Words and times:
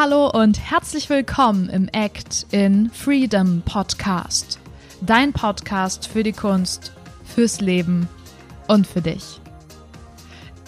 Hallo 0.00 0.30
und 0.30 0.60
herzlich 0.60 1.10
willkommen 1.10 1.68
im 1.70 1.88
Act 1.88 2.46
in 2.52 2.88
Freedom 2.90 3.62
Podcast. 3.62 4.60
Dein 5.00 5.32
Podcast 5.32 6.06
für 6.06 6.22
die 6.22 6.30
Kunst, 6.30 6.92
fürs 7.24 7.60
Leben 7.60 8.08
und 8.68 8.86
für 8.86 9.02
dich. 9.02 9.40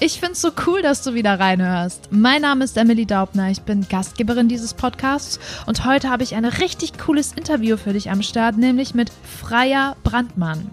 Ich 0.01 0.19
finde 0.19 0.33
es 0.33 0.41
so 0.41 0.51
cool, 0.66 0.83
dass 0.83 1.05
du 1.05 1.15
wieder 1.15 1.39
reinhörst. 1.39 2.09
Mein 2.11 2.43
Name 2.43 2.65
ist 2.65 2.77
Emily 2.77 3.07
Daubner, 3.07 3.53
ich 3.53 3.61
bin 3.61 3.87
Gastgeberin 3.89 4.48
dieses 4.48 4.75
Podcasts 4.75 5.39
und 5.65 5.85
heute 5.87 6.11
habe 6.11 6.25
ich 6.25 6.35
ein 6.35 6.45
richtig 6.45 6.99
cooles 6.99 7.31
Interview 7.33 7.77
für 7.77 7.93
dich 7.93 8.11
am 8.11 8.23
Start, 8.23 8.57
nämlich 8.57 8.95
mit 8.95 9.12
Freya 9.23 9.95
Brandmann. 10.03 10.73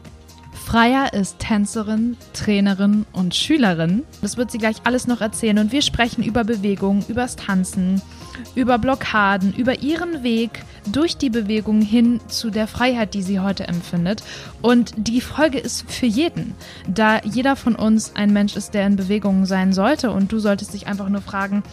Freya 0.67 1.05
ist 1.05 1.39
Tänzerin, 1.39 2.17
Trainerin 2.33 3.05
und 3.13 3.33
Schülerin. 3.33 4.03
Das 4.21 4.35
wird 4.35 4.51
sie 4.51 4.57
gleich 4.57 4.75
alles 4.83 5.07
noch 5.07 5.21
erzählen. 5.21 5.59
Und 5.59 5.71
wir 5.71 5.81
sprechen 5.81 6.23
über 6.23 6.43
Bewegung, 6.43 7.05
übers 7.07 7.37
Tanzen, 7.37 8.01
über 8.55 8.77
Blockaden, 8.77 9.53
über 9.53 9.81
ihren 9.81 10.23
Weg 10.23 10.63
durch 10.91 11.17
die 11.17 11.29
Bewegung 11.29 11.81
hin 11.81 12.19
zu 12.27 12.49
der 12.49 12.67
Freiheit, 12.67 13.13
die 13.13 13.21
sie 13.21 13.39
heute 13.39 13.67
empfindet. 13.67 14.23
Und 14.61 14.93
die 14.95 15.21
Folge 15.21 15.59
ist 15.59 15.89
für 15.89 16.05
jeden, 16.05 16.55
da 16.87 17.19
jeder 17.23 17.55
von 17.55 17.75
uns 17.75 18.15
ein 18.15 18.33
Mensch 18.33 18.55
ist, 18.55 18.73
der 18.73 18.87
in 18.87 18.95
Bewegung 18.95 19.45
sein 19.45 19.73
sollte. 19.73 20.11
Und 20.11 20.31
du 20.31 20.39
solltest 20.39 20.73
dich 20.73 20.87
einfach 20.87 21.09
nur 21.09 21.21
fragen, 21.21 21.63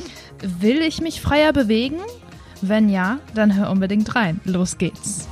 will 0.41 0.81
ich 0.81 1.01
mich 1.01 1.21
freier 1.21 1.53
bewegen? 1.53 1.99
Wenn 2.61 2.89
ja, 2.89 3.19
dann 3.35 3.57
hör 3.57 3.71
unbedingt 3.71 4.15
rein. 4.15 4.41
Los 4.45 4.79
geht's. 4.79 5.29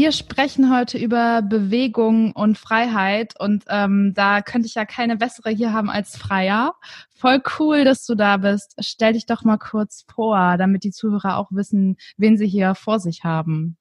Wir 0.00 0.12
sprechen 0.12 0.74
heute 0.74 0.96
über 0.96 1.42
Bewegung 1.42 2.32
und 2.32 2.56
Freiheit 2.56 3.38
und 3.38 3.64
ähm, 3.68 4.14
da 4.14 4.40
könnte 4.40 4.66
ich 4.66 4.74
ja 4.74 4.86
keine 4.86 5.18
bessere 5.18 5.50
hier 5.50 5.74
haben 5.74 5.90
als 5.90 6.16
Freier. 6.16 6.74
Voll 7.14 7.42
cool, 7.58 7.84
dass 7.84 8.06
du 8.06 8.14
da 8.14 8.38
bist. 8.38 8.76
Stell 8.78 9.12
dich 9.12 9.26
doch 9.26 9.44
mal 9.44 9.58
kurz 9.58 10.06
vor, 10.10 10.56
damit 10.56 10.84
die 10.84 10.90
Zuhörer 10.90 11.36
auch 11.36 11.48
wissen, 11.50 11.98
wen 12.16 12.38
sie 12.38 12.48
hier 12.48 12.74
vor 12.74 12.98
sich 12.98 13.24
haben. 13.24 13.76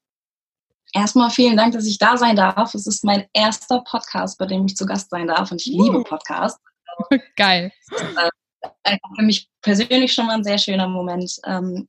Erstmal 0.93 1.29
vielen 1.29 1.55
Dank, 1.55 1.71
dass 1.71 1.87
ich 1.87 1.99
da 1.99 2.17
sein 2.17 2.35
darf. 2.35 2.75
Es 2.75 2.85
ist 2.85 3.05
mein 3.05 3.23
erster 3.31 3.79
Podcast, 3.79 4.37
bei 4.37 4.45
dem 4.45 4.65
ich 4.65 4.75
zu 4.75 4.85
Gast 4.85 5.11
sein 5.11 5.27
darf 5.27 5.53
und 5.53 5.65
ich 5.65 5.73
uh. 5.73 5.83
liebe 5.83 6.03
Podcasts. 6.03 6.61
Geil. 7.37 7.71
Äh, 8.83 8.97
für 9.15 9.23
mich 9.23 9.47
persönlich 9.61 10.11
schon 10.11 10.25
mal 10.25 10.35
ein 10.35 10.43
sehr 10.43 10.57
schöner 10.57 10.89
Moment. 10.89 11.31
Ähm, 11.45 11.87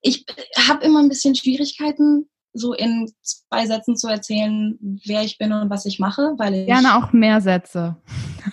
ich 0.00 0.24
habe 0.56 0.86
immer 0.86 1.00
ein 1.00 1.10
bisschen 1.10 1.34
Schwierigkeiten, 1.34 2.30
so 2.52 2.72
in 2.72 3.10
zwei 3.22 3.66
Sätzen 3.66 3.96
zu 3.96 4.08
erzählen, 4.08 4.78
wer 5.04 5.22
ich 5.22 5.38
bin 5.38 5.52
und 5.52 5.70
was 5.70 5.86
ich 5.86 5.98
mache, 5.98 6.34
weil 6.36 6.54
ich 6.54 6.66
gerne 6.66 6.96
auch 6.96 7.12
mehr 7.12 7.40
Sätze. 7.40 7.96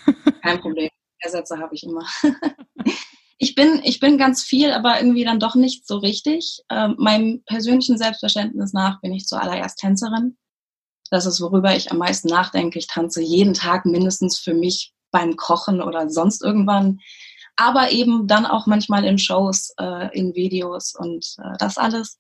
Kein 0.41 0.61
Problem, 0.61 0.89
mehr 1.23 1.31
Sätze 1.31 1.59
habe 1.59 1.75
ich 1.75 1.83
immer. 1.83 2.05
ich 3.37 3.55
bin 3.55 3.81
ich 3.83 3.99
bin 3.99 4.17
ganz 4.17 4.43
viel, 4.43 4.71
aber 4.71 4.99
irgendwie 4.99 5.25
dann 5.25 5.39
doch 5.39 5.55
nicht 5.55 5.87
so 5.87 5.97
richtig. 5.97 6.61
Ähm, 6.69 6.95
meinem 6.97 7.43
persönlichen 7.45 7.97
Selbstverständnis 7.97 8.73
nach 8.73 9.01
bin 9.01 9.13
ich 9.13 9.27
zuallererst 9.27 9.79
Tänzerin. 9.79 10.37
Das 11.11 11.25
ist 11.25 11.41
worüber 11.41 11.75
ich 11.75 11.91
am 11.91 11.97
meisten 11.97 12.29
nachdenke. 12.29 12.79
Ich 12.79 12.87
tanze 12.87 13.21
jeden 13.21 13.53
Tag 13.53 13.85
mindestens 13.85 14.37
für 14.37 14.53
mich 14.53 14.93
beim 15.11 15.35
Kochen 15.35 15.81
oder 15.81 16.09
sonst 16.09 16.43
irgendwann 16.43 16.99
aber 17.59 17.91
eben 17.91 18.25
dann 18.25 18.45
auch 18.45 18.67
manchmal 18.67 19.03
in 19.03 19.17
Shows, 19.17 19.73
äh, 19.77 20.17
in 20.17 20.33
Videos 20.33 20.95
und 20.95 21.25
äh, 21.39 21.57
das 21.59 21.77
alles. 21.77 22.17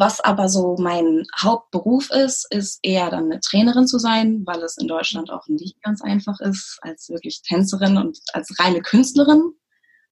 Was 0.00 0.18
aber 0.18 0.48
so 0.48 0.76
mein 0.78 1.26
Hauptberuf 1.38 2.08
ist, 2.10 2.46
ist 2.50 2.78
eher 2.82 3.10
dann 3.10 3.24
eine 3.24 3.38
Trainerin 3.38 3.86
zu 3.86 3.98
sein, 3.98 4.46
weil 4.46 4.62
es 4.62 4.78
in 4.78 4.88
Deutschland 4.88 5.30
auch 5.30 5.46
nicht 5.46 5.82
ganz 5.82 6.00
einfach 6.00 6.40
ist, 6.40 6.78
als 6.80 7.10
wirklich 7.10 7.42
Tänzerin 7.42 7.98
und 7.98 8.18
als 8.32 8.58
reine 8.58 8.80
Künstlerin 8.80 9.52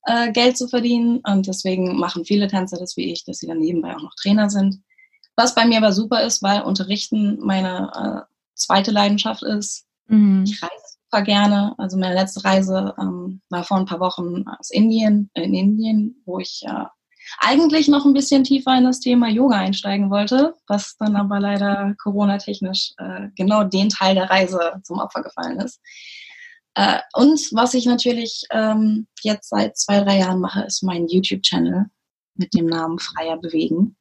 äh, 0.05 0.31
Geld 0.31 0.59
zu 0.59 0.69
verdienen. 0.69 1.23
Und 1.27 1.47
deswegen 1.47 1.97
machen 1.97 2.27
viele 2.27 2.49
Tänzer 2.49 2.77
das 2.77 2.99
wie 2.99 3.11
ich, 3.11 3.25
dass 3.25 3.39
sie 3.39 3.47
dann 3.47 3.61
nebenbei 3.61 3.97
auch 3.97 4.03
noch 4.03 4.15
Trainer 4.21 4.51
sind. 4.51 4.83
Was 5.37 5.55
bei 5.55 5.65
mir 5.65 5.79
aber 5.79 5.95
super 5.95 6.23
ist, 6.23 6.43
weil 6.43 6.61
Unterrichten 6.61 7.39
meine 7.41 7.91
äh, 8.29 8.35
zweite 8.55 8.91
Leidenschaft 8.91 9.43
ist. 9.43 9.87
Mhm. 10.07 10.45
Ich 10.47 10.63
reise 10.63 10.99
super 11.11 11.23
gerne. 11.23 11.75
Also 11.79 11.97
meine 11.97 12.15
letzte 12.15 12.45
Reise 12.45 12.95
ähm, 13.01 13.41
war 13.49 13.65
vor 13.65 13.79
ein 13.79 13.87
paar 13.87 14.01
Wochen 14.01 14.45
aus 14.47 14.69
Indien, 14.69 15.31
in 15.33 15.55
Indien, 15.55 16.21
wo 16.27 16.41
ich 16.41 16.63
äh, 16.67 16.85
eigentlich 17.39 17.89
noch 17.89 18.05
ein 18.05 18.15
bisschen 18.15 18.45
tiefer 18.45 18.77
in 18.77 18.85
das 18.85 19.01
Thema 19.01 19.29
Yoga 19.29 19.57
einsteigen 19.57 20.11
wollte, 20.11 20.55
was 20.67 20.97
dann 20.99 21.17
aber 21.17 21.41
leider 21.41 21.95
Corona-technisch 22.03 22.93
äh, 22.99 23.29
genau 23.37 23.65
den 23.65 23.89
Teil 23.89 24.15
der 24.15 24.31
Reise 24.31 24.81
zum 24.85 24.99
Opfer 24.99 25.23
gefallen 25.23 25.61
ist. 25.61 25.81
Äh, 26.75 27.01
und 27.15 27.41
was 27.53 27.75
ich 27.75 27.87
natürlich 27.87 28.45
ähm, 28.51 29.07
jetzt 29.23 29.49
seit 29.49 29.77
zwei, 29.77 30.01
drei 30.01 30.19
Jahren 30.19 30.41
mache, 30.41 30.63
ist 30.63 30.83
mein 30.83 31.09
YouTube-Channel 31.09 31.87
mit 32.35 32.55
dem 32.55 32.67
Namen 32.67 32.99
Freier 32.99 33.37
Bewegen. 33.37 33.97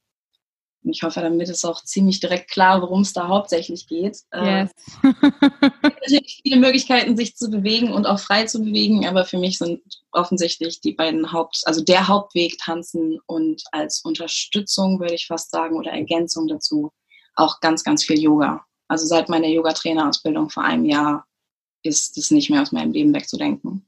Und 0.83 0.91
ich 0.91 1.01
hoffe, 1.03 1.21
damit 1.21 1.49
ist 1.49 1.65
auch 1.65 1.83
ziemlich 1.83 2.19
direkt 2.19 2.51
klar, 2.51 2.81
worum 2.81 3.01
es 3.01 3.13
da 3.13 3.27
hauptsächlich 3.27 3.87
geht. 3.87 4.19
Äh, 4.31 4.61
yes. 4.61 4.71
es 5.01 5.81
gibt 5.81 5.83
natürlich 5.83 6.39
viele 6.43 6.57
Möglichkeiten, 6.57 7.17
sich 7.17 7.35
zu 7.35 7.49
bewegen 7.49 7.91
und 7.91 8.05
auch 8.05 8.19
frei 8.19 8.45
zu 8.45 8.59
bewegen, 8.59 9.05
aber 9.07 9.25
für 9.25 9.37
mich 9.39 9.57
sind 9.57 9.81
offensichtlich 10.17 10.81
die 10.81 10.93
beiden 10.93 11.31
Haupt, 11.31 11.61
also 11.65 11.83
der 11.83 12.07
Hauptweg 12.07 12.57
tanzen 12.57 13.19
und 13.25 13.63
als 13.71 14.01
Unterstützung, 14.01 14.99
würde 14.99 15.15
ich 15.15 15.27
fast 15.27 15.51
sagen, 15.51 15.77
oder 15.77 15.91
Ergänzung 15.91 16.47
dazu 16.47 16.91
auch 17.35 17.59
ganz, 17.59 17.83
ganz 17.83 18.03
viel 18.03 18.19
Yoga. 18.19 18.65
Also 18.87 19.05
seit 19.05 19.29
meiner 19.29 19.47
Yoga-Trainerausbildung 19.47 20.49
vor 20.49 20.63
einem 20.63 20.85
Jahr 20.85 21.25
ist 21.83 22.17
es 22.17 22.31
nicht 22.31 22.49
mehr 22.49 22.61
aus 22.61 22.71
meinem 22.71 22.91
Leben 22.91 23.13
wegzudenken. 23.13 23.87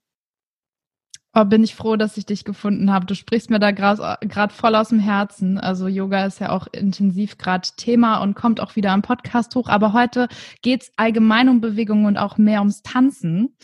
Oh, 1.35 1.45
bin 1.45 1.63
ich 1.63 1.75
froh, 1.75 1.95
dass 1.95 2.17
ich 2.17 2.25
dich 2.25 2.44
gefunden 2.44 2.91
habe. 2.91 3.06
Du 3.06 3.13
sprichst 3.13 3.51
mir 3.51 3.59
da 3.59 3.69
gerade 3.69 4.51
voll 4.51 4.73
aus 4.73 4.90
dem 4.90 4.97
Herzen. 4.97 5.59
Also 5.59 5.88
Yoga 5.88 6.25
ist 6.25 6.40
ja 6.40 6.50
auch 6.50 6.66
intensiv 6.72 7.38
gerade 7.38 7.69
Thema 7.78 8.17
und 8.23 8.34
kommt 8.34 8.59
auch 8.59 8.75
wieder 8.75 8.91
am 8.94 9.03
Podcast 9.03 9.56
hoch. 9.56 9.68
Aber 9.69 9.94
heute 9.94 10.28
geht's 10.63 10.91
allgemein 10.97 11.47
um 11.47 11.62
Bewegung 11.62 12.06
und 12.06 12.18
auch 12.18 12.39
mehr 12.39 12.62
ums 12.62 12.81
Tanzen. 12.81 13.56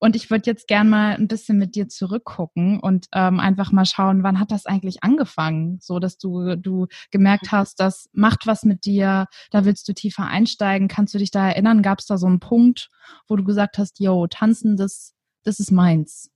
Und 0.00 0.16
ich 0.16 0.32
würde 0.32 0.50
jetzt 0.50 0.66
gern 0.66 0.88
mal 0.88 1.14
ein 1.14 1.28
bisschen 1.28 1.58
mit 1.58 1.76
dir 1.76 1.88
zurückgucken 1.88 2.80
und 2.80 3.06
ähm, 3.12 3.38
einfach 3.38 3.70
mal 3.70 3.86
schauen, 3.86 4.24
wann 4.24 4.40
hat 4.40 4.50
das 4.50 4.66
eigentlich 4.66 5.04
angefangen? 5.04 5.78
So, 5.80 6.00
dass 6.00 6.18
du, 6.18 6.56
du 6.56 6.88
gemerkt 7.12 7.52
hast, 7.52 7.78
das 7.78 8.08
macht 8.12 8.48
was 8.48 8.64
mit 8.64 8.84
dir, 8.84 9.26
da 9.52 9.64
willst 9.64 9.86
du 9.86 9.94
tiefer 9.94 10.26
einsteigen. 10.26 10.88
Kannst 10.88 11.14
du 11.14 11.18
dich 11.18 11.30
da 11.30 11.50
erinnern? 11.50 11.82
Gab 11.82 12.00
es 12.00 12.06
da 12.06 12.18
so 12.18 12.26
einen 12.26 12.40
Punkt, 12.40 12.88
wo 13.28 13.36
du 13.36 13.44
gesagt 13.44 13.78
hast, 13.78 14.00
yo, 14.00 14.26
tanzen, 14.26 14.76
das, 14.76 15.14
das 15.44 15.60
ist 15.60 15.70
meins? 15.70 16.31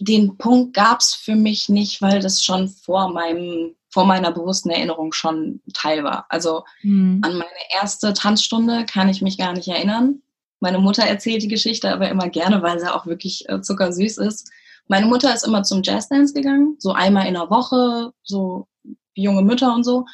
Den 0.00 0.36
Punkt 0.38 0.74
gab 0.74 1.00
es 1.00 1.14
für 1.14 1.34
mich 1.34 1.68
nicht, 1.68 2.00
weil 2.00 2.20
das 2.20 2.42
schon 2.42 2.68
vor 2.68 3.10
meinem 3.10 3.74
vor 3.92 4.06
meiner 4.06 4.32
bewussten 4.32 4.70
Erinnerung 4.70 5.12
schon 5.12 5.60
Teil 5.74 6.02
war. 6.02 6.24
Also 6.30 6.64
mhm. 6.82 7.20
an 7.22 7.32
meine 7.32 7.50
erste 7.78 8.14
Tanzstunde 8.14 8.86
kann 8.86 9.10
ich 9.10 9.20
mich 9.20 9.36
gar 9.36 9.52
nicht 9.52 9.68
erinnern. 9.68 10.22
Meine 10.60 10.78
Mutter 10.78 11.02
erzählt 11.02 11.42
die 11.42 11.48
Geschichte 11.48 11.92
aber 11.92 12.08
immer 12.08 12.28
gerne, 12.28 12.62
weil 12.62 12.80
sie 12.80 12.92
auch 12.92 13.04
wirklich 13.04 13.46
äh, 13.50 13.60
zuckersüß 13.60 14.16
ist. 14.16 14.50
Meine 14.88 15.06
Mutter 15.06 15.34
ist 15.34 15.46
immer 15.46 15.62
zum 15.62 15.82
Jazzdance 15.82 16.32
gegangen, 16.32 16.76
so 16.78 16.92
einmal 16.92 17.26
in 17.26 17.34
der 17.34 17.50
Woche, 17.50 18.12
so 18.22 18.66
junge 19.14 19.42
Mütter 19.42 19.74
und 19.74 19.84
so. 19.84 20.06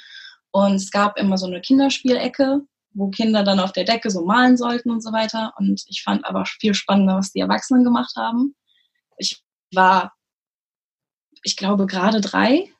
Und 0.50 0.75
es 0.75 0.91
gab 0.91 1.16
immer 1.19 1.39
so 1.39 1.47
eine 1.47 1.60
Kinderspielecke, 1.60 2.62
wo 2.95 3.10
Kinder 3.10 3.45
dann 3.45 3.60
auf 3.60 3.72
der 3.72 3.84
Decke 3.84 4.10
so 4.10 4.25
malen 4.25 4.56
sollten 4.56 4.91
und 4.91 5.03
so 5.03 5.12
weiter. 5.12 5.53
Und 5.59 5.84
ich 5.87 6.03
fand 6.03 6.24
aber 6.24 6.45
viel 6.47 6.74
spannender, 6.74 7.16
was 7.16 7.31
die 7.31 7.41
Erwachsenen 7.41 7.84
gemacht 7.84 8.15
haben. 8.16 8.57
War, 9.72 10.15
ich 11.42 11.56
glaube, 11.56 11.86
gerade 11.86 12.20
drei 12.20 12.70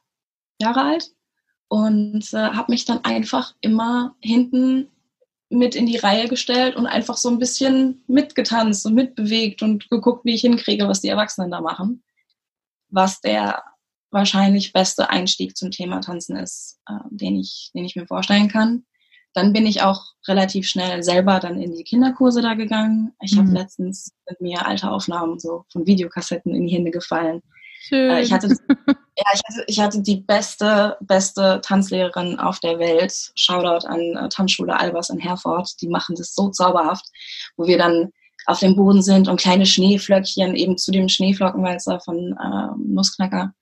Jahre 0.61 0.83
alt 0.83 1.13
und 1.69 2.33
äh, 2.33 2.37
habe 2.37 2.73
mich 2.73 2.85
dann 2.85 3.05
einfach 3.05 3.55
immer 3.61 4.17
hinten 4.21 4.91
mit 5.51 5.75
in 5.75 5.87
die 5.87 5.97
Reihe 5.97 6.29
gestellt 6.29 6.77
und 6.77 6.87
einfach 6.87 7.17
so 7.17 7.31
ein 7.31 7.39
bisschen 7.39 8.03
mitgetanzt 8.07 8.85
und 8.85 8.95
mitbewegt 8.95 9.63
und 9.63 9.89
geguckt, 9.89 10.25
wie 10.25 10.35
ich 10.35 10.43
hinkriege, 10.43 10.89
was 10.89 11.01
die 11.01 11.09
Erwachsenen 11.09 11.51
da 11.51 11.61
machen. 11.61 12.03
Was 12.91 13.21
der 13.21 13.63
wahrscheinlich 14.11 14.73
beste 14.73 15.11
Einstieg 15.11 15.57
zum 15.57 15.71
Thema 15.71 16.01
Tanzen 16.01 16.37
ist, 16.37 16.81
äh, 16.87 16.99
den, 17.11 17.37
ich, 17.37 17.71
den 17.75 17.85
ich 17.85 17.97
mir 17.97 18.07
vorstellen 18.07 18.49
kann. 18.49 18.85
Dann 19.35 19.53
bin 19.53 19.67
ich 19.67 19.83
auch 19.83 20.03
relativ 20.27 20.67
schnell 20.67 21.03
selber 21.03 21.39
dann 21.39 21.61
in 21.61 21.75
die 21.75 21.85
Kinderkurse 21.85 22.43
da 22.43 22.55
gegangen. 22.55 23.13
Ich 23.23 23.35
mhm. 23.35 23.39
habe 23.41 23.51
letztens 23.51 24.13
mit 24.29 24.41
mir 24.41 24.67
alte 24.67 24.91
Aufnahmen 24.91 25.39
so 25.39 25.65
von 25.73 25.87
Videokassetten 25.87 26.55
in 26.55 26.67
die 26.67 26.75
Hände 26.75 26.91
gefallen. 26.91 27.43
Schön. 27.81 28.11
Äh, 28.11 28.23
ich, 28.23 28.33
hatte, 28.33 28.49
ja, 28.87 28.95
ich, 29.33 29.41
hatte, 29.45 29.65
ich 29.67 29.81
hatte 29.81 30.03
die 30.03 30.17
beste, 30.17 30.97
beste 31.01 31.61
Tanzlehrerin 31.63 32.39
auf 32.39 32.61
der 32.61 32.79
Welt. 32.79 33.13
Shoutout 33.35 33.87
an 33.87 34.01
äh, 34.01 34.29
Tanzschule 34.29 34.79
Albers 34.79 35.11
in 35.11 35.19
Herford. 35.19 35.71
Die 35.81 35.89
machen 35.89 36.15
das 36.17 36.35
so 36.35 36.51
zauberhaft, 36.51 37.07
wo 37.57 37.67
wir 37.67 37.79
dann 37.79 38.11
auf 38.47 38.61
dem 38.61 38.77
Boden 38.77 39.03
sind 39.03 39.29
und 39.29 39.41
kleine 39.41 39.67
Schneeflöckchen 39.67 40.55
eben 40.55 40.79
zu 40.79 40.91
dem 40.91 41.09
Schneeflockenwalzer 41.09 42.01
von 42.01 42.17
äh, 42.17 42.79
Nussknacker 42.79 43.53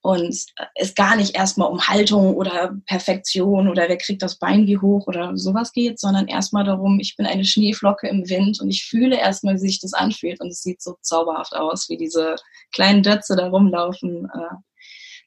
und 0.00 0.46
es 0.74 0.94
gar 0.94 1.16
nicht 1.16 1.34
erstmal 1.34 1.70
um 1.70 1.88
Haltung 1.88 2.36
oder 2.36 2.74
Perfektion 2.86 3.68
oder 3.68 3.88
wer 3.88 3.96
kriegt 3.96 4.22
das 4.22 4.38
Bein 4.38 4.66
wie 4.66 4.78
hoch 4.78 5.06
oder 5.06 5.36
sowas 5.36 5.72
geht, 5.72 5.98
sondern 5.98 6.28
erstmal 6.28 6.64
darum, 6.64 7.00
ich 7.00 7.16
bin 7.16 7.26
eine 7.26 7.44
Schneeflocke 7.44 8.08
im 8.08 8.28
Wind 8.28 8.60
und 8.60 8.70
ich 8.70 8.84
fühle 8.84 9.16
erstmal, 9.16 9.54
wie 9.54 9.58
sich 9.58 9.80
das 9.80 9.94
anfühlt 9.94 10.40
und 10.40 10.48
es 10.48 10.62
sieht 10.62 10.80
so 10.80 10.96
zauberhaft 11.02 11.54
aus, 11.54 11.88
wie 11.88 11.96
diese 11.96 12.36
kleinen 12.72 13.02
Dötze 13.02 13.34
da 13.34 13.48
rumlaufen. 13.48 14.26
Äh. 14.32 14.54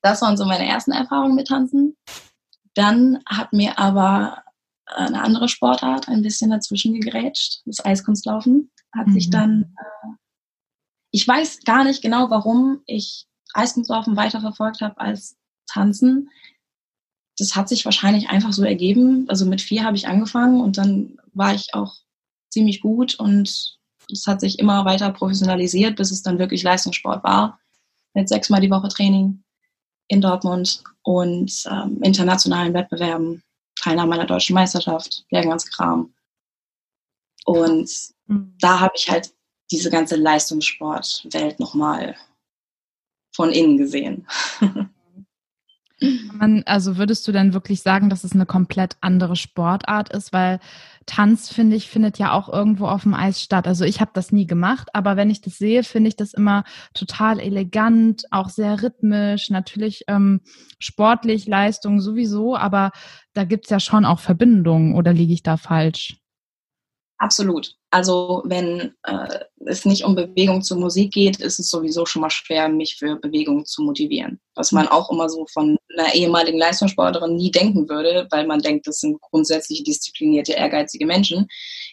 Das 0.01 0.21
waren 0.21 0.37
so 0.37 0.45
meine 0.45 0.67
ersten 0.67 0.91
Erfahrungen 0.91 1.35
mit 1.35 1.47
Tanzen. 1.47 1.97
Dann 2.73 3.19
hat 3.27 3.53
mir 3.53 3.77
aber 3.77 4.41
eine 4.85 5.21
andere 5.21 5.49
Sportart 5.49 6.07
ein 6.07 6.21
bisschen 6.21 6.51
dazwischen 6.51 6.93
gegrätscht, 6.93 7.61
das 7.65 7.83
Eiskunstlaufen. 7.83 8.71
Hat 8.95 9.07
mhm. 9.07 9.13
sich 9.13 9.29
dann, 9.29 9.75
äh, 9.77 10.07
ich 11.11 11.27
weiß 11.27 11.59
gar 11.65 11.83
nicht 11.83 12.01
genau, 12.01 12.29
warum 12.29 12.81
ich 12.85 13.27
Eiskunstlaufen 13.53 14.15
weiterverfolgt 14.15 14.81
habe 14.81 14.99
als 14.99 15.37
Tanzen. 15.67 16.29
Das 17.37 17.55
hat 17.55 17.69
sich 17.69 17.85
wahrscheinlich 17.85 18.29
einfach 18.29 18.53
so 18.53 18.63
ergeben. 18.63 19.25
Also 19.29 19.45
mit 19.45 19.61
vier 19.61 19.83
habe 19.83 19.97
ich 19.97 20.07
angefangen 20.07 20.61
und 20.61 20.77
dann 20.77 21.17
war 21.33 21.53
ich 21.53 21.73
auch 21.73 21.95
ziemlich 22.49 22.81
gut 22.81 23.15
und 23.15 23.77
es 24.11 24.27
hat 24.27 24.41
sich 24.41 24.59
immer 24.59 24.85
weiter 24.85 25.11
professionalisiert, 25.11 25.95
bis 25.95 26.11
es 26.11 26.21
dann 26.21 26.39
wirklich 26.39 26.63
Leistungssport 26.63 27.23
war. 27.23 27.59
Mit 28.13 28.27
sechsmal 28.27 28.61
die 28.61 28.69
Woche 28.69 28.89
Training 28.89 29.43
in 30.09 30.19
Dortmund 30.19 30.83
und 31.03 31.63
ähm, 31.71 32.01
internationalen 32.03 32.73
Wettbewerben, 32.73 33.41
Teilnahme 33.79 34.13
an 34.13 34.19
der 34.19 34.27
deutschen 34.27 34.53
Meisterschaft, 34.53 35.25
der 35.31 35.45
ganze 35.45 35.69
Kram. 35.69 36.13
Und 37.45 37.89
mhm. 38.27 38.53
da 38.59 38.81
habe 38.81 38.93
ich 38.95 39.09
halt 39.09 39.33
diese 39.71 39.89
ganze 39.89 40.17
Leistungssportwelt 40.17 41.59
nochmal 41.59 42.15
von 43.31 43.51
innen 43.51 43.77
gesehen. 43.77 44.27
Man, 46.33 46.63
also 46.65 46.97
würdest 46.97 47.27
du 47.27 47.31
denn 47.31 47.53
wirklich 47.53 47.83
sagen, 47.83 48.09
dass 48.09 48.23
es 48.23 48.31
eine 48.33 48.47
komplett 48.47 48.97
andere 49.01 49.35
Sportart 49.35 50.11
ist? 50.11 50.33
Weil 50.33 50.59
Tanz, 51.05 51.49
finde 51.49 51.75
ich, 51.75 51.89
findet 51.89 52.17
ja 52.17 52.31
auch 52.31 52.49
irgendwo 52.49 52.87
auf 52.87 53.03
dem 53.03 53.13
Eis 53.13 53.39
statt. 53.39 53.67
Also 53.67 53.85
ich 53.85 54.01
habe 54.01 54.09
das 54.15 54.31
nie 54.31 54.47
gemacht, 54.47 54.89
aber 54.93 55.15
wenn 55.15 55.29
ich 55.29 55.41
das 55.41 55.59
sehe, 55.59 55.83
finde 55.83 56.07
ich 56.07 56.15
das 56.15 56.33
immer 56.33 56.63
total 56.95 57.39
elegant, 57.39 58.23
auch 58.31 58.49
sehr 58.49 58.81
rhythmisch, 58.81 59.51
natürlich 59.51 60.03
ähm, 60.07 60.41
sportlich, 60.79 61.45
Leistung 61.45 62.01
sowieso, 62.01 62.55
aber 62.55 62.91
da 63.33 63.43
gibt 63.43 63.65
es 63.65 63.69
ja 63.69 63.79
schon 63.79 64.05
auch 64.05 64.19
Verbindungen 64.19 64.95
oder 64.95 65.13
liege 65.13 65.33
ich 65.33 65.43
da 65.43 65.57
falsch? 65.57 66.20
Absolut. 67.21 67.75
Also 67.91 68.41
wenn 68.45 68.95
äh, 69.03 69.39
es 69.67 69.85
nicht 69.85 70.03
um 70.05 70.15
Bewegung 70.15 70.63
zur 70.63 70.79
Musik 70.79 71.13
geht, 71.13 71.39
ist 71.39 71.59
es 71.59 71.69
sowieso 71.69 72.07
schon 72.07 72.23
mal 72.23 72.31
schwer, 72.31 72.67
mich 72.67 72.95
für 72.97 73.15
Bewegung 73.17 73.63
zu 73.63 73.83
motivieren. 73.83 74.39
Was 74.55 74.71
man 74.71 74.87
auch 74.87 75.11
immer 75.11 75.29
so 75.29 75.45
von 75.53 75.77
einer 75.95 76.15
ehemaligen 76.15 76.57
Leistungssportlerin 76.57 77.35
nie 77.35 77.51
denken 77.51 77.87
würde, 77.87 78.27
weil 78.31 78.47
man 78.47 78.63
denkt, 78.63 78.87
das 78.87 79.01
sind 79.01 79.21
grundsätzlich 79.21 79.83
disziplinierte, 79.83 80.53
ehrgeizige 80.53 81.05
Menschen. 81.05 81.47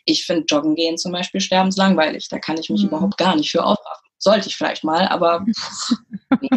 Ich 0.07 0.25
finde 0.25 0.47
Joggen 0.49 0.75
gehen 0.75 0.97
zum 0.97 1.13
Beispiel 1.13 1.43
sterbenslangweilig. 1.43 2.29
Da 2.31 2.39
kann 2.39 2.57
ich 2.57 2.71
mich 2.71 2.81
mhm. 2.81 2.89
überhaupt 2.89 3.19
gar 3.19 3.37
nicht 3.37 3.51
für 3.51 3.63
aufraffen. 3.63 4.09
Sollte 4.17 4.49
ich 4.49 4.57
vielleicht 4.57 4.83
mal, 4.83 5.09
aber 5.09 5.45
pff, 5.55 5.93
nee. 6.41 6.49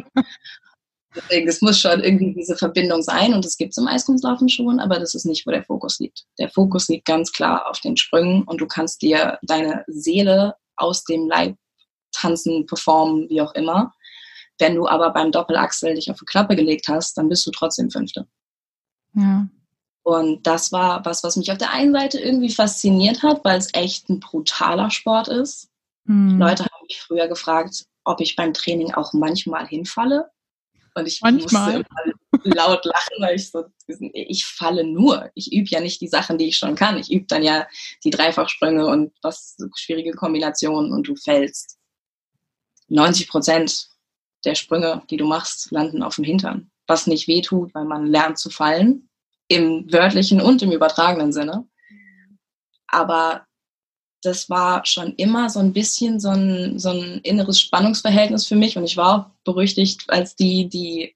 Deswegen, 1.16 1.48
es 1.48 1.62
muss 1.62 1.80
schon 1.80 2.02
irgendwie 2.02 2.34
diese 2.34 2.56
Verbindung 2.56 3.02
sein 3.02 3.34
und 3.34 3.44
das 3.44 3.58
gibt 3.58 3.72
es 3.72 3.78
im 3.78 3.88
Eiskunstlaufen 3.88 4.48
schon, 4.48 4.80
aber 4.80 4.98
das 5.00 5.14
ist 5.14 5.26
nicht, 5.26 5.46
wo 5.46 5.52
der 5.52 5.64
Fokus 5.64 6.00
liegt. 6.00 6.26
Der 6.40 6.50
Fokus 6.50 6.88
liegt 6.88 7.06
ganz 7.06 7.32
klar 7.32 7.70
auf 7.70 7.80
den 7.82 7.98
Sprüngen 7.98 8.44
und 8.44 8.62
du 8.62 8.68
kannst 8.68 9.02
dir 9.02 9.38
deine 9.42 9.84
Seele 9.88 10.56
aus 10.78 11.04
dem 11.04 11.28
Leib 11.28 11.56
tanzen, 12.12 12.66
performen, 12.66 13.30
wie 13.30 13.42
auch 13.42 13.54
immer. 13.56 13.94
Wenn 14.58 14.76
du 14.76 14.88
aber 14.88 15.12
beim 15.12 15.32
Doppelachsel 15.32 15.96
dich 15.96 16.10
auf 16.12 16.20
die 16.20 16.26
Klappe 16.26 16.56
gelegt 16.56 16.88
hast, 16.88 17.18
dann 17.18 17.30
bist 17.30 17.46
du 17.46 17.52
trotzdem 17.52 17.90
Fünfte. 17.90 18.28
Ja. 19.16 19.48
Und 20.04 20.48
das 20.48 20.72
war 20.72 21.06
was, 21.06 21.24
was 21.24 21.36
mich 21.36 21.52
auf 21.52 21.58
der 21.58 21.72
einen 21.72 21.94
Seite 21.94 22.20
irgendwie 22.20 22.50
fasziniert 22.50 23.22
hat, 23.22 23.44
weil 23.46 23.58
es 23.58 23.70
echt 23.74 24.10
ein 24.10 24.20
brutaler 24.20 24.90
Sport 24.90 25.28
ist. 25.28 25.70
Mhm. 26.06 26.40
Leute 26.40 26.64
haben 26.64 26.86
mich 26.88 27.02
früher 27.02 27.28
gefragt, 27.28 27.86
ob 28.04 28.20
ich 28.20 28.36
beim 28.36 28.54
Training 28.54 28.94
auch 28.94 29.14
manchmal 29.14 29.68
hinfalle. 29.68 30.31
Und 30.94 31.08
ich 31.08 31.22
Manchmal. 31.22 31.78
musste 31.78 31.88
immer 32.34 32.56
laut 32.56 32.86
lachen, 32.86 33.16
weil 33.20 33.36
ich 33.36 33.52
so, 33.52 33.66
ich 34.14 34.46
falle 34.46 34.84
nur. 34.84 35.30
Ich 35.36 35.54
übe 35.54 35.70
ja 35.70 35.80
nicht 35.80 36.02
die 36.02 36.08
Sachen, 36.08 36.38
die 36.38 36.48
ich 36.48 36.58
schon 36.58 36.76
kann. 36.76 36.98
Ich 36.98 37.12
übe 37.12 37.26
dann 37.28 37.44
ja 37.44 37.68
die 38.04 38.10
Dreifachsprünge 38.10 38.86
und 38.86 39.14
was 39.22 39.58
schwierige 39.76 40.12
Kombinationen 40.12 40.92
und 40.92 41.08
du 41.08 41.16
fällst. 41.16 41.78
90 42.88 43.30
Prozent 43.30 43.88
der 44.44 44.56
Sprünge, 44.56 45.04
die 45.10 45.18
du 45.18 45.26
machst, 45.26 45.72
landen 45.72 46.04
auf 46.04 46.16
dem 46.16 46.26
Hintern. 46.26 46.72
Was 46.88 47.08
nicht 47.08 47.28
wehtut, 47.28 47.74
weil 47.74 47.86
man 47.86 48.08
lernt 48.08 48.38
zu 48.38 48.50
fallen. 48.50 49.10
Im 49.48 49.92
wörtlichen 49.92 50.42
und 50.42 50.62
im 50.62 50.72
übertragenen 50.72 51.32
Sinne. 51.32 51.68
Aber 52.88 53.46
das 54.22 54.50
war 54.50 54.86
schon 54.86 55.16
immer 55.16 55.50
so 55.50 55.60
ein 55.60 55.74
bisschen 55.74 56.20
so 56.20 56.30
ein, 56.30 56.78
so 56.78 56.90
ein 56.90 57.20
inneres 57.24 57.60
Spannungsverhältnis 57.60 58.48
für 58.48 58.56
mich. 58.56 58.78
Und 58.78 58.84
ich 58.84 58.98
war 58.98 59.16
auch 59.16 59.44
berüchtigt 59.44 60.04
als 60.10 60.36
die, 60.36 60.70
die 60.70 61.16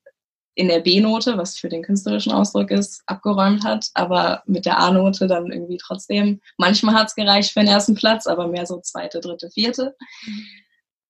in 0.56 0.70
der 0.70 0.80
B-Note, 0.80 1.38
was 1.38 1.58
für 1.58 1.70
den 1.70 1.84
künstlerischen 1.84 2.32
Ausdruck 2.32 2.72
ist, 2.72 3.04
abgeräumt 3.06 3.64
hat, 3.66 3.90
aber 3.94 4.42
mit 4.46 4.66
der 4.66 4.80
A-Note 4.80 5.28
dann 5.28 5.52
irgendwie 5.52 5.78
trotzdem. 5.78 6.42
Manchmal 6.58 6.96
hat 6.96 7.10
es 7.10 7.16
gereicht 7.16 7.52
für 7.52 7.60
den 7.60 7.68
ersten 7.68 7.94
Platz, 7.94 8.26
aber 8.26 8.48
mehr 8.48 8.66
so 8.66 8.80
zweite, 8.80 9.20
dritte, 9.20 9.50
vierte. 9.52 9.96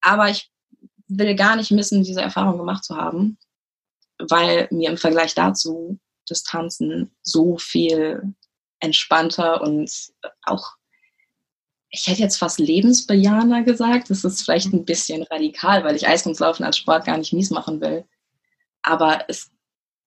Aber 0.02 0.30
ich 0.30 0.50
will 1.08 1.36
gar 1.36 1.56
nicht 1.56 1.72
missen, 1.72 2.04
diese 2.04 2.22
Erfahrung 2.22 2.58
gemacht 2.58 2.84
zu 2.84 2.96
haben, 2.98 3.38
weil 4.18 4.68
mir 4.72 4.90
im 4.90 4.98
Vergleich 4.98 5.36
dazu 5.36 6.00
das 6.28 6.42
Tanzen 6.44 7.16
so 7.22 7.58
viel 7.58 8.34
entspannter 8.80 9.62
und 9.62 9.92
auch 10.44 10.74
ich 11.90 12.08
hätte 12.08 12.22
jetzt 12.22 12.38
fast 12.38 12.60
lebensbejahender 12.60 13.64
gesagt. 13.64 14.10
Das 14.10 14.24
ist 14.24 14.44
vielleicht 14.44 14.74
ein 14.74 14.86
bisschen 14.86 15.24
radikal, 15.24 15.84
weil 15.84 15.96
ich 15.96 16.08
Eiskunstlaufen 16.08 16.66
als 16.66 16.78
Sport 16.78 17.06
gar 17.06 17.18
nicht 17.18 17.34
mies 17.34 17.52
machen 17.52 17.80
will. 17.82 18.06
Aber 18.82 19.26
es, 19.28 19.52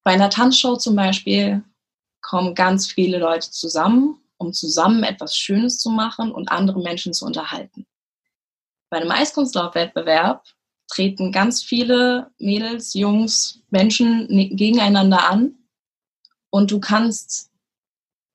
bei 0.05 0.13
einer 0.13 0.31
Tanzshow 0.31 0.77
zum 0.77 0.97
Beispiel 0.97 1.63
kommen 2.21 2.55
ganz 2.55 2.87
viele 2.87 3.19
Leute 3.19 3.51
zusammen, 3.51 4.21
um 4.37 4.53
zusammen 4.53 5.03
etwas 5.03 5.37
Schönes 5.37 5.79
zu 5.79 5.91
machen 5.91 6.31
und 6.31 6.51
andere 6.51 6.81
Menschen 6.81 7.13
zu 7.13 7.25
unterhalten. 7.25 7.87
Bei 8.91 8.99
einem 8.99 9.11
Eiskunstlaufwettbewerb 9.11 10.45
treten 10.89 11.33
ganz 11.33 11.63
viele 11.63 12.31
Mädels, 12.39 12.95
Jungs, 12.95 13.61
Menschen 13.71 14.27
gegeneinander 14.29 15.29
an 15.29 15.55
und 16.51 16.71
du 16.71 16.81
kannst 16.81 17.48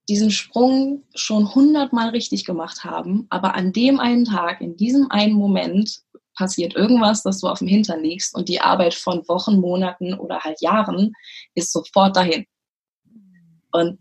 diesen 0.10 0.32
Sprung 0.32 1.04
schon 1.16 1.54
hundertmal 1.56 2.10
richtig 2.10 2.46
gemacht 2.46 2.84
haben, 2.84 3.26
aber 3.30 3.56
an 3.56 3.72
dem 3.72 4.00
einen 4.00 4.26
Tag, 4.26 4.62
in 4.62 4.76
diesem 4.76 5.10
einen 5.10 5.34
Moment 5.34 6.02
passiert 6.36 6.76
irgendwas, 6.76 7.24
dass 7.24 7.40
du 7.40 7.48
auf 7.48 7.60
dem 7.60 7.68
Hintern 7.68 8.04
liegst 8.04 8.36
und 8.36 8.50
die 8.50 8.60
Arbeit 8.60 8.94
von 8.94 9.28
Wochen, 9.28 9.60
Monaten 9.60 10.14
oder 10.14 10.40
halt 10.40 10.62
Jahren 10.62 11.14
ist 11.56 11.72
sofort 11.72 12.16
dahin. 12.18 12.46
Und 13.72 14.00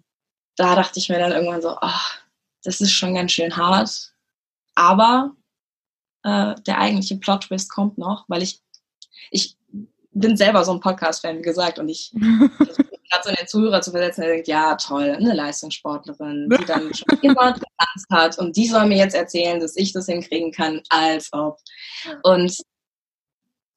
da 0.57 0.75
dachte 0.75 0.99
ich 0.99 1.09
mir 1.09 1.19
dann 1.19 1.33
irgendwann 1.33 1.63
so, 1.63 1.77
ach, 1.81 2.19
das 2.63 2.81
ist 2.81 2.93
schon 2.93 3.15
ganz 3.15 3.33
schön 3.33 3.57
hart, 3.57 4.15
aber 4.75 5.37
äh, 6.23 6.55
der 6.67 6.79
eigentliche 6.79 7.17
Plot-Twist 7.17 7.71
kommt 7.71 7.99
noch, 7.99 8.25
weil 8.29 8.43
ich, 8.43 8.61
ich 9.31 9.57
bin 10.15 10.37
selber 10.37 10.65
so 10.65 10.73
ein 10.73 10.81
Podcast-Fan, 10.81 11.39
wie 11.39 11.43
gesagt, 11.43 11.79
und 11.79 11.89
ich 11.89 12.13
gerade 13.13 13.25
so 13.25 13.31
in 13.31 13.37
den 13.37 13.47
Zuhörer 13.47 13.81
zu 13.81 13.91
versetzen, 13.91 14.23
der 14.23 14.31
denkt, 14.31 14.49
ja, 14.49 14.75
toll, 14.77 15.11
eine 15.11 15.35
Leistungssportlerin, 15.35 16.49
die 16.51 16.65
dann 16.67 16.95
schon 16.95 17.19
immer 17.23 17.53
getanzt 17.53 18.07
hat 18.11 18.39
und 18.39 18.57
die 18.57 18.67
soll 18.67 18.87
mir 18.87 18.99
jetzt 18.99 19.15
erzählen, 19.15 19.61
dass 19.61 19.77
ich 19.77 19.93
das 19.93 20.07
hinkriegen 20.07 20.53
kann, 20.53 20.81
als 20.89 21.33
ob. 21.33 21.59
Und 22.23 22.57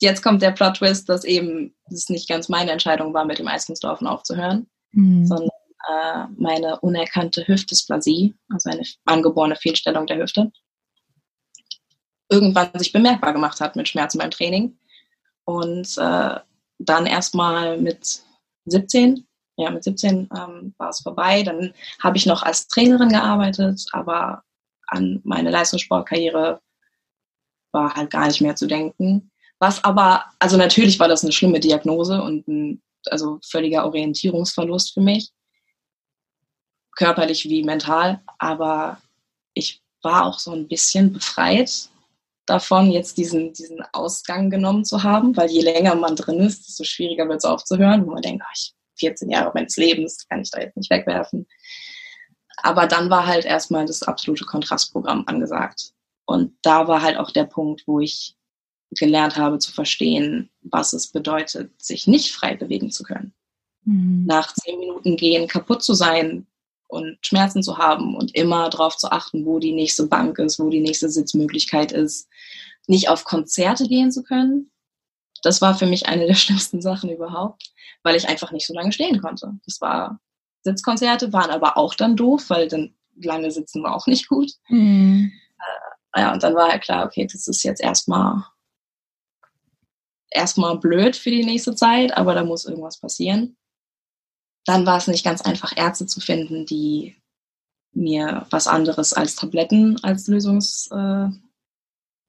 jetzt 0.01 0.23
kommt 0.23 0.41
der 0.41 0.51
Plot-Twist, 0.51 1.09
dass 1.09 1.23
eben 1.23 1.75
das 1.89 2.09
nicht 2.09 2.29
ganz 2.29 2.49
meine 2.49 2.71
Entscheidung 2.71 3.13
war, 3.13 3.25
mit 3.25 3.39
dem 3.39 3.47
Eiskunstlaufen 3.47 4.07
aufzuhören, 4.07 4.67
mhm. 4.91 5.25
sondern 5.25 5.49
äh, 5.89 6.25
meine 6.37 6.79
unerkannte 6.79 7.47
Hüftdysplasie, 7.47 8.35
also 8.49 8.69
eine 8.69 8.83
angeborene 9.05 9.55
Fehlstellung 9.55 10.07
der 10.07 10.17
Hüfte, 10.17 10.51
irgendwann 12.29 12.69
sich 12.75 12.91
bemerkbar 12.91 13.33
gemacht 13.33 13.59
hat 13.61 13.75
mit 13.75 13.87
Schmerzen 13.87 14.17
beim 14.17 14.31
Training. 14.31 14.77
Und 15.45 15.97
äh, 15.97 16.39
dann 16.79 17.05
erstmal 17.05 17.77
mit 17.77 18.21
17. 18.65 19.25
Ja, 19.57 19.69
mit 19.69 19.83
17 19.83 20.29
ähm, 20.35 20.73
war 20.77 20.89
es 20.89 20.99
vorbei. 20.99 21.43
Dann 21.43 21.73
habe 22.01 22.17
ich 22.17 22.25
noch 22.25 22.43
als 22.43 22.67
Trainerin 22.67 23.09
gearbeitet, 23.09 23.85
aber 23.93 24.43
an 24.87 25.21
meine 25.23 25.49
Leistungssportkarriere 25.49 26.59
war 27.71 27.95
halt 27.95 28.09
gar 28.11 28.27
nicht 28.27 28.41
mehr 28.41 28.55
zu 28.55 28.67
denken. 28.67 29.31
Was 29.59 29.83
aber, 29.83 30.25
also 30.39 30.57
natürlich 30.57 30.99
war 30.99 31.07
das 31.07 31.23
eine 31.23 31.31
schlimme 31.31 31.59
Diagnose 31.59 32.21
und 32.21 32.47
ein 32.47 32.81
also 33.07 33.39
völliger 33.43 33.85
Orientierungsverlust 33.85 34.93
für 34.93 35.01
mich, 35.01 35.31
körperlich 36.95 37.45
wie 37.45 37.63
mental, 37.63 38.21
aber 38.37 39.01
ich 39.53 39.81
war 40.01 40.25
auch 40.25 40.39
so 40.39 40.51
ein 40.51 40.67
bisschen 40.67 41.13
befreit, 41.13 41.89
davon, 42.45 42.91
jetzt 42.91 43.17
diesen, 43.17 43.53
diesen 43.53 43.83
Ausgang 43.93 44.49
genommen 44.49 44.85
zu 44.85 45.03
haben, 45.03 45.35
weil 45.35 45.49
je 45.49 45.61
länger 45.61 45.95
man 45.95 46.15
drin 46.15 46.39
ist, 46.39 46.67
desto 46.67 46.83
schwieriger 46.83 47.27
wird 47.27 47.39
es 47.39 47.45
aufzuhören, 47.45 48.05
wo 48.05 48.11
man 48.11 48.21
denkt, 48.21 48.43
ach, 48.45 48.53
ich 48.55 48.75
14 48.97 49.29
Jahre 49.29 49.51
meines 49.53 49.77
Lebens 49.77 50.27
kann 50.27 50.41
ich 50.41 50.51
da 50.51 50.61
jetzt 50.61 50.77
nicht 50.77 50.89
wegwerfen. 50.89 51.47
Aber 52.57 52.87
dann 52.87 53.09
war 53.09 53.27
halt 53.27 53.45
erstmal 53.45 53.85
das 53.85 54.03
absolute 54.03 54.45
Kontrastprogramm 54.45 55.23
angesagt. 55.27 55.91
Und 56.25 56.57
da 56.61 56.87
war 56.87 57.01
halt 57.01 57.17
auch 57.17 57.31
der 57.31 57.43
Punkt, 57.43 57.83
wo 57.85 57.99
ich 57.99 58.35
gelernt 58.91 59.35
habe 59.35 59.59
zu 59.59 59.71
verstehen, 59.71 60.49
was 60.61 60.93
es 60.93 61.11
bedeutet, 61.11 61.79
sich 61.81 62.07
nicht 62.07 62.33
frei 62.33 62.55
bewegen 62.55 62.91
zu 62.91 63.03
können. 63.03 63.33
Mhm. 63.83 64.25
Nach 64.25 64.53
zehn 64.53 64.79
Minuten 64.79 65.17
gehen, 65.17 65.47
kaputt 65.47 65.83
zu 65.83 65.93
sein 65.93 66.47
und 66.87 67.17
Schmerzen 67.21 67.63
zu 67.63 67.77
haben 67.77 68.15
und 68.15 68.35
immer 68.35 68.69
darauf 68.69 68.97
zu 68.97 69.11
achten, 69.11 69.45
wo 69.45 69.59
die 69.59 69.73
nächste 69.73 70.07
Bank 70.07 70.39
ist, 70.39 70.59
wo 70.59 70.69
die 70.69 70.81
nächste 70.81 71.09
Sitzmöglichkeit 71.09 71.91
ist, 71.91 72.27
nicht 72.87 73.09
auf 73.09 73.23
Konzerte 73.23 73.87
gehen 73.87 74.11
zu 74.11 74.23
können. 74.23 74.71
Das 75.41 75.61
war 75.61 75.75
für 75.75 75.85
mich 75.85 76.07
eine 76.07 76.27
der 76.27 76.33
schlimmsten 76.35 76.81
Sachen 76.81 77.09
überhaupt, 77.09 77.71
weil 78.03 78.15
ich 78.15 78.27
einfach 78.27 78.51
nicht 78.51 78.67
so 78.67 78.73
lange 78.73 78.91
stehen 78.91 79.21
konnte. 79.21 79.53
Das 79.65 79.81
war 79.81 80.19
Sitzkonzerte, 80.63 81.33
waren 81.33 81.51
aber 81.51 81.77
auch 81.77 81.95
dann 81.95 82.15
doof, 82.15 82.49
weil 82.49 82.67
dann 82.67 82.95
lange 83.21 83.51
sitzen 83.51 83.83
war 83.83 83.95
auch 83.95 84.07
nicht 84.07 84.27
gut. 84.27 84.51
Mhm. 84.69 85.31
Äh, 86.13 86.21
ja, 86.21 86.33
und 86.33 86.43
dann 86.43 86.55
war 86.55 86.69
ja 86.69 86.79
klar, 86.79 87.05
okay, 87.05 87.27
das 87.31 87.47
ist 87.47 87.63
jetzt 87.63 87.81
erstmal 87.81 88.43
erstmal 90.35 90.77
blöd 90.77 91.15
für 91.15 91.31
die 91.31 91.45
nächste 91.45 91.75
Zeit, 91.75 92.15
aber 92.15 92.35
da 92.35 92.43
muss 92.43 92.65
irgendwas 92.65 92.99
passieren. 92.99 93.55
Dann 94.65 94.85
war 94.85 94.97
es 94.97 95.07
nicht 95.07 95.23
ganz 95.23 95.41
einfach, 95.41 95.73
Ärzte 95.77 96.07
zu 96.07 96.19
finden, 96.19 96.65
die 96.65 97.15
mir 97.93 98.45
was 98.49 98.67
anderes 98.67 99.13
als 99.13 99.35
Tabletten 99.35 100.03
als, 100.03 100.27
Lösungs, 100.27 100.89
äh, 100.91 101.29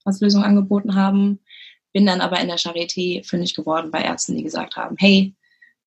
als 0.05 0.21
Lösung 0.21 0.45
angeboten 0.45 0.95
haben. 0.95 1.40
Bin 1.93 2.07
dann 2.07 2.21
aber 2.21 2.40
in 2.40 2.49
der 2.49 2.59
Charité 2.59 3.26
fündig 3.26 3.55
geworden 3.55 3.90
bei 3.90 4.02
Ärzten, 4.02 4.37
die 4.37 4.43
gesagt 4.43 4.76
haben, 4.76 4.97
hey, 4.99 5.35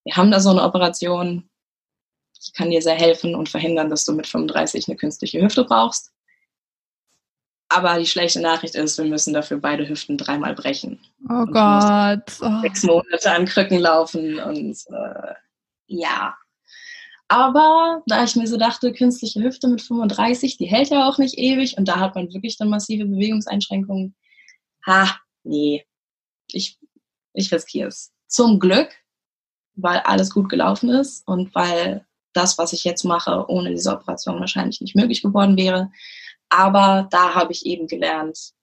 wir 0.04 0.16
haben 0.16 0.32
da 0.32 0.40
so 0.40 0.50
eine 0.50 0.64
Operation, 0.64 1.50
ich 2.42 2.54
kann 2.54 2.72
dir 2.72 2.82
sehr 2.82 2.96
helfen 2.96 3.36
und 3.36 3.50
verhindern, 3.50 3.90
dass 3.90 4.06
du 4.06 4.14
mit 4.14 4.28
35 4.28 4.88
eine 4.88 4.98
künstliche 4.98 5.42
Hüfte 5.42 5.64
brauchst. 5.64 6.12
Aber 7.72 8.00
die 8.00 8.08
schlechte 8.08 8.42
Nachricht 8.42 8.74
ist, 8.74 8.98
wir 8.98 9.06
müssen 9.06 9.34
dafür 9.34 9.60
beide 9.60 9.88
Hüften 9.88 10.18
dreimal 10.18 10.56
brechen. 10.56 11.00
Oh 11.30 11.46
Gott. 11.46 12.30
Sechs 12.62 12.84
Monate 12.84 13.32
an 13.32 13.46
Krücken 13.46 13.78
laufen 13.78 14.40
und 14.40 14.76
äh, 14.88 15.34
ja. 15.90 16.36
Aber 17.28 18.02
da 18.08 18.24
ich 18.24 18.36
mir 18.36 18.48
so 18.48 18.58
dachte, 18.58 18.92
künstliche 18.92 19.42
Hüfte 19.42 19.68
mit 19.68 19.82
35, 19.82 20.58
die 20.58 20.66
hält 20.66 20.90
ja 20.90 21.08
auch 21.08 21.20
nicht 21.20 21.38
ewig 21.38 21.78
und 21.78 21.88
da 21.88 22.00
hat 22.00 22.16
man 22.16 22.34
wirklich 22.34 22.58
dann 22.58 22.70
massive 22.70 23.06
Bewegungseinschränkungen. 23.06 24.16
Ha, 24.86 25.20
nee. 25.44 25.86
Ich, 26.52 26.80
ich 27.34 27.52
riskiere 27.52 27.90
es. 27.90 28.12
Zum 28.28 28.60
Glück, 28.60 28.90
weil 29.76 30.00
alles 30.00 30.32
gut 30.32 30.50
gelaufen 30.50 30.90
ist 30.90 31.28
und 31.28 31.54
weil 31.54 32.06
das, 32.34 32.58
was 32.58 32.74
ich 32.74 32.84
jetzt 32.84 33.04
mache, 33.04 33.46
ohne 33.48 33.70
diese 33.70 33.92
Operation 33.92 34.40
wahrscheinlich 34.40 34.82
nicht 34.82 34.96
möglich 34.96 35.22
geworden 35.22 35.58
wäre. 35.58 35.92
Aber 36.50 37.08
da 37.12 37.36
habe 37.36 37.52
ich 37.52 37.66
eben 37.66 37.86
gelernt, 37.86 38.54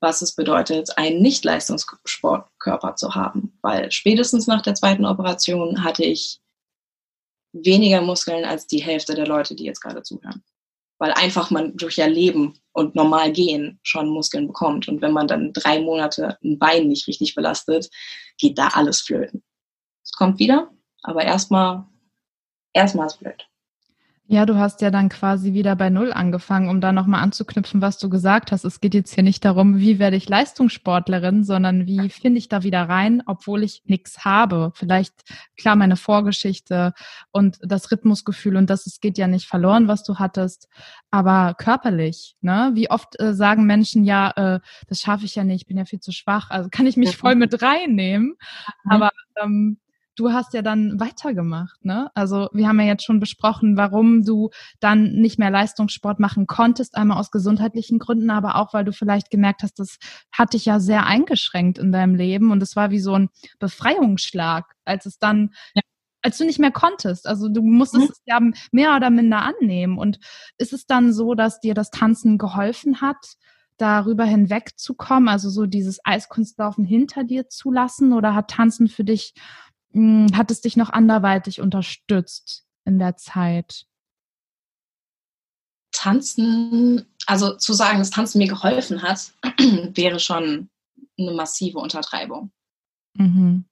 was 0.00 0.22
es 0.22 0.34
bedeutet, 0.34 0.96
einen 0.96 1.20
Nicht-Leistungssportkörper 1.22 2.96
zu 2.96 3.14
haben. 3.14 3.58
Weil 3.60 3.92
spätestens 3.92 4.46
nach 4.46 4.62
der 4.62 4.74
zweiten 4.74 5.04
Operation 5.04 5.84
hatte 5.84 6.04
ich 6.04 6.40
weniger 7.52 8.00
Muskeln 8.00 8.44
als 8.44 8.66
die 8.66 8.82
Hälfte 8.82 9.14
der 9.14 9.26
Leute, 9.26 9.54
die 9.54 9.64
jetzt 9.64 9.80
gerade 9.80 10.02
zuhören. 10.02 10.42
Weil 10.98 11.12
einfach 11.12 11.50
man 11.50 11.76
durch 11.76 11.96
ja 11.96 12.06
Leben 12.06 12.58
und 12.72 12.94
normal 12.94 13.32
gehen 13.32 13.78
schon 13.82 14.08
Muskeln 14.08 14.46
bekommt. 14.46 14.88
Und 14.88 15.02
wenn 15.02 15.12
man 15.12 15.28
dann 15.28 15.52
drei 15.52 15.80
Monate 15.80 16.38
ein 16.42 16.58
Bein 16.58 16.88
nicht 16.88 17.06
richtig 17.06 17.34
belastet, 17.34 17.90
geht 18.38 18.58
da 18.58 18.68
alles 18.68 19.00
flöten. 19.00 19.42
Es 20.02 20.12
kommt 20.12 20.38
wieder, 20.38 20.70
aber 21.02 21.24
erstmal, 21.24 21.84
erstmal 22.72 23.06
ist 23.06 23.18
blöd. 23.18 23.49
Ja, 24.32 24.46
du 24.46 24.58
hast 24.58 24.80
ja 24.80 24.92
dann 24.92 25.08
quasi 25.08 25.54
wieder 25.54 25.74
bei 25.74 25.90
Null 25.90 26.12
angefangen, 26.12 26.68
um 26.68 26.80
da 26.80 26.92
nochmal 26.92 27.20
anzuknüpfen, 27.20 27.82
was 27.82 27.98
du 27.98 28.08
gesagt 28.08 28.52
hast. 28.52 28.64
Es 28.64 28.80
geht 28.80 28.94
jetzt 28.94 29.12
hier 29.12 29.24
nicht 29.24 29.44
darum, 29.44 29.78
wie 29.78 29.98
werde 29.98 30.16
ich 30.16 30.28
Leistungssportlerin, 30.28 31.42
sondern 31.42 31.88
wie 31.88 32.10
finde 32.10 32.38
ich 32.38 32.48
da 32.48 32.62
wieder 32.62 32.88
rein, 32.88 33.24
obwohl 33.26 33.64
ich 33.64 33.82
nichts 33.86 34.24
habe. 34.24 34.70
Vielleicht, 34.76 35.14
klar, 35.56 35.74
meine 35.74 35.96
Vorgeschichte 35.96 36.94
und 37.32 37.58
das 37.60 37.90
Rhythmusgefühl 37.90 38.54
und 38.54 38.70
das, 38.70 38.86
es 38.86 39.00
geht 39.00 39.18
ja 39.18 39.26
nicht 39.26 39.48
verloren, 39.48 39.88
was 39.88 40.04
du 40.04 40.20
hattest, 40.20 40.68
aber 41.10 41.54
körperlich, 41.54 42.36
ne? 42.40 42.70
Wie 42.74 42.88
oft 42.88 43.18
äh, 43.18 43.34
sagen 43.34 43.66
Menschen, 43.66 44.04
ja, 44.04 44.30
äh, 44.36 44.60
das 44.86 45.00
schaffe 45.00 45.24
ich 45.24 45.34
ja 45.34 45.42
nicht, 45.42 45.62
ich 45.62 45.66
bin 45.66 45.76
ja 45.76 45.86
viel 45.86 45.98
zu 45.98 46.12
schwach, 46.12 46.50
also 46.50 46.68
kann 46.70 46.86
ich 46.86 46.96
mich 46.96 47.16
voll 47.16 47.34
mit 47.34 47.62
reinnehmen. 47.62 48.36
Mhm. 48.84 48.92
Aber 48.92 49.10
ähm, 49.42 49.78
du 50.16 50.32
hast 50.32 50.54
ja 50.54 50.62
dann 50.62 50.98
weitergemacht, 51.00 51.84
ne? 51.84 52.10
Also 52.14 52.48
wir 52.52 52.68
haben 52.68 52.80
ja 52.80 52.86
jetzt 52.86 53.04
schon 53.04 53.20
besprochen, 53.20 53.76
warum 53.76 54.24
du 54.24 54.50
dann 54.80 55.12
nicht 55.14 55.38
mehr 55.38 55.50
Leistungssport 55.50 56.20
machen 56.20 56.46
konntest, 56.46 56.96
einmal 56.96 57.18
aus 57.18 57.30
gesundheitlichen 57.30 57.98
Gründen, 57.98 58.30
aber 58.30 58.56
auch, 58.56 58.74
weil 58.74 58.84
du 58.84 58.92
vielleicht 58.92 59.30
gemerkt 59.30 59.62
hast, 59.62 59.78
das 59.78 59.98
hat 60.32 60.52
dich 60.52 60.64
ja 60.66 60.80
sehr 60.80 61.06
eingeschränkt 61.06 61.78
in 61.78 61.92
deinem 61.92 62.14
Leben 62.14 62.50
und 62.50 62.62
es 62.62 62.76
war 62.76 62.90
wie 62.90 63.00
so 63.00 63.14
ein 63.14 63.30
Befreiungsschlag, 63.58 64.74
als 64.84 65.06
es 65.06 65.18
dann 65.18 65.50
ja 65.74 65.82
als 66.22 66.38
du 66.38 66.44
nicht 66.44 66.58
mehr 66.58 66.70
konntest. 66.70 67.26
Also 67.26 67.48
du 67.48 67.62
musstest 67.62 68.04
mhm. 68.04 68.10
es 68.10 68.22
ja 68.26 68.40
mehr 68.72 68.96
oder 68.96 69.10
minder 69.10 69.42
annehmen. 69.42 69.98
Und 69.98 70.18
ist 70.58 70.72
es 70.72 70.86
dann 70.86 71.12
so, 71.12 71.34
dass 71.34 71.60
dir 71.60 71.74
das 71.74 71.90
Tanzen 71.90 72.38
geholfen 72.38 73.00
hat, 73.00 73.36
darüber 73.78 74.24
hinwegzukommen, 74.24 75.28
also 75.28 75.48
so 75.48 75.64
dieses 75.64 76.00
Eiskunstlaufen 76.04 76.84
hinter 76.84 77.24
dir 77.24 77.48
zu 77.48 77.70
lassen? 77.70 78.12
Oder 78.12 78.34
hat 78.34 78.50
Tanzen 78.50 78.88
für 78.88 79.04
dich 79.04 79.34
hat 79.94 80.50
es 80.50 80.60
dich 80.60 80.76
noch 80.76 80.90
anderweitig 80.90 81.60
unterstützt 81.60 82.64
in 82.84 82.98
der 82.98 83.16
Zeit? 83.16 83.86
Tanzen, 85.92 87.06
also 87.26 87.56
zu 87.56 87.72
sagen, 87.72 87.98
dass 87.98 88.10
Tanzen 88.10 88.38
mir 88.38 88.48
geholfen 88.48 89.02
hat, 89.02 89.32
wäre 89.94 90.20
schon 90.20 90.70
eine 91.18 91.32
massive 91.32 91.78
Untertreibung. 91.78 92.52
Mhm. 93.14 93.64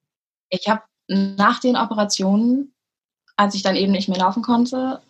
Ich 0.50 0.68
habe 0.68 0.82
nach 1.08 1.60
den 1.60 1.76
Operationen, 1.76 2.74
als 3.36 3.54
ich 3.54 3.62
dann 3.62 3.76
eben 3.76 3.92
nicht 3.92 4.08
mehr 4.08 4.18
laufen 4.18 4.42
konnte, 4.42 5.00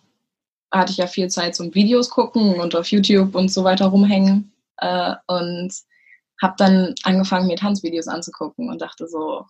hatte 0.71 0.93
ich 0.93 0.99
ja 0.99 1.07
viel 1.07 1.29
Zeit 1.29 1.57
zum 1.57 1.75
Videos 1.75 2.11
gucken 2.11 2.61
und 2.61 2.77
auf 2.77 2.89
YouTube 2.89 3.35
und 3.35 3.51
so 3.51 3.65
weiter 3.65 3.87
rumhängen 3.87 4.53
äh, 4.77 5.15
und 5.27 5.73
habe 6.41 6.55
dann 6.57 6.95
angefangen, 7.03 7.47
mir 7.47 7.57
Tanzvideos 7.57 8.07
anzugucken 8.07 8.69
und 8.69 8.81
dachte 8.81 9.09
so, 9.09 9.47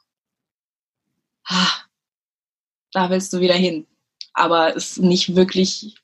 da 2.92 3.10
willst 3.10 3.32
du 3.32 3.40
wieder 3.40 3.54
hin. 3.54 3.86
Aber 4.34 4.76
es 4.76 4.92
ist 4.92 4.98
nicht 4.98 5.34
wirklich, 5.34 5.96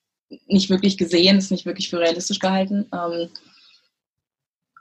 nicht 0.47 0.71
wirklich 0.71 0.99
gesehen, 0.99 1.39
ist 1.39 1.51
nicht 1.51 1.67
wirklich 1.67 1.91
für 1.91 2.01
realistisch 2.01 2.39
gehalten. 2.39 2.87
Ähm, 2.93 3.31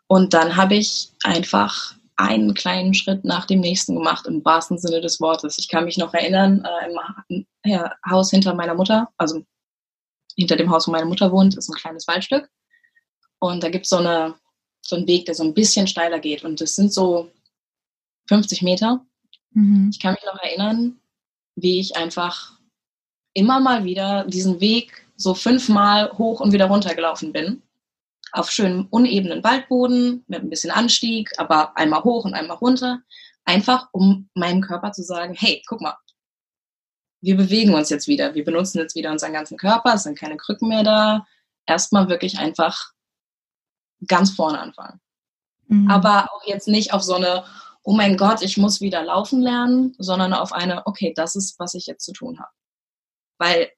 und 0.08 0.34
dann 0.34 0.56
habe 0.56 0.76
ich 0.76 1.12
einfach 1.24 1.96
einen 2.16 2.54
kleinen 2.54 2.94
Schritt 2.94 3.26
nach 3.26 3.46
dem 3.46 3.60
nächsten 3.60 3.96
gemacht, 3.96 4.28
im 4.28 4.44
wahrsten 4.46 4.78
Sinne 4.78 5.02
des 5.02 5.20
Wortes. 5.20 5.58
Ich 5.58 5.68
kann 5.68 5.86
mich 5.86 5.98
noch 5.98 6.14
erinnern, 6.14 6.64
äh, 6.64 6.90
im 7.34 7.46
Haus 8.10 8.30
hinter 8.30 8.54
meiner 8.54 8.76
Mutter, 8.76 9.10
also 9.18 9.44
hinter 10.36 10.56
dem 10.56 10.70
Haus, 10.70 10.88
wo 10.88 10.92
meine 10.92 11.06
Mutter 11.06 11.32
wohnt, 11.32 11.56
ist 11.56 11.70
ein 11.70 11.76
kleines 11.76 12.08
Waldstück. 12.08 12.50
Und 13.40 13.64
da 13.64 13.70
gibt 13.70 13.86
so 13.86 14.00
es 14.00 14.34
so 14.82 14.96
einen 14.96 15.08
Weg, 15.08 15.26
der 15.26 15.36
so 15.36 15.44
ein 15.44 15.54
bisschen 15.54 15.88
steiler 15.88 16.20
geht. 16.20 16.44
Und 16.44 16.62
das 16.62 16.76
sind 16.76 16.94
so 16.94 17.32
50 18.28 18.62
Meter. 18.62 19.06
Mhm. 19.54 19.90
Ich 19.92 20.00
kann 20.00 20.14
mich 20.14 20.24
noch 20.26 20.42
erinnern, 20.42 21.00
wie 21.56 21.80
ich 21.80 21.96
einfach 21.96 22.60
immer 23.34 23.60
mal 23.60 23.84
wieder 23.84 24.26
diesen 24.26 24.60
Weg 24.60 25.08
so 25.16 25.34
fünfmal 25.34 26.12
hoch 26.18 26.40
und 26.40 26.52
wieder 26.52 26.66
runter 26.66 26.96
gelaufen 26.96 27.34
bin. 27.34 27.62
Auf 28.32 28.50
schönem 28.50 28.88
unebenen 28.90 29.44
Waldboden 29.44 30.24
mit 30.28 30.42
ein 30.42 30.50
bisschen 30.50 30.72
Anstieg, 30.72 31.32
aber 31.38 31.78
einmal 31.78 32.04
hoch 32.04 32.26
und 32.26 32.34
einmal 32.34 32.58
runter. 32.58 33.02
Einfach 33.46 33.90
um 33.92 34.30
meinem 34.34 34.62
Körper 34.62 34.92
zu 34.92 35.04
sagen, 35.04 35.36
hey, 35.38 35.62
guck 35.68 35.82
mal, 35.82 35.96
wir 37.22 37.38
bewegen 37.38 37.74
uns 37.74 37.90
jetzt 37.90 38.08
wieder. 38.08 38.36
Wir 38.36 38.44
benutzen 38.44 38.80
jetzt 38.80 38.96
wieder 38.96 39.12
unseren 39.12 39.34
ganzen 39.34 39.58
Körper. 39.58 39.94
Es 39.94 40.04
sind 40.04 40.18
keine 40.18 40.38
Krücken 40.38 40.68
mehr 40.68 40.84
da. 40.84 41.26
Erstmal 41.66 42.10
wirklich 42.10 42.38
einfach 42.38 42.92
ganz 44.08 44.32
vorne 44.32 44.60
anfangen. 44.60 45.00
Mhm. 45.68 45.90
Aber 45.90 46.30
auch 46.34 46.46
jetzt 46.46 46.68
nicht 46.68 46.94
auf 46.94 47.02
so 47.02 47.16
eine, 47.16 47.46
oh 47.84 47.94
mein 47.94 48.18
Gott, 48.18 48.42
ich 48.42 48.58
muss 48.58 48.82
wieder 48.82 49.04
laufen 49.04 49.42
lernen, 49.42 49.96
sondern 49.98 50.34
auf 50.34 50.54
eine, 50.54 50.88
okay, 50.88 51.14
das 51.16 51.36
ist, 51.36 51.60
was 51.60 51.74
ich 51.74 51.86
jetzt 51.86 52.06
zu 52.06 52.14
tun 52.14 52.40
habe. 52.40 52.52
Weil, 53.38 53.72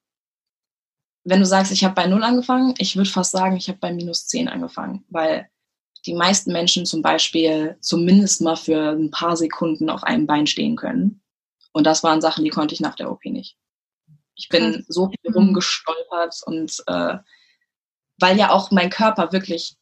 wenn 1.23 1.39
du 1.39 1.45
sagst, 1.45 1.71
ich 1.71 1.83
habe 1.83 1.95
bei 1.95 2.07
Null 2.07 2.23
angefangen, 2.23 2.75
ich 2.77 2.95
würde 2.95 3.09
fast 3.09 3.31
sagen, 3.31 3.57
ich 3.57 3.67
habe 3.67 3.79
bei 3.79 3.91
minus 3.91 4.27
zehn 4.27 4.47
angefangen, 4.47 5.05
weil 5.09 5.49
die 6.05 6.13
meisten 6.13 6.53
Menschen 6.53 6.85
zum 6.85 7.01
Beispiel 7.01 7.77
zumindest 7.81 8.41
mal 8.41 8.55
für 8.55 8.91
ein 8.91 9.09
paar 9.09 9.35
Sekunden 9.35 9.89
auf 9.89 10.03
einem 10.03 10.27
Bein 10.27 10.45
stehen 10.45 10.75
können. 10.75 11.23
Und 11.73 11.85
das 11.85 12.03
waren 12.03 12.21
Sachen, 12.21 12.43
die 12.43 12.51
konnte 12.51 12.75
ich 12.75 12.79
nach 12.79 12.95
der 12.95 13.11
OP 13.11 13.25
nicht. 13.25 13.57
Ich 14.35 14.49
bin 14.49 14.85
so 14.87 15.09
viel 15.09 15.33
rumgestolpert 15.33 16.41
und 16.45 16.83
äh, 16.87 17.17
weil 18.19 18.37
ja 18.37 18.51
auch 18.51 18.69
mein 18.69 18.89
Körper 18.89 19.31
wirklich 19.31 19.75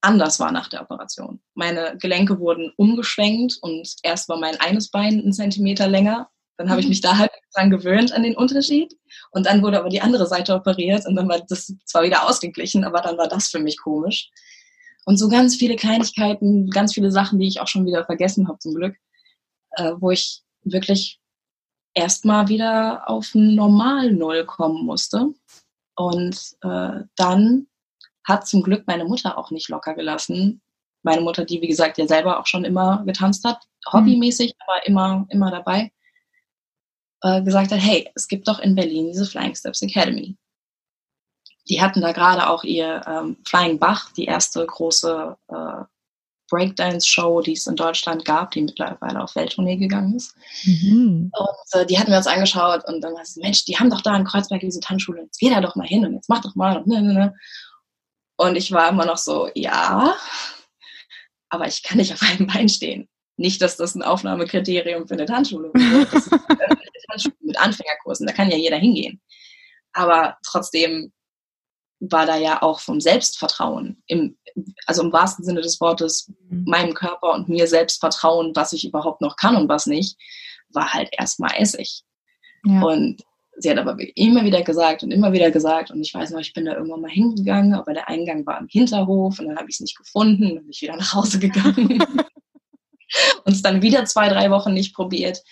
anders 0.00 0.40
war 0.40 0.52
nach 0.52 0.68
der 0.68 0.82
Operation. 0.82 1.40
Meine 1.54 1.96
Gelenke 1.98 2.38
wurden 2.38 2.72
umgeschwenkt 2.76 3.58
und 3.60 3.94
erst 4.02 4.28
war 4.28 4.38
mein 4.38 4.58
eines 4.60 4.90
Bein 4.90 5.20
einen 5.20 5.32
Zentimeter 5.32 5.88
länger. 5.88 6.28
Dann 6.56 6.70
habe 6.70 6.80
ich 6.80 6.86
mhm. 6.86 6.90
mich 6.90 7.00
da 7.00 7.16
halt 7.16 7.30
dran 7.54 7.70
gewöhnt 7.70 8.12
an 8.12 8.22
den 8.22 8.36
Unterschied. 8.36 8.92
Und 9.30 9.46
dann 9.46 9.62
wurde 9.62 9.78
aber 9.78 9.88
die 9.88 10.00
andere 10.00 10.26
Seite 10.26 10.54
operiert 10.54 11.06
und 11.06 11.14
dann 11.16 11.28
war 11.28 11.40
das 11.48 11.72
zwar 11.84 12.02
wieder 12.02 12.28
ausgeglichen, 12.28 12.84
aber 12.84 13.00
dann 13.00 13.16
war 13.16 13.28
das 13.28 13.48
für 13.48 13.60
mich 13.60 13.78
komisch. 13.78 14.30
Und 15.04 15.16
so 15.16 15.28
ganz 15.28 15.56
viele 15.56 15.76
Kleinigkeiten, 15.76 16.68
ganz 16.68 16.92
viele 16.92 17.10
Sachen, 17.10 17.38
die 17.38 17.48
ich 17.48 17.60
auch 17.60 17.68
schon 17.68 17.86
wieder 17.86 18.04
vergessen 18.04 18.48
habe 18.48 18.58
zum 18.58 18.74
Glück, 18.74 18.96
äh, 19.76 19.92
wo 19.98 20.10
ich 20.10 20.42
wirklich 20.64 21.18
erstmal 21.94 22.48
wieder 22.48 23.08
auf 23.08 23.30
normal 23.34 24.12
Null 24.12 24.44
kommen 24.44 24.84
musste. 24.84 25.28
Und 25.96 26.38
äh, 26.62 27.04
dann 27.16 27.67
hat 28.28 28.46
zum 28.46 28.62
Glück 28.62 28.84
meine 28.86 29.04
Mutter 29.04 29.38
auch 29.38 29.50
nicht 29.50 29.68
locker 29.68 29.94
gelassen. 29.94 30.60
Meine 31.02 31.22
Mutter, 31.22 31.44
die 31.44 31.62
wie 31.62 31.68
gesagt 31.68 31.98
ja 31.98 32.06
selber 32.06 32.38
auch 32.38 32.46
schon 32.46 32.64
immer 32.64 33.02
getanzt 33.06 33.44
hat, 33.44 33.58
hobbymäßig, 33.90 34.54
mhm. 34.54 34.62
aber 34.66 34.86
immer, 34.86 35.26
immer 35.30 35.50
dabei, 35.50 35.90
äh, 37.22 37.42
gesagt 37.42 37.72
hat, 37.72 37.80
hey, 37.80 38.10
es 38.14 38.28
gibt 38.28 38.46
doch 38.46 38.58
in 38.58 38.74
Berlin 38.74 39.08
diese 39.08 39.26
Flying 39.26 39.54
Steps 39.54 39.82
Academy. 39.82 40.36
Die 41.68 41.80
hatten 41.80 42.00
da 42.00 42.12
gerade 42.12 42.48
auch 42.48 42.64
ihr 42.64 43.02
ähm, 43.06 43.36
Flying 43.46 43.78
Bach, 43.78 44.12
die 44.12 44.24
erste 44.24 44.64
große 44.64 45.36
äh, 45.48 45.84
Breakdance-Show, 46.50 47.42
die 47.42 47.52
es 47.52 47.66
in 47.66 47.76
Deutschland 47.76 48.24
gab, 48.24 48.52
die 48.52 48.62
mittlerweile 48.62 49.22
auf 49.22 49.36
Welttournee 49.36 49.76
gegangen 49.76 50.16
ist. 50.16 50.34
Mhm. 50.64 51.30
Und 51.38 51.80
äh, 51.80 51.86
die 51.86 51.98
hatten 51.98 52.10
wir 52.10 52.16
uns 52.16 52.26
angeschaut 52.26 52.84
und 52.86 53.02
dann 53.02 53.14
war 53.14 53.22
es, 53.22 53.36
Mensch, 53.36 53.64
die 53.64 53.76
haben 53.76 53.90
doch 53.90 54.00
da 54.00 54.16
in 54.16 54.24
Kreuzberg 54.24 54.60
diese 54.60 54.80
Tanzschule, 54.80 55.22
jetzt 55.22 55.38
geh 55.38 55.50
da 55.50 55.60
doch 55.60 55.76
mal 55.76 55.86
hin 55.86 56.06
und 56.06 56.14
jetzt 56.14 56.28
mach 56.28 56.40
doch 56.40 56.54
mal. 56.54 56.78
Und, 56.78 56.86
ne, 56.86 57.02
ne, 57.02 57.12
ne. 57.12 57.34
Und 58.38 58.56
ich 58.56 58.72
war 58.72 58.88
immer 58.88 59.04
noch 59.04 59.18
so, 59.18 59.50
ja, 59.54 60.16
aber 61.50 61.66
ich 61.66 61.82
kann 61.82 61.98
nicht 61.98 62.12
auf 62.12 62.22
einem 62.22 62.46
Bein 62.46 62.68
stehen. 62.68 63.08
Nicht, 63.36 63.60
dass 63.62 63.76
das 63.76 63.94
ein 63.94 64.02
Aufnahmekriterium 64.02 65.06
für 65.06 65.14
eine 65.14 65.26
Tanzschule 65.26 65.70
ist. 65.74 66.12
Das 66.12 66.26
ist 66.26 66.32
eine 66.32 66.80
Tanzschule 67.08 67.36
mit 67.40 67.58
Anfängerkursen, 67.58 68.26
da 68.26 68.32
kann 68.32 68.50
ja 68.50 68.56
jeder 68.56 68.78
hingehen. 68.78 69.20
Aber 69.92 70.38
trotzdem 70.44 71.12
war 72.00 72.26
da 72.26 72.36
ja 72.36 72.62
auch 72.62 72.80
vom 72.80 73.00
Selbstvertrauen, 73.00 74.02
im, 74.06 74.38
also 74.86 75.02
im 75.02 75.12
wahrsten 75.12 75.44
Sinne 75.44 75.60
des 75.60 75.80
Wortes, 75.80 76.32
mhm. 76.48 76.64
meinem 76.66 76.94
Körper 76.94 77.32
und 77.32 77.48
mir 77.48 77.66
selbst 77.66 77.98
vertrauen, 77.98 78.52
was 78.54 78.72
ich 78.72 78.86
überhaupt 78.86 79.20
noch 79.20 79.36
kann 79.36 79.56
und 79.56 79.68
was 79.68 79.86
nicht, 79.86 80.16
war 80.70 80.92
halt 80.92 81.08
erstmal 81.12 81.54
Essig. 81.56 82.02
Ja. 82.64 82.82
Und 82.82 83.22
sie 83.58 83.70
hat 83.70 83.78
aber 83.78 83.96
immer 84.16 84.44
wieder 84.44 84.62
gesagt 84.62 85.02
und 85.02 85.10
immer 85.10 85.32
wieder 85.32 85.50
gesagt 85.50 85.90
und 85.90 86.00
ich 86.00 86.14
weiß 86.14 86.30
noch, 86.30 86.40
ich 86.40 86.52
bin 86.52 86.64
da 86.64 86.74
irgendwann 86.74 87.00
mal 87.00 87.10
hingegangen, 87.10 87.74
aber 87.74 87.92
der 87.92 88.08
Eingang 88.08 88.46
war 88.46 88.58
im 88.60 88.68
Hinterhof 88.68 89.38
und 89.38 89.48
dann 89.48 89.56
habe 89.56 89.68
ich 89.68 89.76
es 89.76 89.80
nicht 89.80 89.96
gefunden, 89.96 90.54
dann 90.54 90.62
bin 90.62 90.70
ich 90.70 90.82
wieder 90.82 90.96
nach 90.96 91.14
Hause 91.14 91.38
gegangen 91.38 92.02
und 93.44 93.52
es 93.52 93.62
dann 93.62 93.82
wieder 93.82 94.04
zwei, 94.04 94.28
drei 94.28 94.50
Wochen 94.50 94.72
nicht 94.72 94.94
probiert. 94.94 95.42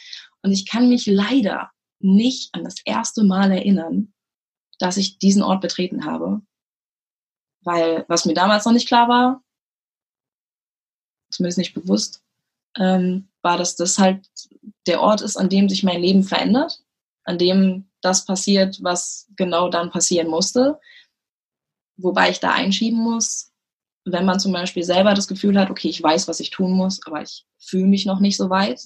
Und 0.42 0.52
ich 0.52 0.66
kann 0.66 0.88
mich 0.88 1.06
leider 1.06 1.70
nicht 2.00 2.54
an 2.54 2.64
das 2.64 2.76
erste 2.84 3.24
Mal 3.24 3.50
erinnern, 3.50 4.12
dass 4.78 4.96
ich 4.96 5.18
diesen 5.18 5.42
Ort 5.42 5.60
betreten 5.60 6.04
habe. 6.04 6.42
Weil 7.62 8.04
was 8.08 8.26
mir 8.26 8.34
damals 8.34 8.64
noch 8.64 8.72
nicht 8.72 8.86
klar 8.86 9.08
war, 9.08 9.42
zumindest 11.30 11.58
nicht 11.58 11.74
bewusst, 11.74 12.22
ähm, 12.78 13.28
war, 13.42 13.58
dass 13.58 13.74
das 13.74 13.98
halt 13.98 14.28
der 14.86 15.00
Ort 15.00 15.22
ist, 15.22 15.36
an 15.36 15.48
dem 15.48 15.68
sich 15.68 15.82
mein 15.82 16.00
Leben 16.00 16.22
verändert, 16.22 16.85
an 17.26 17.38
dem 17.38 17.90
das 18.00 18.24
passiert, 18.24 18.78
was 18.82 19.28
genau 19.36 19.68
dann 19.68 19.90
passieren 19.90 20.28
musste. 20.28 20.78
Wobei 21.96 22.30
ich 22.30 22.40
da 22.40 22.52
einschieben 22.52 22.98
muss, 22.98 23.52
wenn 24.04 24.24
man 24.24 24.38
zum 24.38 24.52
Beispiel 24.52 24.84
selber 24.84 25.14
das 25.14 25.26
Gefühl 25.26 25.58
hat, 25.58 25.70
okay, 25.70 25.88
ich 25.88 26.02
weiß, 26.02 26.28
was 26.28 26.40
ich 26.40 26.50
tun 26.50 26.72
muss, 26.72 27.00
aber 27.04 27.22
ich 27.22 27.44
fühle 27.58 27.86
mich 27.86 28.06
noch 28.06 28.20
nicht 28.20 28.36
so 28.36 28.48
weit. 28.48 28.80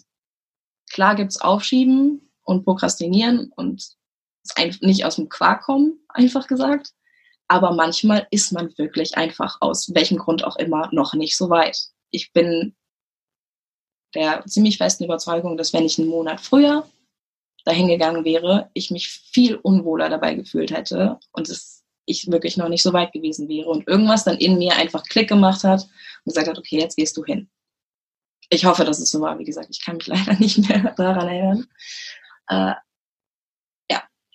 Klar 0.90 1.14
gibt 1.14 1.32
es 1.32 1.40
Aufschieben 1.40 2.30
und 2.42 2.64
Prokrastinieren 2.64 3.52
und 3.54 3.96
nicht 4.80 5.04
aus 5.04 5.16
dem 5.16 5.28
Quark 5.28 5.62
kommen, 5.62 6.00
einfach 6.08 6.46
gesagt. 6.46 6.92
Aber 7.46 7.74
manchmal 7.74 8.26
ist 8.30 8.52
man 8.52 8.76
wirklich 8.78 9.16
einfach 9.16 9.58
aus 9.60 9.94
welchem 9.94 10.18
Grund 10.18 10.44
auch 10.44 10.56
immer 10.56 10.88
noch 10.92 11.14
nicht 11.14 11.36
so 11.36 11.50
weit. 11.50 11.78
Ich 12.10 12.32
bin 12.32 12.74
der 14.14 14.44
ziemlich 14.46 14.78
festen 14.78 15.04
Überzeugung, 15.04 15.56
dass 15.56 15.72
wenn 15.72 15.84
ich 15.84 15.98
einen 15.98 16.08
Monat 16.08 16.40
früher 16.40 16.88
dahin 17.64 17.88
gegangen 17.88 18.24
wäre, 18.24 18.70
ich 18.74 18.90
mich 18.90 19.08
viel 19.08 19.56
unwohler 19.56 20.08
dabei 20.08 20.34
gefühlt 20.34 20.70
hätte 20.70 21.18
und 21.32 21.48
es, 21.48 21.84
ich 22.06 22.30
wirklich 22.30 22.56
noch 22.56 22.68
nicht 22.68 22.82
so 22.82 22.92
weit 22.92 23.12
gewesen 23.12 23.48
wäre 23.48 23.68
und 23.68 23.86
irgendwas 23.86 24.24
dann 24.24 24.38
in 24.38 24.58
mir 24.58 24.76
einfach 24.76 25.04
Klick 25.04 25.28
gemacht 25.28 25.64
hat 25.64 25.82
und 25.82 26.32
gesagt 26.32 26.48
hat, 26.48 26.58
okay, 26.58 26.78
jetzt 26.78 26.96
gehst 26.96 27.16
du 27.16 27.24
hin. 27.24 27.48
Ich 28.48 28.64
hoffe, 28.64 28.84
dass 28.84 28.98
es 28.98 29.10
so 29.10 29.20
war. 29.20 29.38
Wie 29.38 29.44
gesagt, 29.44 29.68
ich 29.70 29.84
kann 29.84 29.96
mich 29.96 30.06
leider 30.08 30.34
nicht 30.34 30.58
mehr 30.68 30.94
daran 30.96 31.28
erinnern. 31.28 31.66
Äh, 32.48 32.74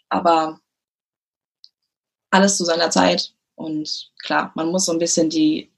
aber 0.09 0.59
alles 2.31 2.57
zu 2.57 2.65
seiner 2.65 2.89
Zeit. 2.89 3.33
Und 3.55 4.11
klar, 4.19 4.51
man 4.55 4.69
muss 4.69 4.85
so 4.85 4.91
ein 4.91 4.99
bisschen 4.99 5.29
die 5.29 5.71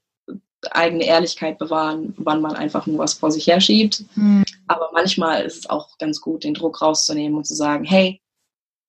eigene 0.70 1.04
Ehrlichkeit 1.04 1.58
bewahren, 1.58 2.14
wann 2.18 2.40
man 2.40 2.56
einfach 2.56 2.86
nur 2.86 2.98
was 2.98 3.14
vor 3.14 3.30
sich 3.30 3.46
herschiebt. 3.46 4.04
Mhm. 4.14 4.44
Aber 4.66 4.90
manchmal 4.92 5.44
ist 5.44 5.58
es 5.58 5.70
auch 5.70 5.96
ganz 5.98 6.20
gut, 6.20 6.44
den 6.44 6.54
Druck 6.54 6.82
rauszunehmen 6.82 7.38
und 7.38 7.46
zu 7.46 7.54
sagen, 7.54 7.84
hey, 7.84 8.20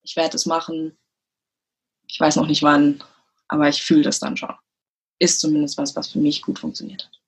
ich 0.02 0.16
werde 0.16 0.36
es 0.36 0.46
machen. 0.46 0.98
Ich 2.08 2.18
weiß 2.18 2.36
noch 2.36 2.46
nicht 2.46 2.62
wann, 2.62 3.02
aber 3.48 3.68
ich 3.68 3.82
fühle 3.82 4.02
das 4.02 4.18
dann 4.18 4.36
schon. 4.36 4.54
Ist 5.18 5.40
zumindest 5.40 5.78
was, 5.78 5.94
was 5.94 6.08
für 6.08 6.18
mich 6.18 6.42
gut 6.42 6.58
funktioniert 6.58 7.04
hat. 7.04 7.19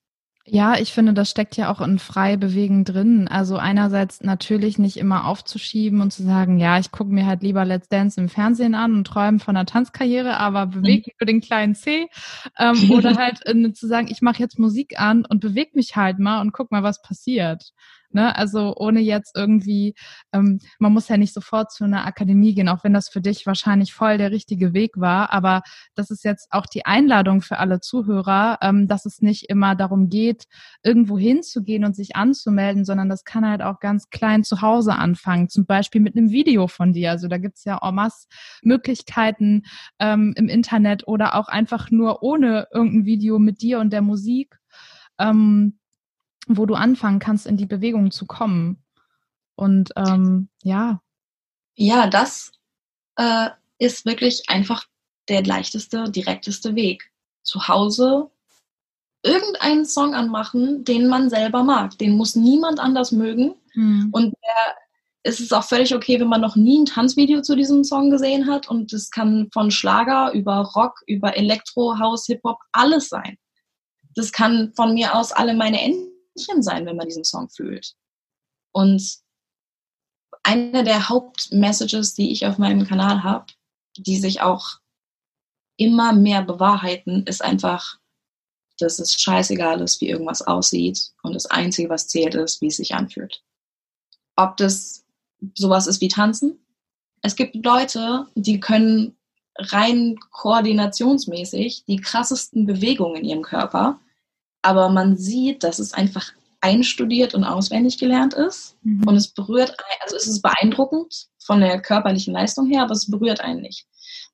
Ja, 0.44 0.76
ich 0.76 0.92
finde, 0.92 1.12
das 1.12 1.30
steckt 1.30 1.56
ja 1.56 1.70
auch 1.70 1.80
in 1.80 2.00
frei 2.00 2.36
bewegen 2.36 2.84
drin. 2.84 3.28
Also 3.28 3.58
einerseits 3.58 4.22
natürlich 4.22 4.76
nicht 4.76 4.96
immer 4.96 5.26
aufzuschieben 5.26 6.00
und 6.00 6.12
zu 6.12 6.24
sagen, 6.24 6.58
ja, 6.58 6.80
ich 6.80 6.90
gucke 6.90 7.12
mir 7.12 7.26
halt 7.26 7.42
lieber 7.42 7.64
Let's 7.64 7.88
Dance 7.88 8.20
im 8.20 8.28
Fernsehen 8.28 8.74
an 8.74 8.92
und 8.92 9.06
träume 9.06 9.38
von 9.38 9.56
einer 9.56 9.66
Tanzkarriere, 9.66 10.36
aber 10.38 10.66
bewege 10.66 11.04
mich 11.06 11.14
für 11.16 11.26
den 11.26 11.40
kleinen 11.40 11.76
C. 11.76 12.08
Ähm, 12.58 12.90
oder 12.90 13.14
halt 13.18 13.46
äh, 13.46 13.72
zu 13.72 13.86
sagen, 13.86 14.08
ich 14.10 14.20
mache 14.20 14.40
jetzt 14.40 14.58
Musik 14.58 14.98
an 14.98 15.24
und 15.24 15.38
bewege 15.40 15.70
mich 15.74 15.94
halt 15.94 16.18
mal 16.18 16.40
und 16.40 16.52
guck 16.52 16.72
mal, 16.72 16.82
was 16.82 17.00
passiert. 17.02 17.72
Ne? 18.14 18.36
Also 18.36 18.74
ohne 18.76 19.00
jetzt 19.00 19.36
irgendwie, 19.36 19.94
ähm, 20.32 20.60
man 20.78 20.92
muss 20.92 21.08
ja 21.08 21.16
nicht 21.16 21.34
sofort 21.34 21.72
zu 21.72 21.84
einer 21.84 22.06
Akademie 22.06 22.54
gehen, 22.54 22.68
auch 22.68 22.84
wenn 22.84 22.92
das 22.94 23.08
für 23.08 23.20
dich 23.20 23.46
wahrscheinlich 23.46 23.92
voll 23.94 24.18
der 24.18 24.30
richtige 24.30 24.74
Weg 24.74 24.92
war. 24.96 25.32
Aber 25.32 25.62
das 25.94 26.10
ist 26.10 26.24
jetzt 26.24 26.48
auch 26.50 26.66
die 26.66 26.86
Einladung 26.86 27.42
für 27.42 27.58
alle 27.58 27.80
Zuhörer, 27.80 28.58
ähm, 28.62 28.88
dass 28.88 29.06
es 29.06 29.22
nicht 29.22 29.48
immer 29.48 29.74
darum 29.74 30.08
geht, 30.08 30.44
irgendwo 30.82 31.18
hinzugehen 31.18 31.84
und 31.84 31.96
sich 31.96 32.16
anzumelden, 32.16 32.84
sondern 32.84 33.08
das 33.08 33.24
kann 33.24 33.48
halt 33.48 33.62
auch 33.62 33.80
ganz 33.80 34.10
klein 34.10 34.44
zu 34.44 34.62
Hause 34.62 34.94
anfangen. 34.94 35.48
Zum 35.48 35.66
Beispiel 35.66 36.00
mit 36.00 36.16
einem 36.16 36.30
Video 36.30 36.68
von 36.68 36.92
dir. 36.92 37.10
Also 37.10 37.28
da 37.28 37.38
gibt's 37.38 37.64
ja 37.64 37.78
en 37.82 37.94
masse 37.94 38.26
Möglichkeiten 38.62 39.62
ähm, 39.98 40.34
im 40.36 40.48
Internet 40.48 41.06
oder 41.06 41.34
auch 41.34 41.48
einfach 41.48 41.90
nur 41.90 42.22
ohne 42.22 42.66
irgendein 42.72 43.04
Video 43.04 43.38
mit 43.38 43.62
dir 43.62 43.80
und 43.80 43.92
der 43.92 44.02
Musik. 44.02 44.58
Ähm, 45.18 45.78
wo 46.46 46.66
du 46.66 46.74
anfangen 46.74 47.18
kannst, 47.18 47.46
in 47.46 47.56
die 47.56 47.66
Bewegung 47.66 48.10
zu 48.10 48.26
kommen. 48.26 48.82
Und 49.54 49.92
ähm, 49.96 50.48
ja. 50.62 51.00
Ja, 51.74 52.06
das 52.06 52.52
äh, 53.16 53.50
ist 53.78 54.04
wirklich 54.04 54.48
einfach 54.48 54.84
der 55.28 55.44
leichteste, 55.44 56.10
direkteste 56.10 56.74
Weg. 56.74 57.10
Zu 57.42 57.68
Hause 57.68 58.30
irgendeinen 59.24 59.84
Song 59.84 60.14
anmachen, 60.14 60.84
den 60.84 61.08
man 61.08 61.30
selber 61.30 61.62
mag. 61.62 61.96
Den 61.98 62.16
muss 62.16 62.34
niemand 62.34 62.80
anders 62.80 63.12
mögen. 63.12 63.54
Mhm. 63.74 64.08
Und 64.10 64.34
der, 64.42 64.76
es 65.22 65.38
ist 65.38 65.52
auch 65.52 65.64
völlig 65.64 65.94
okay, 65.94 66.18
wenn 66.18 66.28
man 66.28 66.40
noch 66.40 66.56
nie 66.56 66.80
ein 66.80 66.86
Tanzvideo 66.86 67.42
zu 67.42 67.54
diesem 67.54 67.84
Song 67.84 68.10
gesehen 68.10 68.50
hat. 68.50 68.68
Und 68.68 68.92
es 68.92 69.10
kann 69.10 69.48
von 69.52 69.70
Schlager 69.70 70.32
über 70.32 70.58
Rock, 70.74 71.00
über 71.06 71.36
Elektro, 71.36 71.98
House, 71.98 72.26
Hip-Hop, 72.26 72.58
alles 72.72 73.08
sein. 73.08 73.36
Das 74.14 74.32
kann 74.32 74.72
von 74.74 74.94
mir 74.94 75.14
aus 75.14 75.32
alle 75.32 75.54
meine 75.54 75.80
Enden 75.80 76.11
sein, 76.34 76.86
wenn 76.86 76.96
man 76.96 77.08
diesen 77.08 77.24
Song 77.24 77.48
fühlt. 77.48 77.94
Und 78.72 79.18
eine 80.42 80.84
der 80.84 81.08
Hauptmessages, 81.08 82.14
die 82.14 82.32
ich 82.32 82.46
auf 82.46 82.58
meinem 82.58 82.86
Kanal 82.86 83.22
habe, 83.22 83.46
die 83.96 84.16
sich 84.16 84.40
auch 84.40 84.78
immer 85.76 86.12
mehr 86.12 86.42
bewahrheiten, 86.42 87.24
ist 87.26 87.42
einfach, 87.42 87.98
dass 88.78 88.98
es 88.98 89.20
scheißegal 89.20 89.80
ist, 89.80 90.00
wie 90.00 90.08
irgendwas 90.08 90.42
aussieht 90.42 91.12
und 91.22 91.34
das 91.34 91.46
Einzige, 91.46 91.88
was 91.88 92.08
zählt, 92.08 92.34
ist, 92.34 92.60
wie 92.60 92.66
es 92.66 92.76
sich 92.76 92.94
anfühlt. 92.94 93.42
Ob 94.36 94.56
das 94.56 95.04
sowas 95.54 95.86
ist 95.86 96.00
wie 96.00 96.08
Tanzen. 96.08 96.58
Es 97.20 97.36
gibt 97.36 97.54
Leute, 97.64 98.26
die 98.34 98.60
können 98.60 99.16
rein 99.56 100.18
koordinationsmäßig 100.30 101.84
die 101.84 101.96
krassesten 101.96 102.66
Bewegungen 102.66 103.16
in 103.16 103.24
ihrem 103.24 103.42
Körper 103.42 104.00
aber 104.62 104.88
man 104.88 105.16
sieht, 105.16 105.64
dass 105.64 105.78
es 105.78 105.92
einfach 105.92 106.32
einstudiert 106.60 107.34
und 107.34 107.44
auswendig 107.44 107.98
gelernt 107.98 108.34
ist. 108.34 108.76
Mhm. 108.82 109.06
Und 109.06 109.16
es 109.16 109.28
berührt, 109.28 109.76
also 110.00 110.16
es 110.16 110.28
ist 110.28 110.42
beeindruckend 110.42 111.26
von 111.44 111.60
der 111.60 111.82
körperlichen 111.82 112.32
Leistung 112.32 112.68
her, 112.68 112.82
aber 112.82 112.92
es 112.92 113.10
berührt 113.10 113.40
einen 113.40 113.60
nicht. 113.60 113.86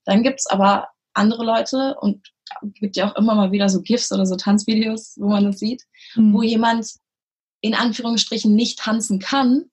Dann 0.04 0.22
gibt 0.22 0.40
es 0.40 0.46
aber 0.46 0.88
andere 1.14 1.44
Leute 1.44 1.96
und 2.00 2.28
gibt 2.62 2.96
ja 2.96 3.10
auch 3.10 3.16
immer 3.16 3.34
mal 3.34 3.50
wieder 3.50 3.68
so 3.68 3.82
GIFs 3.82 4.12
oder 4.12 4.26
so 4.26 4.36
Tanzvideos, 4.36 5.14
wo 5.18 5.28
man 5.28 5.44
das 5.44 5.58
sieht, 5.58 5.84
mhm. 6.14 6.34
wo 6.34 6.42
jemand 6.42 6.92
in 7.60 7.74
Anführungsstrichen 7.74 8.54
nicht 8.54 8.78
tanzen 8.78 9.18
kann, 9.18 9.70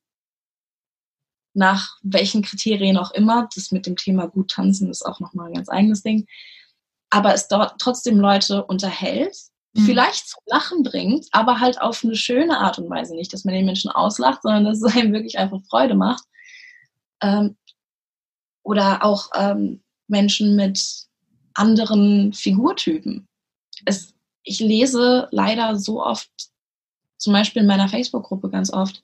nach 1.53 1.97
welchen 2.03 2.41
Kriterien 2.41 2.97
auch 2.97 3.11
immer. 3.11 3.47
Das 3.53 3.71
mit 3.71 3.85
dem 3.85 3.95
Thema 3.95 4.27
gut 4.27 4.51
tanzen 4.51 4.89
ist 4.89 5.05
auch 5.05 5.19
nochmal 5.19 5.47
ein 5.47 5.53
ganz 5.53 5.69
eigenes 5.69 6.03
Ding. 6.03 6.25
Aber 7.09 7.33
es 7.33 7.47
dort 7.47 7.79
trotzdem 7.79 8.19
Leute 8.19 8.65
unterhält, 8.65 9.37
mhm. 9.75 9.85
vielleicht 9.85 10.27
zum 10.29 10.41
Lachen 10.47 10.83
bringt, 10.83 11.27
aber 11.31 11.59
halt 11.59 11.79
auf 11.81 12.03
eine 12.03 12.15
schöne 12.15 12.57
Art 12.57 12.79
und 12.79 12.89
Weise. 12.89 13.15
Nicht, 13.15 13.33
dass 13.33 13.45
man 13.45 13.53
den 13.53 13.65
Menschen 13.65 13.91
auslacht, 13.91 14.41
sondern 14.43 14.65
dass 14.65 14.81
es 14.81 14.95
einem 14.95 15.13
wirklich 15.13 15.37
einfach 15.37 15.61
Freude 15.69 15.95
macht. 15.95 16.23
Ähm, 17.21 17.55
oder 18.63 19.03
auch 19.03 19.29
ähm, 19.35 19.83
Menschen 20.07 20.55
mit 20.55 21.05
anderen 21.53 22.33
Figurtypen. 22.33 23.27
Es, 23.85 24.13
ich 24.43 24.59
lese 24.59 25.27
leider 25.31 25.77
so 25.77 26.03
oft, 26.03 26.29
zum 27.17 27.33
Beispiel 27.33 27.61
in 27.61 27.67
meiner 27.67 27.87
Facebook-Gruppe 27.87 28.49
ganz 28.49 28.71
oft, 28.71 29.03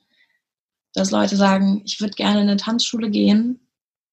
dass 0.94 1.12
Leute 1.12 1.38
sagen, 1.38 1.82
ich 1.86 2.02
würde 2.02 2.16
gerne 2.16 2.42
in 2.42 2.50
eine 2.50 2.58
Tanzschule 2.58 3.10
gehen, 3.10 3.60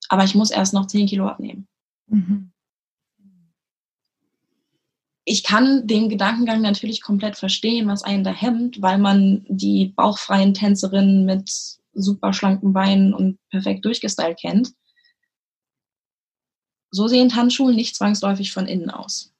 aber 0.09 0.25
ich 0.25 0.35
muss 0.35 0.51
erst 0.51 0.75
noch 0.75 0.87
10 0.87 1.09
Kilo 1.09 1.27
abnehmen. 1.27 1.67
Mhm. 2.07 2.53
Ich 5.31 5.45
kann 5.45 5.87
den 5.87 6.09
Gedankengang 6.09 6.63
natürlich 6.63 7.03
komplett 7.03 7.37
verstehen, 7.37 7.87
was 7.87 8.03
einen 8.03 8.25
da 8.25 8.31
hemmt, 8.31 8.81
weil 8.81 8.97
man 8.97 9.45
die 9.47 9.93
bauchfreien 9.95 10.55
Tänzerinnen 10.55 11.27
mit 11.27 11.53
super 11.93 12.33
schlanken 12.33 12.73
Beinen 12.73 13.13
und 13.13 13.39
perfekt 13.51 13.85
durchgestylt 13.85 14.41
kennt. 14.41 14.73
So 16.91 17.09
sehen 17.09 17.29
Tanzschulen 17.29 17.77
nicht 17.77 17.95
zwangsläufig 17.95 18.55
von 18.55 18.67
innen 18.67 18.89
aus. 18.89 19.35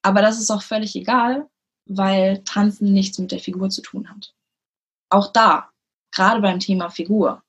Aber 0.00 0.22
das 0.22 0.40
ist 0.40 0.50
auch 0.50 0.62
völlig 0.62 0.96
egal, 0.96 1.46
weil 1.84 2.42
Tanzen 2.44 2.94
nichts 2.94 3.18
mit 3.18 3.32
der 3.32 3.40
Figur 3.40 3.68
zu 3.68 3.82
tun 3.82 4.08
hat. 4.08 4.32
Auch 5.10 5.30
da, 5.30 5.68
gerade 6.10 6.40
beim 6.40 6.58
Thema 6.58 6.88
Figur, 6.88 7.42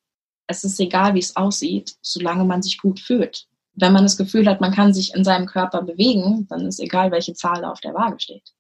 es 0.48 0.66
ist 0.66 0.78
egal, 0.82 1.16
wie 1.16 1.20
es 1.20 1.38
aussieht, 1.38 1.96
solange 2.02 2.44
man 2.44 2.62
sich 2.62 2.78
gut 2.78 3.00
fühlt. 3.00 3.48
Wenn 3.74 3.94
man 3.94 4.04
das 4.04 4.18
Gefühl 4.18 4.48
hat, 4.48 4.62
man 4.62 4.74
kann 4.74 4.94
sich 4.94 5.14
in 5.14 5.24
seinem 5.24 5.46
Körper 5.46 5.82
bewegen, 5.82 6.48
dann 6.50 6.68
ist 6.68 6.80
egal, 6.80 7.12
welche 7.12 7.34
Zahl 7.34 7.64
auf 7.64 7.80
der 7.80 7.94
Waage 7.94 8.20
steht. 8.20 8.54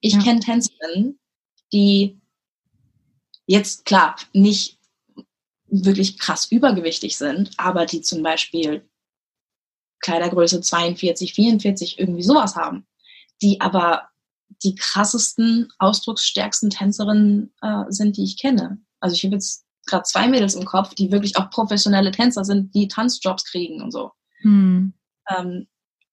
Ich 0.00 0.14
ja. 0.14 0.22
kenne 0.22 0.40
Tänzerinnen, 0.40 1.18
die 1.72 2.20
jetzt 3.46 3.84
klar 3.84 4.16
nicht 4.32 4.78
wirklich 5.66 6.18
krass 6.18 6.50
übergewichtig 6.50 7.16
sind, 7.16 7.50
aber 7.56 7.86
die 7.86 8.00
zum 8.00 8.22
Beispiel 8.22 8.88
Kleidergröße 10.00 10.60
42, 10.60 11.34
44, 11.34 11.98
irgendwie 11.98 12.22
sowas 12.22 12.56
haben, 12.56 12.86
die 13.42 13.60
aber 13.60 14.08
die 14.62 14.74
krassesten, 14.74 15.68
ausdrucksstärksten 15.78 16.70
Tänzerinnen 16.70 17.52
äh, 17.62 17.84
sind, 17.88 18.16
die 18.16 18.24
ich 18.24 18.38
kenne. 18.38 18.78
Also 19.00 19.14
ich 19.14 19.24
habe 19.24 19.34
jetzt 19.34 19.64
gerade 19.86 20.04
zwei 20.04 20.28
Mädels 20.28 20.54
im 20.54 20.64
Kopf, 20.64 20.94
die 20.94 21.10
wirklich 21.10 21.36
auch 21.36 21.50
professionelle 21.50 22.10
Tänzer 22.10 22.44
sind, 22.44 22.74
die 22.74 22.88
Tanzjobs 22.88 23.44
kriegen 23.44 23.82
und 23.82 23.90
so. 23.90 24.12
Hm. 24.44 24.92
Ähm, 25.28 25.66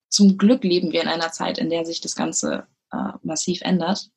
zum 0.10 0.38
Glück 0.38 0.64
leben 0.64 0.92
wir 0.92 1.02
in 1.02 1.08
einer 1.08 1.32
Zeit, 1.32 1.58
in 1.58 1.70
der 1.70 1.86
sich 1.86 2.02
das 2.02 2.16
Ganze 2.16 2.68
äh, 2.92 3.14
massiv 3.24 3.62
ändert. 3.62 4.10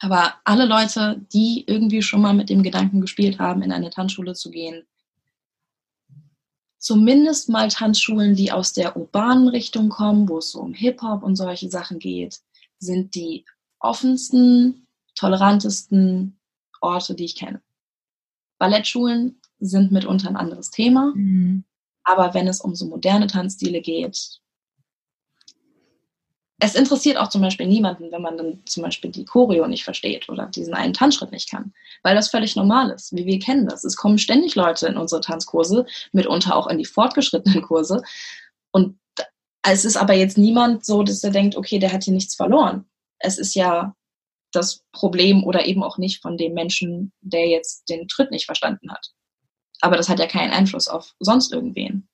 Aber 0.00 0.34
alle 0.44 0.66
Leute, 0.66 1.20
die 1.32 1.64
irgendwie 1.66 2.02
schon 2.02 2.22
mal 2.22 2.34
mit 2.34 2.50
dem 2.50 2.62
Gedanken 2.62 3.00
gespielt 3.00 3.38
haben, 3.38 3.62
in 3.62 3.72
eine 3.72 3.90
Tanzschule 3.90 4.34
zu 4.34 4.50
gehen, 4.50 4.86
zumindest 6.78 7.48
mal 7.48 7.68
Tanzschulen, 7.68 8.36
die 8.36 8.52
aus 8.52 8.72
der 8.72 8.96
urbanen 8.96 9.48
Richtung 9.48 9.88
kommen, 9.88 10.28
wo 10.28 10.38
es 10.38 10.52
so 10.52 10.60
um 10.60 10.72
Hip-Hop 10.72 11.22
und 11.22 11.36
solche 11.36 11.68
Sachen 11.68 11.98
geht, 11.98 12.40
sind 12.78 13.14
die 13.14 13.44
offensten, 13.80 14.86
tolerantesten 15.14 16.38
Orte, 16.80 17.14
die 17.14 17.24
ich 17.24 17.36
kenne. 17.36 17.60
Ballettschulen 18.58 19.40
sind 19.58 19.90
mitunter 19.90 20.28
ein 20.28 20.36
anderes 20.36 20.70
Thema, 20.70 21.12
mhm. 21.14 21.64
Aber 22.08 22.32
wenn 22.32 22.48
es 22.48 22.62
um 22.62 22.74
so 22.74 22.86
moderne 22.86 23.26
Tanzstile 23.26 23.82
geht, 23.82 24.40
es 26.58 26.74
interessiert 26.74 27.18
auch 27.18 27.28
zum 27.28 27.42
Beispiel 27.42 27.66
niemanden, 27.66 28.10
wenn 28.10 28.22
man 28.22 28.38
dann 28.38 28.62
zum 28.64 28.82
Beispiel 28.82 29.10
die 29.10 29.26
Choreo 29.26 29.68
nicht 29.68 29.84
versteht 29.84 30.28
oder 30.28 30.46
diesen 30.46 30.74
einen 30.74 30.94
Tanzschritt 30.94 31.30
nicht 31.30 31.50
kann, 31.50 31.72
weil 32.02 32.16
das 32.16 32.30
völlig 32.30 32.56
normal 32.56 32.90
ist. 32.90 33.14
Wie 33.14 33.26
wir 33.26 33.38
kennen 33.38 33.68
das. 33.68 33.84
Es 33.84 33.94
kommen 33.94 34.18
ständig 34.18 34.54
Leute 34.54 34.86
in 34.86 34.96
unsere 34.96 35.20
Tanzkurse, 35.20 35.86
mitunter 36.12 36.56
auch 36.56 36.66
in 36.66 36.78
die 36.78 36.86
fortgeschrittenen 36.86 37.62
Kurse. 37.62 38.02
Und 38.72 38.98
es 39.62 39.84
ist 39.84 39.98
aber 39.98 40.14
jetzt 40.14 40.38
niemand 40.38 40.84
so, 40.84 41.02
dass 41.02 41.22
er 41.22 41.30
denkt, 41.30 41.56
okay, 41.56 41.78
der 41.78 41.92
hat 41.92 42.04
hier 42.04 42.14
nichts 42.14 42.34
verloren. 42.34 42.86
Es 43.18 43.38
ist 43.38 43.54
ja 43.54 43.94
das 44.52 44.82
Problem 44.92 45.44
oder 45.44 45.66
eben 45.66 45.84
auch 45.84 45.98
nicht 45.98 46.22
von 46.22 46.38
dem 46.38 46.54
Menschen, 46.54 47.12
der 47.20 47.46
jetzt 47.48 47.88
den 47.90 48.08
Tritt 48.08 48.30
nicht 48.30 48.46
verstanden 48.46 48.90
hat. 48.90 49.12
Aber 49.80 49.96
das 49.96 50.08
hat 50.08 50.18
ja 50.18 50.26
keinen 50.26 50.52
Einfluss 50.52 50.88
auf 50.88 51.14
sonst 51.20 51.52
irgendwen. 51.52 52.08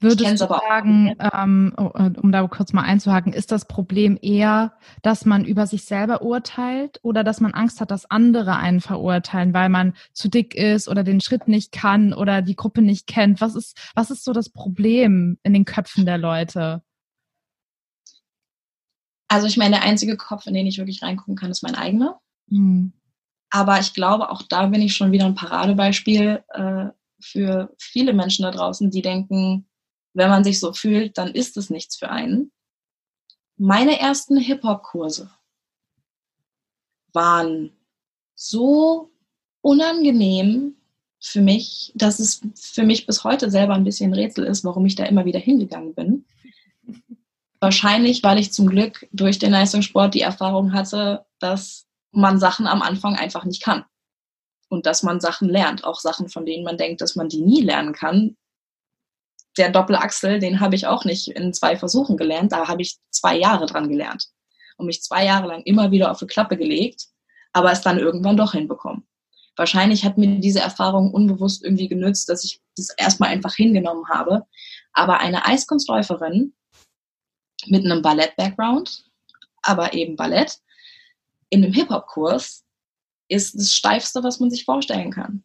Würdest 0.00 0.42
du 0.42 0.46
sagen, 0.46 1.16
ähm, 1.32 1.72
oh, 1.76 1.90
äh, 1.94 2.10
um 2.20 2.30
da 2.30 2.46
kurz 2.48 2.72
mal 2.72 2.82
einzuhaken, 2.82 3.32
ist 3.32 3.52
das 3.52 3.66
Problem 3.66 4.18
eher, 4.20 4.74
dass 5.02 5.24
man 5.24 5.44
über 5.44 5.66
sich 5.66 5.84
selber 5.84 6.22
urteilt 6.22 6.98
oder 7.02 7.24
dass 7.24 7.40
man 7.40 7.54
Angst 7.54 7.80
hat, 7.80 7.90
dass 7.90 8.10
andere 8.10 8.56
einen 8.56 8.80
verurteilen, 8.80 9.54
weil 9.54 9.68
man 9.68 9.94
zu 10.12 10.28
dick 10.28 10.54
ist 10.54 10.88
oder 10.88 11.04
den 11.04 11.20
Schritt 11.20 11.48
nicht 11.48 11.72
kann 11.72 12.12
oder 12.12 12.42
die 12.42 12.56
Gruppe 12.56 12.82
nicht 12.82 13.06
kennt? 13.06 13.40
Was 13.40 13.54
ist, 13.54 13.78
was 13.94 14.10
ist 14.10 14.24
so 14.24 14.32
das 14.32 14.50
Problem 14.50 15.38
in 15.42 15.52
den 15.54 15.64
Köpfen 15.64 16.04
der 16.04 16.18
Leute? 16.18 16.82
Also 19.28 19.46
ich 19.46 19.56
meine, 19.56 19.76
der 19.76 19.84
einzige 19.84 20.16
Kopf, 20.16 20.46
in 20.46 20.54
den 20.54 20.66
ich 20.66 20.78
wirklich 20.78 21.02
reingucken 21.02 21.36
kann, 21.36 21.50
ist 21.50 21.62
mein 21.62 21.74
eigener. 21.74 22.20
Hm. 22.50 22.92
Aber 23.54 23.78
ich 23.78 23.94
glaube, 23.94 24.32
auch 24.32 24.42
da 24.42 24.66
bin 24.66 24.82
ich 24.82 24.96
schon 24.96 25.12
wieder 25.12 25.26
ein 25.26 25.36
Paradebeispiel 25.36 26.42
äh, 26.48 26.86
für 27.20 27.72
viele 27.78 28.12
Menschen 28.12 28.42
da 28.42 28.50
draußen, 28.50 28.90
die 28.90 29.00
denken, 29.00 29.68
wenn 30.12 30.28
man 30.28 30.42
sich 30.42 30.58
so 30.58 30.72
fühlt, 30.72 31.18
dann 31.18 31.30
ist 31.30 31.56
es 31.56 31.70
nichts 31.70 31.94
für 31.94 32.10
einen. 32.10 32.50
Meine 33.56 34.00
ersten 34.00 34.36
Hip-Hop-Kurse 34.36 35.30
waren 37.12 37.70
so 38.34 39.12
unangenehm 39.60 40.74
für 41.20 41.40
mich, 41.40 41.92
dass 41.94 42.18
es 42.18 42.40
für 42.56 42.82
mich 42.82 43.06
bis 43.06 43.22
heute 43.22 43.52
selber 43.52 43.74
ein 43.74 43.84
bisschen 43.84 44.12
Rätsel 44.12 44.46
ist, 44.46 44.64
warum 44.64 44.84
ich 44.84 44.96
da 44.96 45.04
immer 45.04 45.26
wieder 45.26 45.38
hingegangen 45.38 45.94
bin. 45.94 46.24
Wahrscheinlich, 47.60 48.20
weil 48.24 48.40
ich 48.40 48.52
zum 48.52 48.66
Glück 48.66 49.06
durch 49.12 49.38
den 49.38 49.52
Leistungssport 49.52 50.12
die 50.14 50.22
Erfahrung 50.22 50.72
hatte, 50.72 51.24
dass 51.38 51.83
man 52.16 52.38
Sachen 52.38 52.66
am 52.66 52.82
Anfang 52.82 53.16
einfach 53.16 53.44
nicht 53.44 53.62
kann. 53.62 53.84
Und 54.68 54.86
dass 54.86 55.02
man 55.02 55.20
Sachen 55.20 55.48
lernt, 55.48 55.84
auch 55.84 56.00
Sachen, 56.00 56.28
von 56.28 56.46
denen 56.46 56.64
man 56.64 56.78
denkt, 56.78 57.00
dass 57.00 57.16
man 57.16 57.28
die 57.28 57.42
nie 57.42 57.62
lernen 57.62 57.92
kann, 57.92 58.36
der 59.56 59.70
Doppelachsel, 59.70 60.40
den 60.40 60.60
habe 60.60 60.74
ich 60.74 60.86
auch 60.86 61.04
nicht 61.04 61.28
in 61.28 61.52
zwei 61.52 61.76
Versuchen 61.76 62.16
gelernt. 62.16 62.52
Da 62.52 62.66
habe 62.66 62.82
ich 62.82 62.98
zwei 63.10 63.36
Jahre 63.36 63.66
dran 63.66 63.88
gelernt 63.88 64.28
und 64.76 64.86
mich 64.86 65.02
zwei 65.02 65.24
Jahre 65.24 65.46
lang 65.46 65.62
immer 65.62 65.90
wieder 65.90 66.10
auf 66.10 66.18
die 66.18 66.26
Klappe 66.26 66.56
gelegt, 66.56 67.06
aber 67.52 67.70
es 67.70 67.82
dann 67.82 67.98
irgendwann 67.98 68.36
doch 68.36 68.52
hinbekommen. 68.52 69.06
Wahrscheinlich 69.56 70.04
hat 70.04 70.18
mir 70.18 70.40
diese 70.40 70.60
Erfahrung 70.60 71.12
unbewusst 71.12 71.62
irgendwie 71.62 71.88
genützt, 71.88 72.28
dass 72.28 72.44
ich 72.44 72.60
das 72.76 72.90
erstmal 72.96 73.28
einfach 73.28 73.54
hingenommen 73.54 74.08
habe. 74.08 74.44
Aber 74.92 75.20
eine 75.20 75.46
Eiskunstläuferin 75.46 76.52
mit 77.66 77.84
einem 77.84 78.02
Ballett-Background, 78.02 79.04
aber 79.62 79.94
eben 79.94 80.16
Ballett, 80.16 80.58
in 81.50 81.64
einem 81.64 81.72
Hip-Hop-Kurs 81.72 82.64
ist 83.28 83.54
das 83.54 83.74
Steifste, 83.74 84.22
was 84.22 84.40
man 84.40 84.50
sich 84.50 84.64
vorstellen 84.64 85.10
kann. 85.10 85.42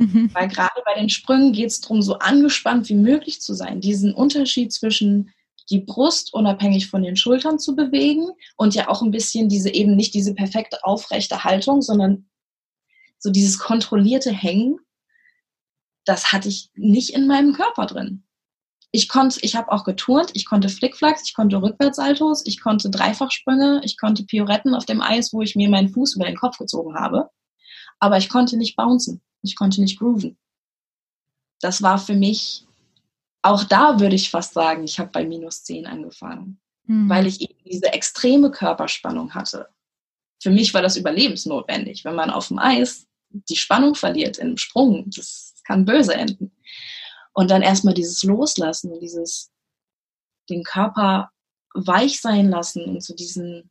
Mhm. 0.00 0.30
Weil 0.32 0.48
gerade 0.48 0.82
bei 0.84 0.94
den 0.94 1.08
Sprüngen 1.08 1.52
geht 1.52 1.68
es 1.68 1.80
darum, 1.80 2.02
so 2.02 2.18
angespannt 2.18 2.88
wie 2.88 2.94
möglich 2.94 3.40
zu 3.40 3.54
sein, 3.54 3.80
diesen 3.80 4.14
Unterschied 4.14 4.72
zwischen 4.72 5.32
die 5.68 5.80
Brust 5.80 6.34
unabhängig 6.34 6.88
von 6.88 7.02
den 7.02 7.16
Schultern 7.16 7.58
zu 7.58 7.76
bewegen 7.76 8.28
und 8.56 8.74
ja 8.74 8.88
auch 8.88 9.02
ein 9.02 9.12
bisschen 9.12 9.48
diese 9.48 9.70
eben 9.70 9.94
nicht 9.94 10.14
diese 10.14 10.34
perfekte 10.34 10.84
aufrechte 10.84 11.44
Haltung, 11.44 11.80
sondern 11.80 12.28
so 13.18 13.30
dieses 13.30 13.58
kontrollierte 13.58 14.32
Hängen, 14.32 14.78
das 16.04 16.32
hatte 16.32 16.48
ich 16.48 16.70
nicht 16.74 17.10
in 17.10 17.26
meinem 17.26 17.52
Körper 17.52 17.86
drin. 17.86 18.24
Ich 18.92 19.08
konnte, 19.08 19.38
ich 19.42 19.54
habe 19.54 19.70
auch 19.70 19.84
geturnt, 19.84 20.30
ich 20.34 20.44
konnte 20.44 20.68
Flickflacks, 20.68 21.22
ich 21.24 21.34
konnte 21.34 21.62
Rückwärtsaltos, 21.62 22.44
ich 22.44 22.60
konnte 22.60 22.90
Dreifachsprünge, 22.90 23.80
ich 23.84 23.96
konnte 23.96 24.24
Pioretten 24.24 24.74
auf 24.74 24.84
dem 24.84 25.00
Eis, 25.00 25.32
wo 25.32 25.42
ich 25.42 25.54
mir 25.54 25.68
meinen 25.68 25.90
Fuß 25.90 26.16
über 26.16 26.26
den 26.26 26.36
Kopf 26.36 26.58
gezogen 26.58 26.96
habe, 26.96 27.30
aber 28.00 28.18
ich 28.18 28.28
konnte 28.28 28.56
nicht 28.56 28.76
bouncen. 28.76 29.22
Ich 29.42 29.56
konnte 29.56 29.80
nicht 29.80 29.98
grooven. 29.98 30.36
Das 31.60 31.82
war 31.82 31.98
für 31.98 32.14
mich, 32.14 32.66
auch 33.42 33.64
da 33.64 34.00
würde 34.00 34.16
ich 34.16 34.30
fast 34.30 34.54
sagen, 34.54 34.84
ich 34.84 34.98
habe 34.98 35.10
bei 35.10 35.24
minus 35.24 35.62
10 35.64 35.86
angefangen, 35.86 36.60
mhm. 36.84 37.08
weil 37.08 37.26
ich 37.26 37.40
eben 37.40 37.62
diese 37.64 37.92
extreme 37.92 38.50
Körperspannung 38.50 39.34
hatte. 39.34 39.68
Für 40.42 40.50
mich 40.50 40.72
war 40.72 40.82
das 40.82 40.96
überlebensnotwendig. 40.96 42.04
Wenn 42.04 42.14
man 42.14 42.30
auf 42.30 42.48
dem 42.48 42.58
Eis 42.58 43.06
die 43.28 43.56
Spannung 43.56 43.94
verliert 43.94 44.38
im 44.38 44.56
Sprung, 44.56 45.08
das 45.10 45.54
kann 45.66 45.84
böse 45.84 46.14
enden. 46.14 46.50
Und 47.32 47.50
dann 47.50 47.62
erstmal 47.62 47.94
dieses 47.94 48.22
Loslassen, 48.22 48.98
dieses, 49.00 49.50
den 50.48 50.64
Körper 50.64 51.30
weich 51.74 52.20
sein 52.20 52.48
lassen 52.48 52.84
und 52.84 53.02
so 53.02 53.14
diesen, 53.14 53.70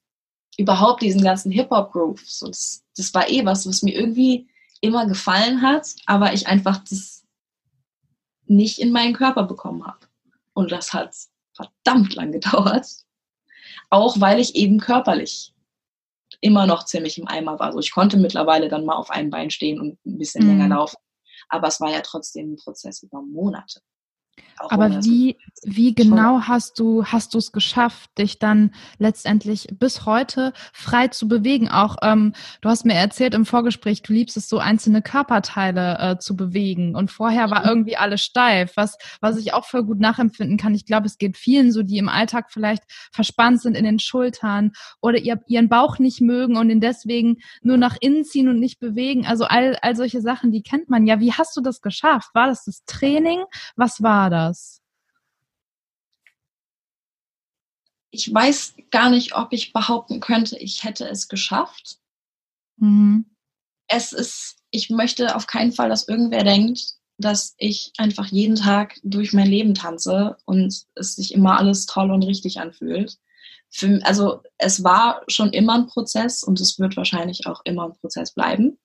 überhaupt 0.57 1.01
diesen 1.01 1.23
ganzen 1.23 1.51
Hip-Hop-Groove. 1.51 2.21
So, 2.25 2.47
das, 2.47 2.83
das 2.95 3.13
war 3.13 3.29
eh 3.29 3.45
was, 3.45 3.67
was 3.67 3.81
mir 3.81 3.95
irgendwie 3.95 4.47
immer 4.81 5.05
gefallen 5.05 5.61
hat, 5.61 5.87
aber 6.05 6.33
ich 6.33 6.47
einfach 6.47 6.77
das 6.89 7.25
nicht 8.45 8.79
in 8.79 8.91
meinen 8.91 9.13
Körper 9.13 9.43
bekommen 9.43 9.85
habe. 9.85 10.07
Und 10.53 10.71
das 10.71 10.93
hat 10.93 11.15
verdammt 11.53 12.15
lang 12.15 12.31
gedauert. 12.31 12.87
Auch 13.89 14.19
weil 14.19 14.39
ich 14.39 14.55
eben 14.55 14.79
körperlich 14.79 15.53
immer 16.41 16.65
noch 16.65 16.85
ziemlich 16.85 17.17
im 17.17 17.27
Eimer 17.27 17.59
war. 17.59 17.67
Also 17.67 17.79
ich 17.79 17.91
konnte 17.91 18.17
mittlerweile 18.17 18.69
dann 18.69 18.85
mal 18.85 18.95
auf 18.95 19.09
einem 19.09 19.29
Bein 19.29 19.49
stehen 19.49 19.79
und 19.79 19.97
ein 20.05 20.17
bisschen 20.17 20.43
mhm. 20.43 20.51
länger 20.51 20.75
laufen. 20.75 20.97
Aber 21.49 21.67
es 21.67 21.81
war 21.81 21.89
ja 21.91 22.01
trotzdem 22.01 22.53
ein 22.53 22.55
Prozess 22.55 23.03
über 23.03 23.21
Monate. 23.21 23.81
Aber 24.69 25.03
wie, 25.03 25.37
wie 25.63 25.95
genau 25.95 26.41
hast 26.41 26.79
du 26.79 27.05
hast 27.05 27.33
du 27.33 27.37
es 27.37 27.51
geschafft, 27.51 28.09
dich 28.17 28.39
dann 28.39 28.71
letztendlich 28.97 29.67
bis 29.71 30.05
heute 30.05 30.53
frei 30.73 31.07
zu 31.07 31.27
bewegen? 31.27 31.69
Auch 31.69 31.97
ähm, 32.01 32.33
du 32.61 32.69
hast 32.69 32.85
mir 32.85 32.93
erzählt 32.93 33.33
im 33.33 33.45
Vorgespräch, 33.45 34.01
du 34.01 34.13
liebst 34.13 34.35
es 34.37 34.49
so 34.49 34.59
einzelne 34.59 35.01
Körperteile 35.01 35.97
äh, 35.99 36.19
zu 36.19 36.35
bewegen 36.35 36.95
und 36.95 37.11
vorher 37.11 37.49
war 37.49 37.61
mhm. 37.61 37.69
irgendwie 37.69 37.97
alles 37.97 38.21
steif, 38.21 38.73
was 38.75 38.97
was 39.21 39.37
ich 39.37 39.53
auch 39.53 39.65
voll 39.65 39.83
gut 39.83 39.99
nachempfinden 39.99 40.57
kann. 40.57 40.75
Ich 40.75 40.85
glaube, 40.85 41.07
es 41.07 41.17
geht 41.17 41.37
vielen 41.37 41.71
so, 41.71 41.83
die 41.83 41.97
im 41.97 42.09
Alltag 42.09 42.51
vielleicht 42.51 42.83
verspannt 43.11 43.61
sind 43.61 43.75
in 43.75 43.85
den 43.85 43.99
Schultern 43.99 44.71
oder 45.01 45.17
ihr, 45.17 45.41
ihren 45.47 45.69
Bauch 45.69 45.99
nicht 45.99 46.21
mögen 46.21 46.57
und 46.57 46.69
ihn 46.69 46.81
deswegen 46.81 47.37
nur 47.61 47.77
nach 47.77 47.97
innen 48.01 48.25
ziehen 48.25 48.49
und 48.49 48.59
nicht 48.59 48.79
bewegen. 48.79 49.25
Also 49.25 49.45
all 49.45 49.77
all 49.81 49.95
solche 49.95 50.21
Sachen, 50.21 50.51
die 50.51 50.63
kennt 50.63 50.89
man 50.89 51.07
ja. 51.07 51.19
Wie 51.19 51.33
hast 51.33 51.55
du 51.55 51.61
das 51.61 51.81
geschafft? 51.81 52.29
War 52.33 52.47
das 52.47 52.65
das 52.65 52.83
Training? 52.85 53.43
Was 53.75 54.01
war 54.01 54.29
das? 54.29 54.48
Das? 54.49 54.81
Ich 58.11 58.33
weiß 58.33 58.75
gar 58.91 59.09
nicht, 59.09 59.35
ob 59.35 59.53
ich 59.53 59.71
behaupten 59.71 60.19
könnte, 60.19 60.57
ich 60.57 60.83
hätte 60.83 61.07
es 61.07 61.27
geschafft. 61.27 61.99
Mhm. 62.77 63.25
Es 63.87 64.13
ist, 64.13 64.57
ich 64.71 64.89
möchte 64.89 65.35
auf 65.35 65.47
keinen 65.47 65.71
Fall, 65.71 65.89
dass 65.89 66.07
irgendwer 66.07 66.43
denkt, 66.43 66.95
dass 67.17 67.53
ich 67.57 67.91
einfach 67.97 68.27
jeden 68.27 68.55
Tag 68.55 68.99
durch 69.03 69.33
mein 69.33 69.47
Leben 69.47 69.73
tanze 69.73 70.37
und 70.45 70.85
es 70.95 71.15
sich 71.15 71.33
immer 71.33 71.59
alles 71.59 71.85
toll 71.85 72.11
und 72.11 72.23
richtig 72.23 72.59
anfühlt. 72.59 73.17
Für, 73.69 73.99
also 74.03 74.41
es 74.57 74.83
war 74.83 75.21
schon 75.27 75.51
immer 75.51 75.75
ein 75.75 75.87
Prozess 75.87 76.43
und 76.43 76.59
es 76.59 76.79
wird 76.79 76.97
wahrscheinlich 76.97 77.45
auch 77.45 77.61
immer 77.65 77.85
ein 77.85 77.97
Prozess 77.99 78.33
bleiben. 78.33 78.79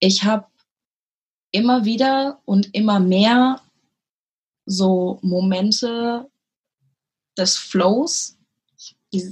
Ich 0.00 0.24
habe 0.24 0.46
immer 1.52 1.84
wieder 1.84 2.42
und 2.44 2.74
immer 2.74 3.00
mehr 3.00 3.62
so 4.66 5.18
Momente 5.22 6.26
des 7.38 7.56
Flows. 7.56 8.36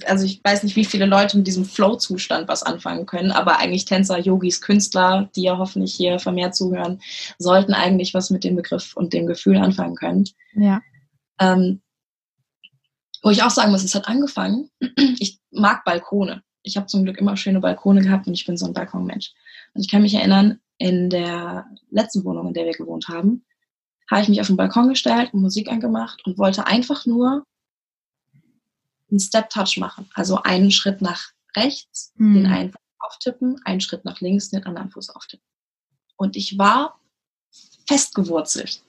Also 0.07 0.25
ich 0.25 0.43
weiß 0.43 0.63
nicht, 0.63 0.77
wie 0.77 0.85
viele 0.85 1.05
Leute 1.05 1.37
mit 1.37 1.47
diesem 1.47 1.65
Flow-Zustand 1.65 2.49
was 2.49 2.63
anfangen 2.63 3.05
können, 3.05 3.33
aber 3.33 3.59
eigentlich 3.59 3.85
Tänzer, 3.85 4.19
Yogis, 4.19 4.63
Künstler, 4.63 5.29
die 5.37 5.43
ja 5.43 5.59
hoffentlich 5.59 5.95
hier 5.95 6.19
vermehrt 6.19 6.55
zuhören, 6.55 7.03
sollten 7.39 7.75
eigentlich 7.75 8.15
was 8.15 8.31
mit 8.31 8.45
dem 8.45 8.57
Begriff 8.57 8.97
und 8.97 9.13
dem 9.13 9.27
Gefühl 9.27 9.59
anfangen 9.59 9.97
können. 9.97 10.25
Ja. 10.55 10.81
Ähm, 11.39 11.83
wo 13.23 13.31
ich 13.31 13.43
auch 13.43 13.51
sagen 13.51 13.73
muss, 13.73 13.85
es 13.85 13.95
hat 13.95 14.09
angefangen. 14.09 14.71
Ich 15.19 15.41
mag 15.51 15.85
Balkone. 15.85 16.43
Ich 16.63 16.77
habe 16.77 16.87
zum 16.87 17.05
Glück 17.05 17.19
immer 17.19 17.37
schöne 17.37 17.61
Balkone 17.61 18.03
gehabt 18.03 18.27
und 18.27 18.35
ich 18.35 18.47
bin 18.47 18.57
so 18.57 18.67
ein 18.67 18.73
Balkonmensch. 18.73 19.33
Und 19.75 19.83
ich 19.83 19.91
kann 19.91 20.03
mich 20.03 20.15
erinnern, 20.15 20.61
in 20.79 21.11
der 21.11 21.67
letzten 21.91 22.25
Wohnung, 22.25 22.49
in 22.49 22.55
der 22.55 22.65
wir 22.65 22.73
gewohnt 22.73 23.09
haben, 23.09 23.45
habe 24.11 24.23
ich 24.23 24.29
mich 24.29 24.41
auf 24.41 24.49
den 24.49 24.57
Balkon 24.57 24.89
gestellt 24.89 25.33
und 25.33 25.41
Musik 25.41 25.71
angemacht 25.71 26.25
und 26.27 26.39
wollte 26.39 26.67
einfach 26.67 27.07
nur 27.07 27.47
einen 29.11 29.21
Step-Touch 29.21 29.79
machen. 29.79 30.09
Also 30.15 30.43
einen 30.43 30.71
Schritt 30.71 31.01
nach 31.01 31.33
rechts, 31.57 32.13
hm. 32.17 32.35
den 32.35 32.47
einen 32.47 32.75
auftippen, 32.99 33.61
einen 33.65 33.81
Schritt 33.81 34.05
nach 34.05 34.21
links, 34.21 34.51
den 34.51 34.65
anderen 34.65 34.91
Fuß 34.91 35.11
auftippen. 35.11 35.47
Und 36.17 36.37
ich 36.37 36.59
war 36.59 37.01
festgewurzelt. 37.87 38.83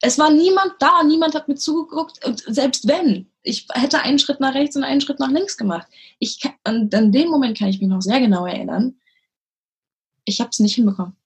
Es 0.00 0.18
war 0.18 0.30
niemand 0.30 0.74
da, 0.78 1.02
niemand 1.02 1.34
hat 1.34 1.48
mir 1.48 1.56
zugeguckt. 1.56 2.24
Und 2.24 2.44
selbst 2.46 2.86
wenn, 2.86 3.30
ich 3.42 3.66
hätte 3.72 4.00
einen 4.00 4.18
Schritt 4.18 4.40
nach 4.40 4.54
rechts 4.54 4.76
und 4.76 4.84
einen 4.84 5.00
Schritt 5.00 5.18
nach 5.18 5.30
links 5.30 5.56
gemacht. 5.56 5.88
Ich, 6.18 6.40
an, 6.64 6.88
an 6.92 7.12
den 7.12 7.28
Moment 7.28 7.58
kann 7.58 7.68
ich 7.68 7.80
mich 7.80 7.88
noch 7.88 8.02
sehr 8.02 8.20
genau 8.20 8.46
erinnern. 8.46 9.00
Ich 10.24 10.40
habe 10.40 10.50
es 10.50 10.60
nicht 10.60 10.76
hinbekommen. 10.76 11.16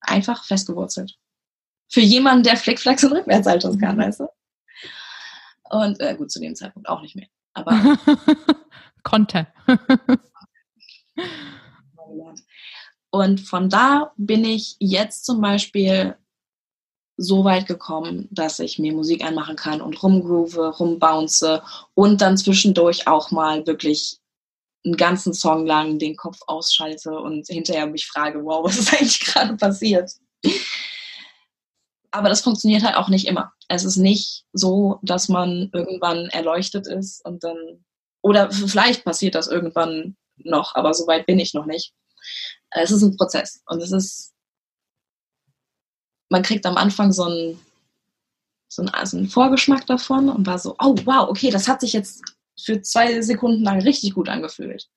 Einfach 0.00 0.44
festgewurzelt 0.44 1.18
für 1.88 2.00
jemanden, 2.00 2.42
der 2.42 2.56
Flickflacks 2.56 3.04
und 3.04 3.12
Rückwärtshaltung 3.12 3.78
kann, 3.78 3.98
weißt 3.98 4.20
du? 4.20 4.28
Und 5.70 6.00
äh, 6.00 6.14
gut, 6.14 6.30
zu 6.30 6.40
dem 6.40 6.54
Zeitpunkt 6.54 6.88
auch 6.88 7.00
nicht 7.00 7.16
mehr. 7.16 7.26
Aber 7.54 7.98
konnte. 9.02 9.46
und 13.10 13.40
von 13.40 13.68
da 13.68 14.12
bin 14.16 14.44
ich 14.44 14.76
jetzt 14.78 15.24
zum 15.24 15.40
Beispiel 15.40 16.16
so 17.16 17.44
weit 17.44 17.66
gekommen, 17.66 18.28
dass 18.30 18.58
ich 18.58 18.78
mir 18.78 18.92
Musik 18.92 19.24
anmachen 19.24 19.56
kann 19.56 19.80
und 19.80 20.02
rumgroove, 20.02 20.78
rumbounce 20.78 21.62
und 21.94 22.20
dann 22.20 22.36
zwischendurch 22.36 23.08
auch 23.08 23.30
mal 23.30 23.66
wirklich 23.66 24.20
einen 24.84 24.96
ganzen 24.96 25.32
Song 25.32 25.66
lang 25.66 25.98
den 25.98 26.16
Kopf 26.16 26.40
ausschalte 26.46 27.18
und 27.18 27.46
hinterher 27.48 27.86
mich 27.86 28.06
frage, 28.06 28.44
wow, 28.44 28.64
was 28.64 28.78
ist 28.78 28.92
eigentlich 28.92 29.20
gerade 29.20 29.56
passiert? 29.56 30.12
Aber 32.16 32.28
das 32.28 32.40
funktioniert 32.40 32.82
halt 32.82 32.96
auch 32.96 33.08
nicht 33.08 33.26
immer. 33.26 33.52
Es 33.68 33.84
ist 33.84 33.96
nicht 33.96 34.44
so, 34.52 34.98
dass 35.02 35.28
man 35.28 35.70
irgendwann 35.72 36.26
erleuchtet 36.26 36.86
ist 36.86 37.24
und 37.24 37.44
dann, 37.44 37.84
oder 38.22 38.50
vielleicht 38.50 39.04
passiert 39.04 39.34
das 39.34 39.48
irgendwann 39.48 40.16
noch, 40.36 40.74
aber 40.74 40.94
so 40.94 41.06
weit 41.06 41.26
bin 41.26 41.38
ich 41.38 41.54
noch 41.54 41.66
nicht. 41.66 41.92
Es 42.70 42.90
ist 42.90 43.02
ein 43.02 43.16
Prozess 43.16 43.62
und 43.66 43.82
es 43.82 43.92
ist, 43.92 44.34
man 46.28 46.42
kriegt 46.42 46.66
am 46.66 46.76
Anfang 46.76 47.12
so 47.12 47.24
einen, 47.24 47.60
so 48.68 48.82
einen, 48.82 48.88
also 48.90 49.16
einen 49.16 49.28
Vorgeschmack 49.28 49.86
davon 49.86 50.28
und 50.28 50.46
war 50.46 50.58
so, 50.58 50.74
oh 50.80 50.96
wow, 51.04 51.28
okay, 51.28 51.50
das 51.50 51.68
hat 51.68 51.80
sich 51.80 51.92
jetzt 51.92 52.22
für 52.60 52.82
zwei 52.82 53.20
Sekunden 53.20 53.62
lang 53.62 53.80
richtig 53.82 54.14
gut 54.14 54.28
angefühlt. 54.28 54.88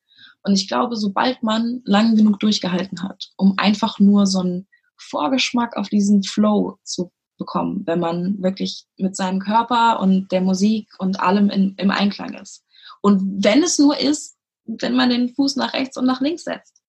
Und 0.44 0.54
ich 0.54 0.68
glaube, 0.68 0.96
sobald 0.96 1.44
man 1.44 1.82
lang 1.86 2.16
genug 2.16 2.40
durchgehalten 2.40 3.04
hat, 3.04 3.32
um 3.36 3.56
einfach 3.58 4.00
nur 4.00 4.26
so 4.26 4.42
ein 4.42 4.68
Vorgeschmack 5.00 5.78
auf 5.78 5.90
diesen 5.90 6.24
Flow 6.24 6.78
zu 6.84 7.12
bekommen, 7.38 7.84
wenn 7.86 8.00
man 8.00 8.42
wirklich 8.42 8.86
mit 8.98 9.16
seinem 9.16 9.40
Körper 9.40 10.00
und 10.00 10.32
der 10.32 10.42
Musik 10.42 10.90
und 11.00 11.20
allem 11.20 11.50
in, 11.50 11.76
im 11.78 11.90
Einklang 11.90 12.34
ist. 12.34 12.64
Und 13.02 13.44
wenn 13.44 13.64
es 13.64 13.80
nur 13.80 13.98
ist, 13.98 14.38
wenn 14.66 14.96
man 14.96 15.10
den 15.10 15.34
Fuß 15.34 15.56
nach 15.56 15.74
rechts 15.74 15.98
und 15.98 16.06
nach 16.06 16.22
links 16.22 16.44
setzt. 16.44 16.82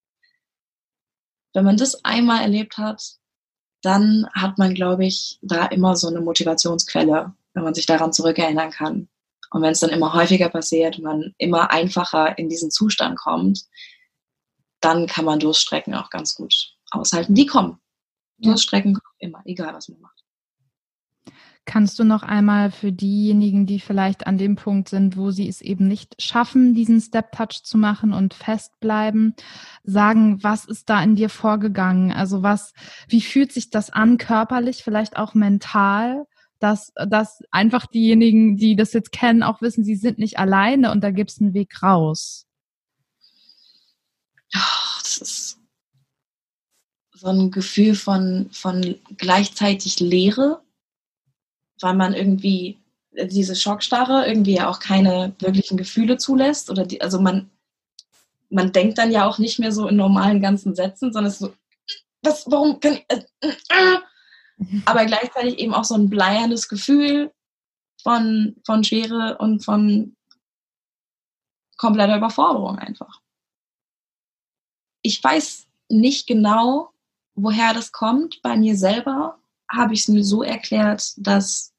Wenn 1.55 1.64
man 1.64 1.77
das 1.77 2.05
einmal 2.05 2.42
erlebt 2.42 2.77
hat, 2.77 3.03
dann 3.83 4.29
hat 4.35 4.59
man, 4.59 4.75
glaube 4.75 5.07
ich, 5.07 5.38
da 5.40 5.66
immer 5.66 5.96
so 5.96 6.09
eine 6.09 6.20
Motivationsquelle, 6.20 7.33
wenn 7.55 7.64
man 7.64 7.75
sich 7.75 7.87
daran 7.87 8.12
zurückerinnern 8.12 8.70
kann. 8.70 9.09
Und 9.51 9.62
wenn 9.62 9.73
es 9.73 9.81
dann 9.81 9.90
immer 9.90 10.12
häufiger 10.12 10.49
passiert, 10.49 10.99
man 10.99 11.35
immer 11.38 11.70
einfacher 11.73 12.38
in 12.38 12.49
diesen 12.49 12.70
Zustand 12.70 13.18
kommt, 13.18 13.64
dann 14.81 15.07
kann 15.07 15.25
man 15.25 15.40
Durststrecken 15.40 15.94
auch 15.94 16.11
ganz 16.11 16.35
gut 16.35 16.75
aushalten. 16.90 17.35
Die 17.35 17.46
kommen. 17.46 17.81
Durststrecken 18.40 18.94
kommen 18.94 19.16
immer, 19.18 19.42
egal 19.44 19.74
was 19.74 19.88
man 19.88 20.00
macht. 20.00 20.24
Kannst 21.66 21.98
du 21.98 22.05
noch 22.05 22.22
einmal 22.22 22.70
für 22.70 22.90
diejenigen, 22.90 23.66
die 23.66 23.79
vielleicht 23.79 24.26
an 24.26 24.38
dem 24.38 24.57
Punkt 24.57 24.88
sind, 24.88 25.16
wo 25.16 25.31
sie 25.31 25.46
es 25.46 25.61
eben 25.61 25.87
nicht 25.87 26.20
schaffen, 26.20 26.74
diesen 26.74 27.00
Step-Touch 27.00 27.62
zu 27.62 27.79
machen 27.79 28.12
und 28.12 28.35
festbleiben, 28.35 29.35
sagen, 29.85 30.42
was 30.42 30.64
ist 30.64 30.88
da 30.90 31.03
in 31.03 31.14
dir 31.14 31.29
vorgegangen? 31.29 32.12
Also 32.12 32.42
was, 32.42 32.72
wie 33.09 33.20
fühlt 33.20 33.53
sich 33.53 33.70
das 33.70 33.90
an, 33.90 34.18
körperlich, 34.18 34.83
vielleicht 34.83 35.16
auch 35.16 35.35
mental? 35.35 36.26
Dass, 36.59 36.92
dass 37.09 37.42
einfach 37.50 37.87
diejenigen, 37.87 38.57
die 38.57 38.74
das 38.74 38.92
jetzt 38.92 39.12
kennen, 39.12 39.42
auch 39.42 39.62
wissen, 39.62 39.85
sie 39.85 39.96
sind 39.96 40.18
nicht 40.18 40.38
alleine 40.38 40.90
und 40.90 41.03
da 41.03 41.11
gibt 41.11 41.31
es 41.31 41.40
einen 41.40 41.55
Weg 41.55 41.83
raus. 41.83 42.46
das 44.53 45.18
ist 45.18 45.60
so 47.20 47.28
ein 47.28 47.50
Gefühl 47.50 47.94
von, 47.94 48.48
von 48.50 48.98
gleichzeitig 49.18 50.00
Leere, 50.00 50.62
weil 51.80 51.94
man 51.94 52.14
irgendwie 52.14 52.78
diese 53.12 53.54
Schockstarre 53.54 54.26
irgendwie 54.26 54.54
ja 54.54 54.70
auch 54.70 54.78
keine 54.78 55.35
wirklichen 55.38 55.76
Gefühle 55.76 56.16
zulässt 56.16 56.70
oder 56.70 56.87
die, 56.87 57.02
also 57.02 57.20
man 57.20 57.50
man 58.48 58.72
denkt 58.72 58.98
dann 58.98 59.12
ja 59.12 59.28
auch 59.28 59.38
nicht 59.38 59.59
mehr 59.59 59.70
so 59.70 59.87
in 59.87 59.96
normalen 59.96 60.40
ganzen 60.40 60.74
Sätzen, 60.74 61.12
sondern 61.12 61.26
es 61.30 61.35
ist 61.35 61.40
so 61.40 61.54
was 62.22 62.44
warum 62.50 62.80
kann 62.80 62.94
ich 62.94 63.04
äh, 63.09 63.22
äh, 63.42 63.98
aber 64.87 65.04
gleichzeitig 65.04 65.59
eben 65.59 65.74
auch 65.74 65.85
so 65.85 65.94
ein 65.94 66.09
bleiernes 66.09 66.68
Gefühl 66.68 67.30
von 68.02 68.56
von 68.64 68.83
Schwere 68.83 69.37
und 69.38 69.62
von 69.62 70.16
kompletter 71.76 72.16
Überforderung 72.16 72.78
einfach. 72.78 73.20
Ich 75.02 75.22
weiß 75.22 75.66
nicht 75.90 76.26
genau, 76.26 76.92
woher 77.42 77.74
das 77.74 77.92
kommt. 77.92 78.40
Bei 78.42 78.57
mir 78.57 78.76
selber 78.76 79.38
habe 79.70 79.94
ich 79.94 80.00
es 80.00 80.09
mir 80.09 80.24
so 80.24 80.42
erklärt, 80.42 81.12
dass 81.16 81.72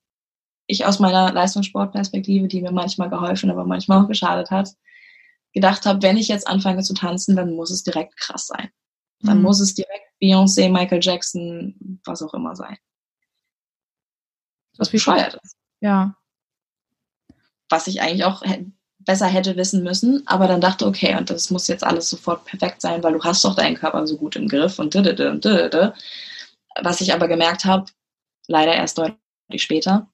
ich 0.68 0.86
aus 0.86 1.00
meiner 1.00 1.32
Leistungssportperspektive, 1.32 2.48
die 2.48 2.62
mir 2.62 2.72
manchmal 2.72 3.10
geholfen, 3.10 3.52
aber 3.52 3.66
manchmal 3.66 4.04
auch 4.04 4.08
geschadet 4.08 4.52
hat, 4.52 4.70
gedacht 5.54 5.86
habe, 5.86 6.02
wenn 6.02 6.18
ich 6.18 6.30
jetzt 6.30 6.48
anfange 6.48 6.84
zu 6.84 6.94
tanzen, 6.94 7.36
dann 7.36 7.56
muss 7.56 7.72
es 7.72 7.84
direkt 7.84 8.18
krass 8.18 8.48
sein. 8.48 8.70
Dann 9.20 9.38
mhm. 9.38 9.44
muss 9.44 9.60
es 9.60 9.74
direkt 9.74 10.06
Beyoncé, 10.22 10.70
Michael 10.70 11.00
Jackson, 11.02 12.00
was 12.06 12.22
auch 12.22 12.34
immer 12.34 12.56
sein. 12.56 12.78
Was 14.78 14.90
bescheuert 14.90 15.38
ist. 15.44 15.58
Ja. 15.82 16.16
Was 17.70 17.88
ich 17.88 18.02
eigentlich 18.02 18.24
auch 18.24 18.42
besser 19.06 19.28
hätte 19.28 19.56
wissen 19.56 19.84
müssen, 19.84 20.26
aber 20.28 20.48
dann 20.48 20.62
dachte, 20.62 20.86
okay, 20.86 21.16
und 21.18 21.30
das 21.30 21.50
muss 21.50 21.68
jetzt 21.68 21.84
alles 21.84 22.10
sofort 22.10 22.46
perfekt 22.46 22.82
sein, 22.82 23.04
weil 23.04 23.14
du 23.14 23.24
hast 23.24 23.44
doch 23.44 23.56
deinen 23.56 23.76
Körper 23.76 24.06
so 24.08 24.18
gut 24.18 24.36
im 24.36 24.48
Griff 24.48 24.80
und 24.80 24.94
dödödö 24.94 25.30
und. 25.30 25.94
Was 26.82 27.02
ich 27.02 27.14
aber 27.14 27.28
gemerkt 27.28 27.66
habe, 27.66 27.86
leider 28.48 28.74
erst 28.74 28.98
deutlich 28.98 29.62
später, 29.62 30.10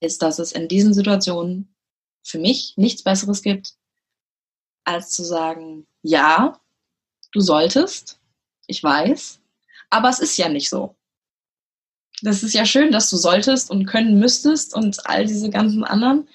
ist, 0.00 0.22
dass 0.22 0.38
es 0.38 0.52
in 0.52 0.68
diesen 0.68 0.94
Situationen 0.94 1.74
für 2.22 2.38
mich 2.38 2.74
nichts 2.76 3.02
Besseres 3.02 3.42
gibt, 3.42 3.74
als 4.84 5.10
zu 5.10 5.24
sagen, 5.24 5.86
ja, 6.02 6.60
du 7.32 7.40
solltest, 7.40 8.20
ich 8.66 8.82
weiß, 8.82 9.40
aber 9.90 10.08
es 10.08 10.20
ist 10.20 10.36
ja 10.36 10.48
nicht 10.48 10.68
so. 10.68 10.96
Das 12.22 12.42
ist 12.42 12.54
ja 12.54 12.64
schön, 12.64 12.92
dass 12.92 13.10
du 13.10 13.16
solltest 13.16 13.70
und 13.70 13.86
können 13.86 14.18
müsstest 14.18 14.74
und 14.74 15.06
all 15.06 15.26
diese 15.26 15.50
ganzen 15.50 15.84
anderen, 15.84 16.28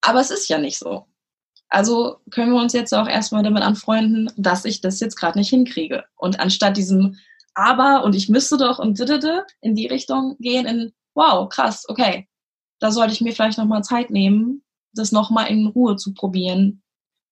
aber 0.00 0.20
es 0.20 0.30
ist 0.30 0.48
ja 0.48 0.58
nicht 0.58 0.78
so. 0.78 1.06
Also 1.68 2.18
können 2.30 2.52
wir 2.52 2.60
uns 2.60 2.72
jetzt 2.72 2.94
auch 2.94 3.08
erstmal 3.08 3.42
damit 3.42 3.62
anfreunden, 3.62 4.30
dass 4.36 4.64
ich 4.64 4.80
das 4.80 5.00
jetzt 5.00 5.16
gerade 5.16 5.38
nicht 5.38 5.50
hinkriege. 5.50 6.04
Und 6.16 6.40
anstatt 6.40 6.76
diesem 6.76 7.18
aber 7.54 8.04
und 8.04 8.14
ich 8.14 8.28
müsste 8.28 8.56
doch 8.56 8.78
und 8.78 9.00
in 9.60 9.74
die 9.74 9.88
Richtung 9.88 10.36
gehen 10.38 10.66
in 10.66 10.92
wow, 11.14 11.48
krass, 11.48 11.84
okay. 11.88 12.28
Da 12.78 12.92
sollte 12.92 13.12
ich 13.12 13.20
mir 13.20 13.32
vielleicht 13.32 13.58
nochmal 13.58 13.82
Zeit 13.82 14.10
nehmen, 14.10 14.62
das 14.92 15.10
nochmal 15.10 15.48
in 15.48 15.66
Ruhe 15.66 15.96
zu 15.96 16.14
probieren. 16.14 16.82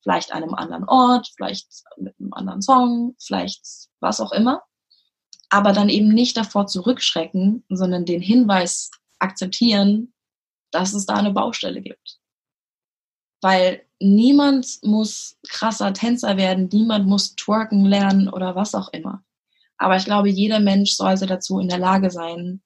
Vielleicht 0.03 0.33
an 0.33 0.43
einem 0.43 0.55
anderen 0.55 0.85
Ort, 0.89 1.31
vielleicht 1.37 1.69
mit 1.97 2.19
einem 2.19 2.33
anderen 2.33 2.63
Song, 2.63 3.15
vielleicht 3.21 3.65
was 4.01 4.21
auch 4.21 4.33
immer. 4.33 4.63
Aber 5.51 5.73
dann 5.73 5.89
eben 5.89 6.09
nicht 6.09 6.37
davor 6.37 6.67
zurückschrecken, 6.67 7.65
sondern 7.69 8.05
den 8.05 8.21
Hinweis 8.21 8.91
akzeptieren, 9.21 10.13
dass 10.73 10.93
es 10.93 11.07
da 11.07 11.15
eine 11.15 11.33
Baustelle 11.33 11.81
gibt. 11.81 12.19
Weil 13.47 13.87
niemand 14.01 14.81
muss 14.83 15.39
krasser 15.49 15.93
Tänzer 15.93 16.37
werden, 16.37 16.69
niemand 16.73 17.07
muss 17.07 17.37
twerken 17.37 17.85
lernen 17.85 18.29
oder 18.29 18.57
was 18.57 18.75
auch 18.75 18.89
immer. 18.93 19.23
Aber 19.77 19.97
ich 19.97 20.05
glaube, 20.05 20.29
jeder 20.29 20.59
Mensch 20.59 20.95
sollte 20.95 21.27
dazu 21.27 21.61
in 21.61 21.69
der 21.69 21.79
Lage 21.79 22.11
sein, 22.11 22.61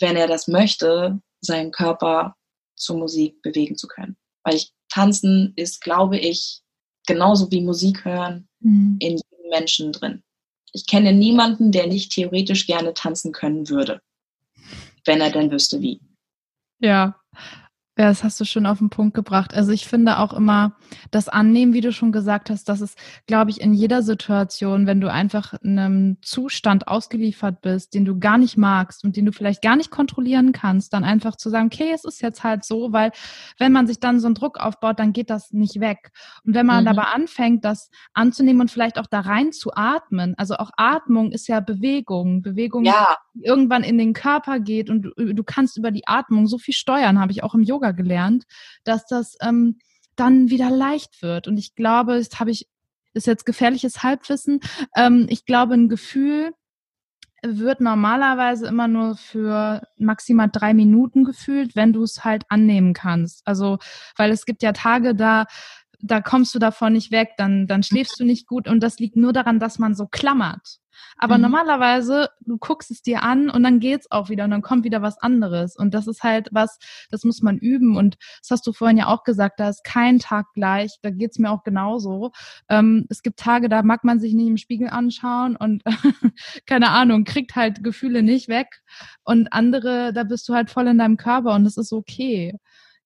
wenn 0.00 0.16
er 0.16 0.26
das 0.26 0.48
möchte, 0.48 1.20
seinen 1.42 1.70
Körper 1.70 2.34
zur 2.76 2.96
Musik 2.96 3.42
bewegen 3.42 3.76
zu 3.76 3.88
können. 3.88 4.16
Weil 4.42 4.54
ich, 4.54 4.72
tanzen 4.88 5.52
ist, 5.56 5.82
glaube 5.82 6.16
ich, 6.16 6.62
genauso 7.06 7.50
wie 7.50 7.60
Musik 7.60 8.06
hören 8.06 8.48
mhm. 8.60 8.96
in 9.00 9.18
jedem 9.18 9.50
Menschen 9.50 9.92
drin. 9.92 10.22
Ich 10.72 10.86
kenne 10.86 11.12
niemanden, 11.12 11.72
der 11.72 11.88
nicht 11.88 12.12
theoretisch 12.12 12.66
gerne 12.66 12.94
tanzen 12.94 13.32
können 13.32 13.68
würde, 13.68 14.00
wenn 15.04 15.20
er 15.20 15.30
denn 15.30 15.50
wüsste 15.50 15.82
wie. 15.82 16.00
Ja, 16.78 17.20
ja, 18.00 18.08
das 18.08 18.24
hast 18.24 18.40
du 18.40 18.46
schon 18.46 18.64
auf 18.64 18.78
den 18.78 18.88
Punkt 18.88 19.12
gebracht. 19.12 19.52
Also 19.52 19.72
ich 19.72 19.86
finde 19.86 20.20
auch 20.20 20.32
immer 20.32 20.72
das 21.10 21.28
Annehmen, 21.28 21.74
wie 21.74 21.82
du 21.82 21.92
schon 21.92 22.12
gesagt 22.12 22.48
hast, 22.48 22.70
dass 22.70 22.80
es, 22.80 22.94
glaube 23.26 23.50
ich, 23.50 23.60
in 23.60 23.74
jeder 23.74 24.02
Situation, 24.02 24.86
wenn 24.86 25.02
du 25.02 25.12
einfach 25.12 25.52
einem 25.62 26.16
Zustand 26.22 26.88
ausgeliefert 26.88 27.60
bist, 27.60 27.92
den 27.92 28.06
du 28.06 28.18
gar 28.18 28.38
nicht 28.38 28.56
magst 28.56 29.04
und 29.04 29.18
den 29.18 29.26
du 29.26 29.32
vielleicht 29.32 29.60
gar 29.60 29.76
nicht 29.76 29.90
kontrollieren 29.90 30.52
kannst, 30.52 30.94
dann 30.94 31.04
einfach 31.04 31.36
zu 31.36 31.50
sagen, 31.50 31.66
okay, 31.66 31.90
es 31.94 32.06
ist 32.06 32.22
jetzt 32.22 32.42
halt 32.42 32.64
so, 32.64 32.90
weil 32.90 33.12
wenn 33.58 33.70
man 33.70 33.86
sich 33.86 34.00
dann 34.00 34.18
so 34.18 34.28
einen 34.28 34.34
Druck 34.34 34.58
aufbaut, 34.58 34.98
dann 34.98 35.12
geht 35.12 35.28
das 35.28 35.52
nicht 35.52 35.78
weg. 35.80 36.10
Und 36.46 36.54
wenn 36.54 36.64
man 36.64 36.84
mhm. 36.84 36.86
dabei 36.86 37.02
anfängt, 37.02 37.66
das 37.66 37.90
anzunehmen 38.14 38.62
und 38.62 38.70
vielleicht 38.70 38.98
auch 38.98 39.08
da 39.08 39.20
rein 39.20 39.52
zu 39.52 39.74
atmen, 39.74 40.34
also 40.38 40.54
auch 40.54 40.70
Atmung 40.78 41.32
ist 41.32 41.48
ja 41.48 41.60
Bewegung, 41.60 42.40
Bewegung, 42.40 42.86
ja. 42.86 43.18
die 43.34 43.44
irgendwann 43.44 43.84
in 43.84 43.98
den 43.98 44.14
Körper 44.14 44.58
geht 44.58 44.88
und 44.88 45.02
du, 45.02 45.34
du 45.34 45.44
kannst 45.44 45.76
über 45.76 45.90
die 45.90 46.06
Atmung 46.06 46.46
so 46.46 46.56
viel 46.56 46.72
steuern, 46.72 47.20
habe 47.20 47.32
ich 47.32 47.42
auch 47.42 47.54
im 47.54 47.62
Yoga 47.62 47.89
Yoga 47.90 47.92
gelernt, 47.92 48.44
dass 48.84 49.06
das 49.06 49.36
ähm, 49.42 49.78
dann 50.16 50.50
wieder 50.50 50.70
leicht 50.70 51.22
wird. 51.22 51.48
Und 51.48 51.58
ich 51.58 51.74
glaube, 51.74 52.16
das 52.16 52.40
habe 52.40 52.50
ich, 52.50 52.68
ist 53.14 53.26
jetzt 53.26 53.46
gefährliches 53.46 54.02
Halbwissen. 54.02 54.60
Ähm, 54.96 55.26
ich 55.28 55.44
glaube, 55.44 55.74
ein 55.74 55.88
Gefühl 55.88 56.52
wird 57.42 57.80
normalerweise 57.80 58.66
immer 58.66 58.86
nur 58.86 59.16
für 59.16 59.82
maximal 59.96 60.50
drei 60.52 60.74
Minuten 60.74 61.24
gefühlt, 61.24 61.74
wenn 61.74 61.94
du 61.94 62.02
es 62.02 62.22
halt 62.22 62.44
annehmen 62.50 62.92
kannst. 62.92 63.40
Also, 63.46 63.78
weil 64.16 64.30
es 64.30 64.44
gibt 64.44 64.62
ja 64.62 64.72
Tage, 64.72 65.14
da 65.14 65.46
da 66.02 66.22
kommst 66.22 66.54
du 66.54 66.58
davon 66.58 66.94
nicht 66.94 67.10
weg, 67.10 67.32
dann, 67.36 67.66
dann 67.66 67.82
schläfst 67.82 68.18
du 68.18 68.24
nicht 68.24 68.46
gut 68.46 68.66
und 68.68 68.80
das 68.80 68.98
liegt 68.98 69.16
nur 69.16 69.34
daran, 69.34 69.58
dass 69.58 69.78
man 69.78 69.94
so 69.94 70.06
klammert. 70.06 70.79
Aber 71.16 71.36
mhm. 71.36 71.42
normalerweise, 71.42 72.30
du 72.40 72.58
guckst 72.58 72.90
es 72.90 73.02
dir 73.02 73.22
an 73.22 73.50
und 73.50 73.62
dann 73.62 73.80
geht's 73.80 74.10
auch 74.10 74.28
wieder 74.28 74.44
und 74.44 74.50
dann 74.50 74.62
kommt 74.62 74.84
wieder 74.84 75.02
was 75.02 75.18
anderes. 75.18 75.76
Und 75.76 75.94
das 75.94 76.06
ist 76.06 76.22
halt 76.22 76.48
was, 76.52 76.78
das 77.10 77.24
muss 77.24 77.42
man 77.42 77.58
üben. 77.58 77.96
Und 77.96 78.16
das 78.40 78.50
hast 78.50 78.66
du 78.66 78.72
vorhin 78.72 78.96
ja 78.96 79.06
auch 79.06 79.24
gesagt, 79.24 79.60
da 79.60 79.68
ist 79.68 79.84
kein 79.84 80.18
Tag 80.18 80.46
gleich. 80.54 80.98
Da 81.02 81.10
geht's 81.10 81.38
mir 81.38 81.50
auch 81.50 81.62
genauso. 81.62 82.32
Ähm, 82.68 83.06
es 83.08 83.22
gibt 83.22 83.38
Tage, 83.38 83.68
da 83.68 83.82
mag 83.82 84.04
man 84.04 84.20
sich 84.20 84.34
nicht 84.34 84.48
im 84.48 84.56
Spiegel 84.56 84.88
anschauen 84.88 85.56
und 85.56 85.82
keine 86.66 86.90
Ahnung, 86.90 87.24
kriegt 87.24 87.56
halt 87.56 87.84
Gefühle 87.84 88.22
nicht 88.22 88.48
weg. 88.48 88.82
Und 89.24 89.52
andere, 89.52 90.12
da 90.12 90.24
bist 90.24 90.48
du 90.48 90.54
halt 90.54 90.70
voll 90.70 90.86
in 90.88 90.98
deinem 90.98 91.16
Körper 91.16 91.54
und 91.54 91.64
das 91.64 91.76
ist 91.76 91.92
okay 91.92 92.54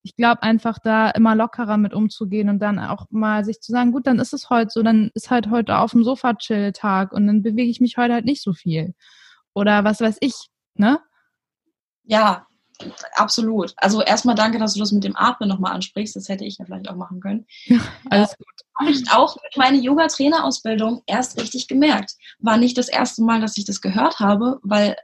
ich 0.04 0.16
glaube 0.16 0.42
einfach 0.42 0.78
da 0.78 1.10
immer 1.10 1.34
lockerer 1.34 1.78
mit 1.78 1.94
umzugehen 1.94 2.50
und 2.50 2.58
dann 2.58 2.78
auch 2.78 3.06
mal 3.10 3.44
sich 3.44 3.60
zu 3.60 3.72
sagen, 3.72 3.90
gut, 3.90 4.06
dann 4.06 4.18
ist 4.18 4.34
es 4.34 4.50
heute 4.50 4.70
so, 4.70 4.82
dann 4.82 5.10
ist 5.14 5.30
halt 5.30 5.50
heute 5.50 5.78
auf 5.78 5.92
dem 5.92 6.04
Sofa 6.04 6.34
Chill-Tag 6.34 7.12
und 7.12 7.26
dann 7.26 7.42
bewege 7.42 7.70
ich 7.70 7.80
mich 7.80 7.96
heute 7.96 8.12
halt 8.12 8.26
nicht 8.26 8.42
so 8.42 8.52
viel. 8.52 8.94
Oder 9.54 9.82
was 9.82 10.02
weiß 10.02 10.18
ich, 10.20 10.50
ne? 10.74 11.00
Ja, 12.02 12.46
absolut. 13.14 13.72
Also 13.78 14.02
erstmal 14.02 14.34
danke, 14.34 14.58
dass 14.58 14.74
du 14.74 14.80
das 14.80 14.92
mit 14.92 15.04
dem 15.04 15.16
Atmen 15.16 15.48
nochmal 15.48 15.72
ansprichst. 15.72 16.14
Das 16.16 16.28
hätte 16.28 16.44
ich 16.44 16.58
ja 16.58 16.66
vielleicht 16.66 16.90
auch 16.90 16.96
machen 16.96 17.20
können. 17.20 17.46
Ja, 17.64 17.80
alles 18.10 18.32
äh, 18.32 18.36
gut. 18.36 18.54
Habe 18.78 18.90
ich 18.90 19.10
auch 19.10 19.36
mit 19.42 19.56
meiner 19.56 19.78
Yoga-Trainer-Ausbildung 19.78 21.02
erst 21.06 21.40
richtig 21.40 21.66
gemerkt. 21.66 22.12
War 22.40 22.58
nicht 22.58 22.76
das 22.76 22.88
erste 22.88 23.22
Mal, 23.22 23.40
dass 23.40 23.56
ich 23.56 23.64
das 23.64 23.80
gehört 23.80 24.20
habe, 24.20 24.58
weil 24.62 24.96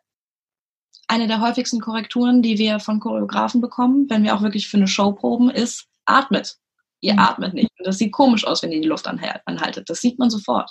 eine 1.11 1.27
der 1.27 1.40
häufigsten 1.40 1.81
Korrekturen, 1.81 2.40
die 2.40 2.57
wir 2.57 2.79
von 2.79 3.01
Choreografen 3.01 3.61
bekommen, 3.61 4.09
wenn 4.09 4.23
wir 4.23 4.35
auch 4.35 4.42
wirklich 4.42 4.68
für 4.68 4.77
eine 4.77 4.87
Show 4.87 5.12
proben, 5.12 5.51
ist 5.51 5.88
atmet. 6.05 6.57
Ihr 7.01 7.14
mhm. 7.14 7.18
atmet 7.18 7.55
nicht. 7.55 7.70
Und 7.79 7.87
das 7.87 7.99
sieht 7.99 8.12
komisch 8.12 8.46
aus, 8.46 8.62
wenn 8.62 8.70
ihr 8.70 8.81
die 8.81 8.88
Luft 8.88 9.09
anhaltet. 9.09 9.90
Das 9.90 10.01
sieht 10.01 10.20
man 10.20 10.31
sofort. 10.31 10.70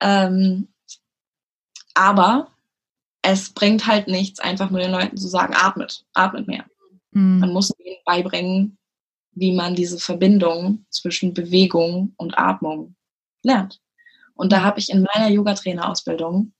Ähm, 0.00 0.68
aber 1.94 2.48
es 3.22 3.54
bringt 3.54 3.86
halt 3.86 4.06
nichts, 4.06 4.38
einfach 4.38 4.70
nur 4.70 4.80
den 4.80 4.90
Leuten 4.90 5.16
zu 5.16 5.28
sagen, 5.28 5.54
atmet, 5.56 6.04
atmet 6.12 6.46
mehr. 6.46 6.66
Mhm. 7.12 7.38
Man 7.38 7.52
muss 7.54 7.72
ihnen 7.78 7.96
beibringen, 8.04 8.76
wie 9.32 9.52
man 9.52 9.74
diese 9.74 9.98
Verbindung 9.98 10.84
zwischen 10.90 11.32
Bewegung 11.32 12.12
und 12.18 12.36
Atmung 12.36 12.96
lernt. 13.42 13.80
Und 14.34 14.52
da 14.52 14.62
habe 14.62 14.78
ich 14.78 14.90
in 14.90 15.06
meiner 15.14 15.30
Yoga-Trainer-Ausbildung 15.30 16.52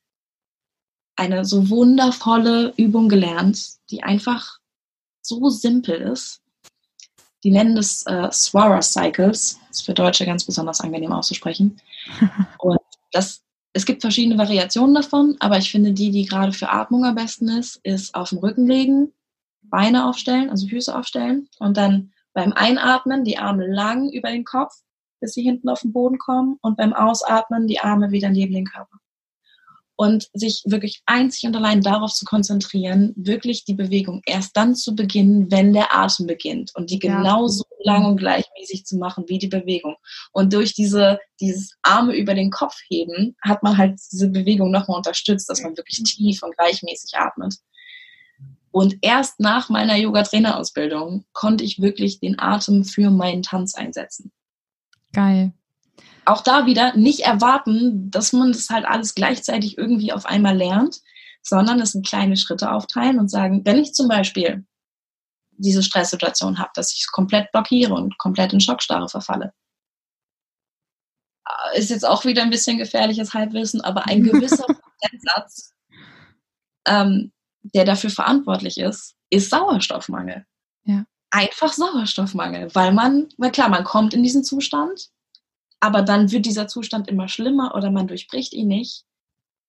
eine 1.17 1.45
so 1.45 1.71
wundervolle 1.71 2.73
Übung 2.77 3.09
gelernt, 3.09 3.61
die 3.91 4.03
einfach 4.03 4.59
so 5.23 5.49
simpel 5.49 6.01
ist. 6.01 6.41
Die 7.45 7.51
nennen 7.51 7.77
das 7.77 8.05
äh, 8.07 8.31
Swara 8.33 8.83
Cycles. 8.83 9.61
Das 9.69 9.79
ist 9.79 9.87
für 9.87 9.95
Deutsche 9.95 10.27
ganz 10.27 10.45
besonders 10.45 10.81
angenehm 10.81 11.13
auszusprechen. 11.13 11.81
Und 12.59 12.79
das, 13.13 13.43
es 13.73 13.87
gibt 13.87 14.01
verschiedene 14.01 14.39
Variationen 14.39 14.95
davon, 14.95 15.37
aber 15.41 15.59
ich 15.59 15.71
finde 15.71 15.93
die, 15.93 16.11
die 16.11 16.25
gerade 16.25 16.53
für 16.53 16.71
Atmung 16.71 17.05
am 17.05 17.15
besten 17.15 17.49
ist, 17.49 17.81
ist 17.83 18.15
auf 18.15 18.31
dem 18.31 18.39
Rücken 18.39 18.67
legen, 18.67 19.13
Beine 19.63 20.09
aufstellen, 20.09 20.51
also 20.51 20.67
Füße 20.67 20.97
aufstellen 20.97 21.49
und 21.59 21.77
dann 21.77 22.13
beim 22.33 22.53
Einatmen 22.53 23.25
die 23.25 23.39
Arme 23.39 23.67
lang 23.67 24.11
über 24.11 24.31
den 24.31 24.45
Kopf, 24.45 24.73
bis 25.21 25.35
sie 25.35 25.43
hinten 25.43 25.69
auf 25.69 25.81
den 25.81 25.93
Boden 25.93 26.19
kommen 26.19 26.59
und 26.61 26.77
beim 26.77 26.93
Ausatmen 26.93 27.67
die 27.67 27.81
Arme 27.81 28.11
wieder 28.11 28.31
neben 28.31 28.55
den 28.55 28.67
Körper 28.67 28.99
und 29.97 30.29
sich 30.33 30.63
wirklich 30.67 31.03
einzig 31.07 31.45
und 31.45 31.57
allein 31.57 31.81
darauf 31.81 32.13
zu 32.13 32.25
konzentrieren, 32.25 33.13
wirklich 33.17 33.65
die 33.65 33.75
Bewegung 33.75 34.23
erst 34.27 34.57
dann 34.57 34.75
zu 34.75 34.95
beginnen, 34.95 35.51
wenn 35.51 35.73
der 35.73 35.95
Atem 35.95 36.27
beginnt 36.27 36.73
und 36.75 36.91
die 36.91 36.99
ja. 37.03 37.17
genauso 37.17 37.65
lang 37.81 38.05
und 38.05 38.17
gleichmäßig 38.17 38.85
zu 38.85 38.97
machen 38.97 39.25
wie 39.29 39.39
die 39.39 39.49
Bewegung. 39.49 39.97
Und 40.33 40.53
durch 40.53 40.75
diese, 40.75 41.19
dieses 41.41 41.77
Arme 41.83 42.15
über 42.15 42.35
den 42.35 42.51
Kopf 42.51 42.75
heben, 42.89 43.37
hat 43.43 43.63
man 43.63 43.77
halt 43.77 44.01
diese 44.11 44.29
Bewegung 44.29 44.71
nochmal 44.71 44.97
unterstützt, 44.97 45.49
dass 45.49 45.63
man 45.63 45.77
wirklich 45.77 46.03
tief 46.03 46.43
und 46.43 46.57
gleichmäßig 46.57 47.17
atmet. 47.17 47.57
Und 48.73 48.99
erst 49.03 49.39
nach 49.39 49.69
meiner 49.69 49.97
Yoga-Trainerausbildung 49.97 51.25
konnte 51.33 51.63
ich 51.63 51.81
wirklich 51.81 52.19
den 52.19 52.41
Atem 52.41 52.85
für 52.85 53.11
meinen 53.11 53.43
Tanz 53.43 53.77
einsetzen. 53.77 54.33
Geil 55.13 55.53
auch 56.27 56.43
da 56.43 56.67
wieder 56.67 56.97
nicht 56.97 57.21
erwarten, 57.21 58.11
dass 58.11 58.33
man 58.33 58.53
das 58.53 58.71
halt 58.71 58.87
alles 58.87 59.15
gleichzeitig 59.15 59.79
irgendwie 59.79 60.13
auf 60.13 60.27
einmal 60.27 60.57
lernt, 60.57 61.01
sondern 61.43 61.81
es 61.81 61.95
in 61.95 62.03
kleine 62.03 62.37
Schritte 62.37 62.73
aufteilen 62.73 63.19
und 63.19 63.31
sagen, 63.31 63.63
wenn 63.65 63.79
ich 63.79 63.95
zum 63.95 64.09
Beispiel 64.09 64.65
diese 65.57 65.83
Stresssituation 65.83 66.59
habe, 66.59 66.71
dass 66.75 66.93
ich 66.93 67.03
es 67.03 67.13
komplett 67.13 67.53
blockiere 67.53 67.95
und 67.95 68.19
komplett 68.19 68.53
in 68.53 68.61
Schockstarre 68.61 69.09
verfalle. 69.09 69.53
Äh, 71.47 71.79
ist 71.79 71.91
jetzt 71.91 72.07
auch 72.07 72.25
wieder 72.25 72.43
ein 72.43 72.51
bisschen 72.51 72.79
gefährliches 72.79 73.35
Halbwissen, 73.35 73.81
aber 73.81 74.07
ein 74.07 74.23
gewisser 74.25 74.67
Prozentsatz, 74.67 75.73
ähm, 76.87 77.33
der 77.63 77.85
dafür 77.85 78.11
verantwortlich 78.11 78.79
ist, 78.79 79.15
ist 79.31 79.51
Sauerstoffmangel. 79.51 80.45
Ja. 80.85 81.05
Einfach 81.31 81.73
Sauerstoffmangel, 81.73 82.75
weil 82.75 82.93
man, 82.93 83.29
weil 83.39 83.51
klar, 83.51 83.69
man 83.69 83.85
kommt 83.85 84.15
in 84.15 84.23
diesen 84.23 84.45
Zustand, 84.45 85.11
aber 85.85 86.01
dann 86.01 86.33
wird 86.33 86.47
dieser 86.47 86.67
Zustand 86.67 87.09
immer 87.09 87.29
schlimmer 87.29 87.75
oder 87.75 87.91
man 87.91 88.09
durchbricht 88.09 88.55
ihn 88.55 88.69
nicht, 88.69 89.05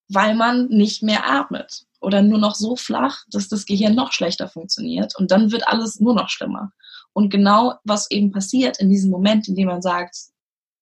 weil 0.08 0.34
man 0.34 0.70
nicht 0.70 1.04
mehr 1.04 1.30
atmet 1.30 1.84
oder 2.00 2.22
nur 2.22 2.38
noch 2.38 2.56
so 2.56 2.78
flach, 2.78 3.26
dass 3.30 3.50
das 3.50 3.66
Gehirn 3.66 3.96
noch 3.96 4.14
schlechter 4.14 4.48
funktioniert 4.48 5.14
und 5.18 5.30
dann 5.30 5.52
wird 5.52 5.68
alles 5.68 6.00
nur 6.00 6.16
noch 6.16 6.30
schlimmer. 6.30 6.72
Und 7.12 7.32
genau 7.32 7.74
was 7.84 8.10
eben 8.12 8.32
passiert 8.32 8.80
in 8.80 8.90
diesem 8.90 9.12
Moment, 9.12 9.50
in 9.50 9.56
dem 9.56 9.68
man 9.68 9.82
sagt, 9.82 10.16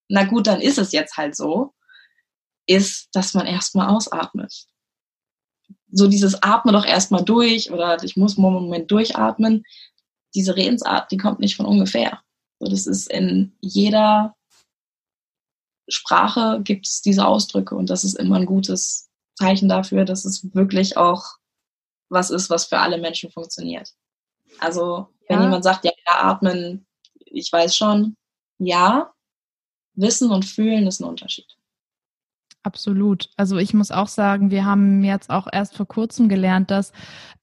na 0.08 0.22
gut, 0.22 0.46
dann 0.46 0.60
ist 0.60 0.78
es 0.78 0.92
jetzt 0.92 1.16
halt 1.16 1.34
so, 1.34 1.74
ist, 2.66 3.08
dass 3.10 3.34
man 3.34 3.46
erstmal 3.46 3.88
ausatmet. 3.88 4.66
So 5.90 6.06
dieses 6.06 6.44
Atme 6.44 6.70
doch 6.70 6.86
erstmal 6.86 7.24
durch 7.24 7.72
oder 7.72 8.00
ich 8.04 8.16
muss 8.16 8.38
einen 8.38 8.52
Moment 8.52 8.88
durchatmen. 8.88 9.64
Diese 10.32 10.54
Redensart, 10.54 11.10
die 11.10 11.16
kommt 11.16 11.40
nicht 11.40 11.56
von 11.56 11.66
ungefähr. 11.66 12.20
So, 12.60 12.70
das 12.70 12.86
ist 12.86 13.10
in 13.10 13.56
jeder 13.60 14.36
Sprache 15.88 16.60
gibt 16.62 16.86
es 16.86 17.02
diese 17.02 17.26
Ausdrücke 17.26 17.74
und 17.74 17.90
das 17.90 18.04
ist 18.04 18.14
immer 18.14 18.36
ein 18.36 18.46
gutes 18.46 19.10
Zeichen 19.36 19.68
dafür, 19.68 20.04
dass 20.04 20.24
es 20.24 20.54
wirklich 20.54 20.96
auch 20.96 21.24
was 22.08 22.30
ist, 22.30 22.50
was 22.50 22.66
für 22.66 22.78
alle 22.78 22.98
Menschen 22.98 23.30
funktioniert. 23.30 23.90
Also 24.60 25.08
wenn 25.28 25.38
ja. 25.38 25.44
jemand 25.44 25.64
sagt, 25.64 25.84
ja, 25.84 25.92
ja, 26.06 26.22
atmen, 26.24 26.86
ich 27.26 27.52
weiß 27.52 27.76
schon, 27.76 28.16
ja, 28.58 29.12
wissen 29.94 30.30
und 30.30 30.44
fühlen 30.44 30.86
ist 30.86 31.00
ein 31.00 31.08
Unterschied. 31.08 31.46
Absolut. 32.62 33.28
Also 33.36 33.58
ich 33.58 33.74
muss 33.74 33.90
auch 33.90 34.08
sagen, 34.08 34.50
wir 34.50 34.64
haben 34.64 35.04
jetzt 35.04 35.28
auch 35.28 35.46
erst 35.52 35.76
vor 35.76 35.86
kurzem 35.86 36.30
gelernt, 36.30 36.70
dass 36.70 36.92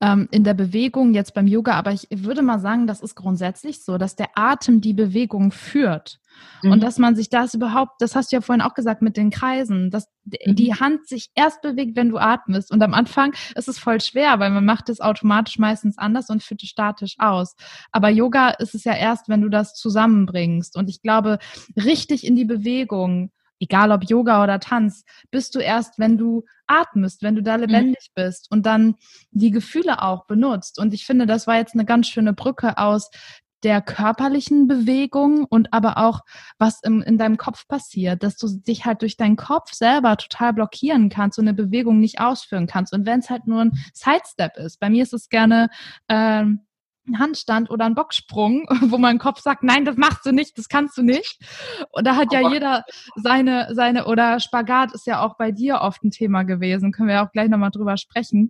ähm, 0.02 0.28
in 0.32 0.44
der 0.44 0.56
Bewegung, 0.56 1.14
jetzt 1.14 1.36
beim 1.36 1.46
Yoga, 1.46 1.74
aber 1.74 1.92
ich 1.92 2.08
würde 2.10 2.42
mal 2.42 2.60
sagen, 2.60 2.88
das 2.88 3.02
ist 3.02 3.14
grundsätzlich 3.14 3.84
so, 3.84 4.00
dass 4.00 4.16
der 4.16 4.30
Atem 4.34 4.82
die 4.82 4.94
Bewegung 4.94 5.52
führt. 5.52 6.21
Mhm. 6.62 6.72
Und 6.72 6.84
dass 6.84 6.98
man 6.98 7.16
sich 7.16 7.30
das 7.30 7.54
überhaupt, 7.54 8.02
das 8.02 8.16
hast 8.16 8.32
du 8.32 8.38
ja 8.38 8.42
vorhin 8.42 8.62
auch 8.62 8.74
gesagt 8.74 9.02
mit 9.02 9.18
den 9.18 9.30
Kreisen, 9.30 9.90
dass 9.90 10.08
mhm. 10.26 10.56
die 10.56 10.74
Hand 10.74 11.08
sich 11.08 11.30
erst 11.36 11.62
bewegt, 11.62 11.96
wenn 11.96 12.10
du 12.10 12.18
atmest. 12.18 12.72
Und 12.72 12.82
am 12.82 12.94
Anfang 12.94 13.34
ist 13.56 13.68
es 13.68 13.80
voll 13.80 14.02
schwer, 14.02 14.40
weil 14.40 14.52
man 14.52 14.66
macht 14.66 14.90
es 14.90 15.02
automatisch 15.02 15.58
meistens 15.60 15.98
anders 15.98 16.30
und 16.30 16.44
führt 16.44 16.64
es 16.64 16.70
statisch 16.70 17.16
aus. 17.20 17.56
Aber 17.92 18.10
Yoga 18.10 18.50
ist 18.50 18.76
es 18.76 18.84
ja 18.84 18.94
erst, 18.94 19.30
wenn 19.30 19.42
du 19.42 19.50
das 19.50 19.74
zusammenbringst. 19.74 20.76
Und 20.78 20.90
ich 20.90 21.02
glaube, 21.02 21.40
richtig 21.76 22.26
in 22.26 22.36
die 22.36 22.46
Bewegung 22.46 23.32
egal 23.62 23.92
ob 23.92 24.04
Yoga 24.10 24.44
oder 24.44 24.60
Tanz, 24.60 25.06
bist 25.30 25.56
du 25.56 25.60
erst, 25.60 26.00
wenn 26.00 26.18
du 26.18 26.44
atmest, 26.68 27.22
wenn 27.22 27.36
du 27.36 27.44
da 27.44 27.58
mhm. 27.58 27.64
lebendig 27.64 28.10
mhm. 28.10 28.24
bist 28.24 28.50
und 28.50 28.66
dann 28.66 28.96
die 29.30 29.52
Gefühle 29.52 30.02
auch 30.02 30.26
benutzt. 30.26 30.80
Und 30.80 30.94
ich 30.94 31.06
finde, 31.06 31.26
das 31.26 31.48
war 31.48 31.58
jetzt 31.58 31.76
eine 31.76 31.86
ganz 31.86 32.08
schöne 32.08 32.34
Brücke 32.34 32.78
aus 32.78 33.10
der 33.64 33.82
körperlichen 33.82 34.68
Bewegung 34.68 35.46
und 35.46 35.74
aber 35.74 35.98
auch, 35.98 36.22
was 36.58 36.82
im, 36.84 37.02
in 37.02 37.18
deinem 37.18 37.38
Kopf 37.38 37.68
passiert, 37.68 38.24
dass 38.24 38.38
du 38.38 38.48
dich 38.48 38.86
halt 38.86 39.02
durch 39.02 39.18
deinen 39.18 39.36
Kopf 39.36 39.74
selber 39.74 40.18
total 40.18 40.54
blockieren 40.54 41.10
kannst 41.10 41.38
und 41.40 41.48
eine 41.48 41.56
Bewegung 41.56 42.00
nicht 42.00 42.20
ausführen 42.20 42.68
kannst. 42.68 42.94
Und 42.94 43.06
wenn 43.06 43.20
es 43.20 43.30
halt 43.30 43.48
nur 43.48 43.62
ein 43.62 43.72
Sidestep 43.94 44.58
ist, 44.58 44.80
bei 44.80 44.90
mir 44.90 45.04
ist 45.04 45.14
es 45.14 45.30
gerne 45.30 45.70
ähm, 46.10 46.66
ein 47.08 47.20
Handstand 47.20 47.70
oder 47.70 47.86
ein 47.86 47.96
Boxsprung, 47.96 48.68
wo 48.82 48.98
mein 48.98 49.20
Kopf 49.20 49.42
sagt, 49.42 49.64
nein, 49.64 49.86
das 49.86 49.98
machst 49.98 50.26
du 50.26 50.32
nicht, 50.32 50.58
das 50.58 50.70
kannst 50.70 50.98
du 50.98 51.04
nicht. 51.04 51.40
Und 51.92 52.06
da 52.06 52.16
hat 52.16 52.34
ja 52.34 52.50
jeder 52.50 52.84
seine, 53.16 53.70
seine, 53.74 54.06
oder 54.06 54.40
Spagat 54.40 54.94
ist 54.94 55.08
ja 55.08 55.22
auch 55.22 55.38
bei 55.38 55.52
dir 55.52 55.82
oft 55.82 56.04
ein 56.04 56.12
Thema 56.12 56.44
gewesen, 56.44 56.92
können 56.92 57.10
wir 57.10 57.16
ja 57.16 57.26
auch 57.26 57.32
gleich 57.32 57.50
nochmal 57.50 57.72
drüber 57.72 57.98
sprechen. 57.98 58.50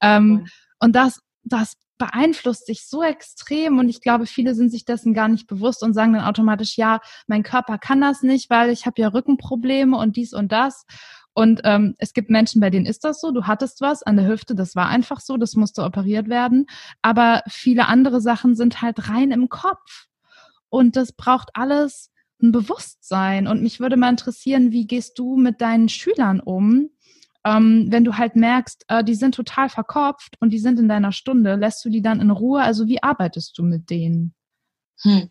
Ähm, 0.00 0.46
und 0.80 0.96
das, 0.96 1.20
das 1.44 1.74
beeinflusst 2.02 2.66
sich 2.66 2.88
so 2.88 3.04
extrem 3.04 3.78
und 3.78 3.88
ich 3.88 4.00
glaube, 4.00 4.26
viele 4.26 4.56
sind 4.56 4.70
sich 4.70 4.84
dessen 4.84 5.14
gar 5.14 5.28
nicht 5.28 5.46
bewusst 5.46 5.84
und 5.84 5.94
sagen 5.94 6.14
dann 6.14 6.24
automatisch, 6.24 6.76
ja, 6.76 6.98
mein 7.28 7.44
Körper 7.44 7.78
kann 7.78 8.00
das 8.00 8.22
nicht, 8.22 8.50
weil 8.50 8.70
ich 8.70 8.86
habe 8.86 9.00
ja 9.00 9.06
Rückenprobleme 9.06 9.96
und 9.96 10.16
dies 10.16 10.32
und 10.32 10.50
das. 10.50 10.84
Und 11.32 11.60
ähm, 11.62 11.94
es 11.98 12.12
gibt 12.12 12.28
Menschen, 12.28 12.60
bei 12.60 12.70
denen 12.70 12.86
ist 12.86 13.04
das 13.04 13.20
so. 13.20 13.30
Du 13.30 13.44
hattest 13.44 13.80
was 13.80 14.02
an 14.02 14.16
der 14.16 14.26
Hüfte, 14.26 14.56
das 14.56 14.74
war 14.74 14.88
einfach 14.88 15.20
so, 15.20 15.36
das 15.36 15.54
musste 15.54 15.84
operiert 15.84 16.28
werden. 16.28 16.66
Aber 17.02 17.42
viele 17.48 17.86
andere 17.86 18.20
Sachen 18.20 18.56
sind 18.56 18.82
halt 18.82 19.08
rein 19.08 19.30
im 19.30 19.48
Kopf. 19.48 20.08
Und 20.68 20.96
das 20.96 21.12
braucht 21.12 21.50
alles 21.54 22.10
ein 22.42 22.50
Bewusstsein. 22.50 23.46
Und 23.46 23.62
mich 23.62 23.78
würde 23.78 23.96
mal 23.96 24.10
interessieren, 24.10 24.72
wie 24.72 24.88
gehst 24.88 25.20
du 25.20 25.36
mit 25.36 25.60
deinen 25.60 25.88
Schülern 25.88 26.40
um? 26.40 26.90
Ähm, 27.44 27.86
wenn 27.90 28.04
du 28.04 28.16
halt 28.16 28.36
merkst, 28.36 28.84
äh, 28.88 29.02
die 29.02 29.14
sind 29.16 29.34
total 29.34 29.68
verkopft 29.68 30.36
und 30.40 30.50
die 30.50 30.58
sind 30.58 30.78
in 30.78 30.88
deiner 30.88 31.12
Stunde, 31.12 31.56
lässt 31.56 31.84
du 31.84 31.90
die 31.90 32.02
dann 32.02 32.20
in 32.20 32.30
Ruhe? 32.30 32.62
Also 32.62 32.86
wie 32.86 33.02
arbeitest 33.02 33.58
du 33.58 33.64
mit 33.64 33.90
denen? 33.90 34.34
Hm. 35.02 35.28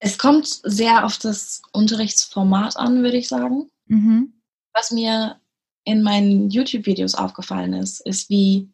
Es 0.00 0.18
kommt 0.18 0.48
sehr 0.64 1.04
auf 1.04 1.18
das 1.18 1.62
Unterrichtsformat 1.72 2.76
an, 2.76 3.04
würde 3.04 3.18
ich 3.18 3.28
sagen. 3.28 3.70
Mhm. 3.86 4.32
Was 4.74 4.90
mir 4.90 5.40
in 5.84 6.02
meinen 6.02 6.50
YouTube-Videos 6.50 7.14
aufgefallen 7.14 7.72
ist, 7.74 8.04
ist, 8.04 8.28
wie 8.28 8.72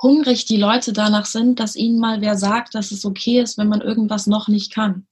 hungrig 0.00 0.44
die 0.44 0.56
Leute 0.56 0.92
danach 0.92 1.26
sind, 1.26 1.58
dass 1.58 1.76
ihnen 1.76 1.98
mal 1.98 2.20
wer 2.20 2.36
sagt, 2.36 2.74
dass 2.74 2.92
es 2.92 3.04
okay 3.04 3.40
ist, 3.40 3.58
wenn 3.58 3.68
man 3.68 3.80
irgendwas 3.80 4.26
noch 4.26 4.48
nicht 4.48 4.72
kann. 4.72 5.06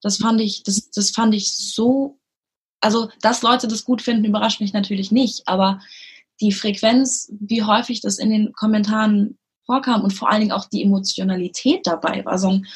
Das 0.00 0.18
fand 0.18 0.40
ich, 0.40 0.62
das, 0.62 0.90
das 0.90 1.10
fand 1.10 1.34
ich 1.34 1.56
so, 1.56 2.20
also, 2.80 3.10
dass 3.20 3.42
Leute 3.42 3.68
das 3.68 3.84
gut 3.84 4.02
finden, 4.02 4.24
überrascht 4.24 4.60
mich 4.60 4.72
natürlich 4.72 5.10
nicht, 5.10 5.46
aber 5.46 5.80
die 6.40 6.52
Frequenz, 6.52 7.32
wie 7.40 7.62
häufig 7.62 8.00
das 8.00 8.18
in 8.18 8.30
den 8.30 8.52
Kommentaren 8.52 9.38
vorkam 9.66 10.02
und 10.02 10.12
vor 10.12 10.30
allen 10.30 10.40
Dingen 10.40 10.52
auch 10.52 10.66
die 10.66 10.82
Emotionalität 10.82 11.86
dabei 11.86 12.24
war, 12.24 12.38
so 12.38 12.48
ein, 12.48 12.66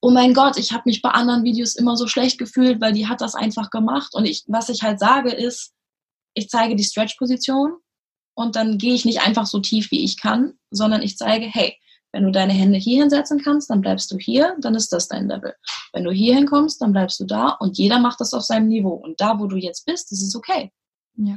oh 0.00 0.10
mein 0.10 0.34
Gott, 0.34 0.58
ich 0.58 0.72
habe 0.72 0.82
mich 0.86 1.00
bei 1.00 1.10
anderen 1.10 1.44
Videos 1.44 1.76
immer 1.76 1.96
so 1.96 2.06
schlecht 2.06 2.38
gefühlt, 2.38 2.80
weil 2.80 2.92
die 2.92 3.06
hat 3.06 3.20
das 3.20 3.34
einfach 3.34 3.70
gemacht. 3.70 4.14
Und 4.14 4.26
ich, 4.26 4.44
was 4.48 4.68
ich 4.68 4.82
halt 4.82 4.98
sage, 4.98 5.32
ist, 5.32 5.72
ich 6.34 6.48
zeige 6.50 6.76
die 6.76 6.84
Stretch-Position 6.84 7.72
und 8.34 8.56
dann 8.56 8.76
gehe 8.76 8.94
ich 8.94 9.04
nicht 9.04 9.22
einfach 9.22 9.46
so 9.46 9.60
tief, 9.60 9.90
wie 9.90 10.04
ich 10.04 10.20
kann, 10.20 10.54
sondern 10.70 11.00
ich 11.00 11.16
zeige, 11.16 11.46
hey, 11.46 11.78
wenn 12.14 12.24
du 12.24 12.30
deine 12.30 12.52
Hände 12.52 12.78
hier 12.78 13.02
hinsetzen 13.02 13.42
kannst, 13.42 13.68
dann 13.68 13.80
bleibst 13.80 14.10
du 14.10 14.18
hier, 14.18 14.56
dann 14.60 14.74
ist 14.74 14.92
das 14.92 15.08
dein 15.08 15.28
Level. 15.28 15.54
Wenn 15.92 16.04
du 16.04 16.12
hier 16.12 16.34
hinkommst, 16.34 16.80
dann 16.80 16.92
bleibst 16.92 17.20
du 17.20 17.24
da 17.24 17.48
und 17.60 17.76
jeder 17.76 17.98
macht 17.98 18.20
das 18.20 18.32
auf 18.32 18.42
seinem 18.42 18.68
Niveau. 18.68 18.94
Und 18.94 19.20
da, 19.20 19.38
wo 19.38 19.46
du 19.46 19.56
jetzt 19.56 19.84
bist, 19.84 20.10
das 20.12 20.22
ist 20.22 20.36
okay. 20.36 20.72
Ja 21.16 21.36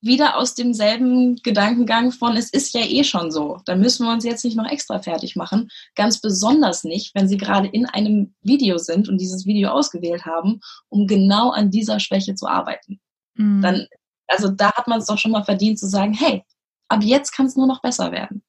wieder 0.00 0.36
aus 0.36 0.54
demselben 0.54 1.36
Gedankengang 1.36 2.12
von, 2.12 2.36
es 2.36 2.50
ist 2.50 2.72
ja 2.72 2.82
eh 2.82 3.02
schon 3.02 3.30
so, 3.30 3.58
da 3.64 3.74
müssen 3.74 4.06
wir 4.06 4.12
uns 4.12 4.24
jetzt 4.24 4.44
nicht 4.44 4.56
noch 4.56 4.70
extra 4.70 5.00
fertig 5.00 5.34
machen. 5.34 5.68
Ganz 5.96 6.20
besonders 6.20 6.84
nicht, 6.84 7.14
wenn 7.14 7.28
Sie 7.28 7.36
gerade 7.36 7.68
in 7.68 7.86
einem 7.86 8.34
Video 8.42 8.78
sind 8.78 9.08
und 9.08 9.20
dieses 9.20 9.44
Video 9.44 9.70
ausgewählt 9.70 10.24
haben, 10.24 10.60
um 10.88 11.06
genau 11.06 11.50
an 11.50 11.70
dieser 11.70 11.98
Schwäche 11.98 12.34
zu 12.34 12.46
arbeiten. 12.46 13.00
Mhm. 13.34 13.60
Dann, 13.60 13.86
also 14.28 14.48
da 14.48 14.72
hat 14.72 14.86
man 14.86 15.00
es 15.00 15.06
doch 15.06 15.18
schon 15.18 15.32
mal 15.32 15.44
verdient 15.44 15.78
zu 15.78 15.88
sagen, 15.88 16.12
hey, 16.12 16.44
ab 16.88 17.02
jetzt 17.02 17.32
kann 17.32 17.46
es 17.46 17.56
nur 17.56 17.66
noch 17.66 17.82
besser 17.82 18.12
werden. 18.12 18.42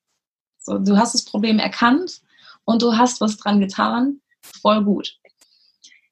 So, 0.59 0.77
du 0.77 0.97
hast 0.97 1.13
das 1.13 1.23
Problem 1.23 1.59
erkannt 1.59 2.21
und 2.65 2.81
du 2.81 2.95
hast 2.95 3.21
was 3.21 3.37
dran 3.37 3.59
getan, 3.59 4.21
voll 4.41 4.83
gut 4.83 5.19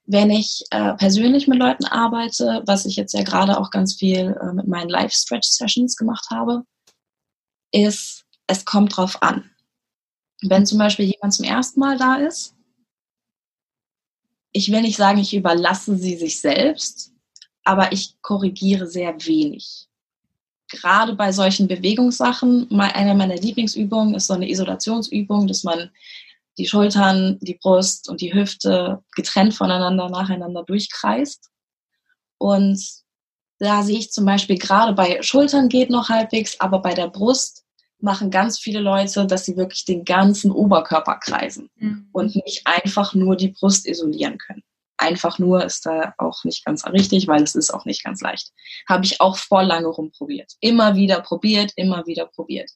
wenn 0.07 0.31
ich 0.31 0.63
äh, 0.71 0.93
persönlich 0.93 1.47
mit 1.47 1.59
Leuten 1.59 1.85
arbeite, 1.85 2.63
was 2.65 2.85
ich 2.85 2.95
jetzt 2.95 3.13
ja 3.13 3.23
gerade 3.23 3.59
auch 3.59 3.71
ganz 3.71 3.95
viel 3.95 4.37
äh, 4.41 4.53
mit 4.53 4.67
meinen 4.67 4.89
Live-Stretch-Sessions 4.89 5.97
gemacht 5.97 6.27
habe, 6.31 6.63
ist, 7.71 8.23
es 8.47 8.63
kommt 8.63 8.95
drauf 8.95 9.21
an. 9.21 9.51
Wenn 10.41 10.65
zum 10.65 10.77
Beispiel 10.77 11.05
jemand 11.05 11.33
zum 11.33 11.43
ersten 11.43 11.81
Mal 11.81 11.97
da 11.97 12.15
ist, 12.15 12.55
ich 14.53 14.71
will 14.71 14.81
nicht 14.81 14.95
sagen, 14.95 15.19
ich 15.19 15.35
überlasse 15.35 15.97
sie 15.97 16.15
sich 16.15 16.39
selbst, 16.39 17.11
aber 17.65 17.91
ich 17.91 18.15
korrigiere 18.21 18.87
sehr 18.87 19.13
wenig. 19.25 19.86
Gerade 20.69 21.15
bei 21.15 21.31
solchen 21.31 21.67
Bewegungssachen, 21.67 22.67
eine 22.79 23.15
meiner 23.15 23.35
Lieblingsübungen 23.35 24.15
ist 24.15 24.27
so 24.27 24.33
eine 24.33 24.49
Isolationsübung, 24.49 25.47
dass 25.47 25.63
man 25.63 25.91
die 26.57 26.67
Schultern, 26.67 27.37
die 27.41 27.53
Brust 27.53 28.09
und 28.09 28.21
die 28.21 28.33
Hüfte 28.33 29.03
getrennt 29.15 29.53
voneinander 29.53 30.09
nacheinander 30.09 30.63
durchkreist. 30.63 31.49
Und 32.37 32.81
da 33.59 33.83
sehe 33.83 33.99
ich 33.99 34.11
zum 34.11 34.25
Beispiel 34.25 34.57
gerade 34.57 34.93
bei 34.93 35.21
Schultern 35.21 35.69
geht 35.69 35.89
noch 35.89 36.09
halbwegs, 36.09 36.59
aber 36.59 36.79
bei 36.79 36.93
der 36.93 37.07
Brust 37.07 37.63
machen 37.99 38.29
ganz 38.29 38.59
viele 38.59 38.79
Leute, 38.79 39.25
dass 39.25 39.45
sie 39.45 39.57
wirklich 39.57 39.85
den 39.85 40.05
ganzen 40.05 40.51
Oberkörper 40.51 41.15
kreisen 41.19 41.69
mhm. 41.77 42.09
und 42.11 42.35
nicht 42.35 42.61
einfach 42.65 43.13
nur 43.15 43.35
die 43.35 43.49
Brust 43.49 43.87
isolieren 43.87 44.37
können. 44.37 44.63
Einfach 44.97 45.39
nur 45.39 45.63
ist 45.63 45.85
da 45.85 46.13
auch 46.17 46.43
nicht 46.43 46.65
ganz 46.65 46.85
richtig, 46.87 47.27
weil 47.27 47.43
es 47.43 47.55
ist 47.55 47.73
auch 47.73 47.85
nicht 47.85 48.03
ganz 48.03 48.21
leicht. 48.21 48.51
Habe 48.87 49.05
ich 49.05 49.21
auch 49.21 49.37
vor 49.37 49.63
lange 49.63 49.87
rumprobiert. 49.87 50.53
Immer 50.59 50.95
wieder 50.95 51.21
probiert, 51.21 51.71
immer 51.75 52.05
wieder 52.05 52.25
probiert. 52.25 52.69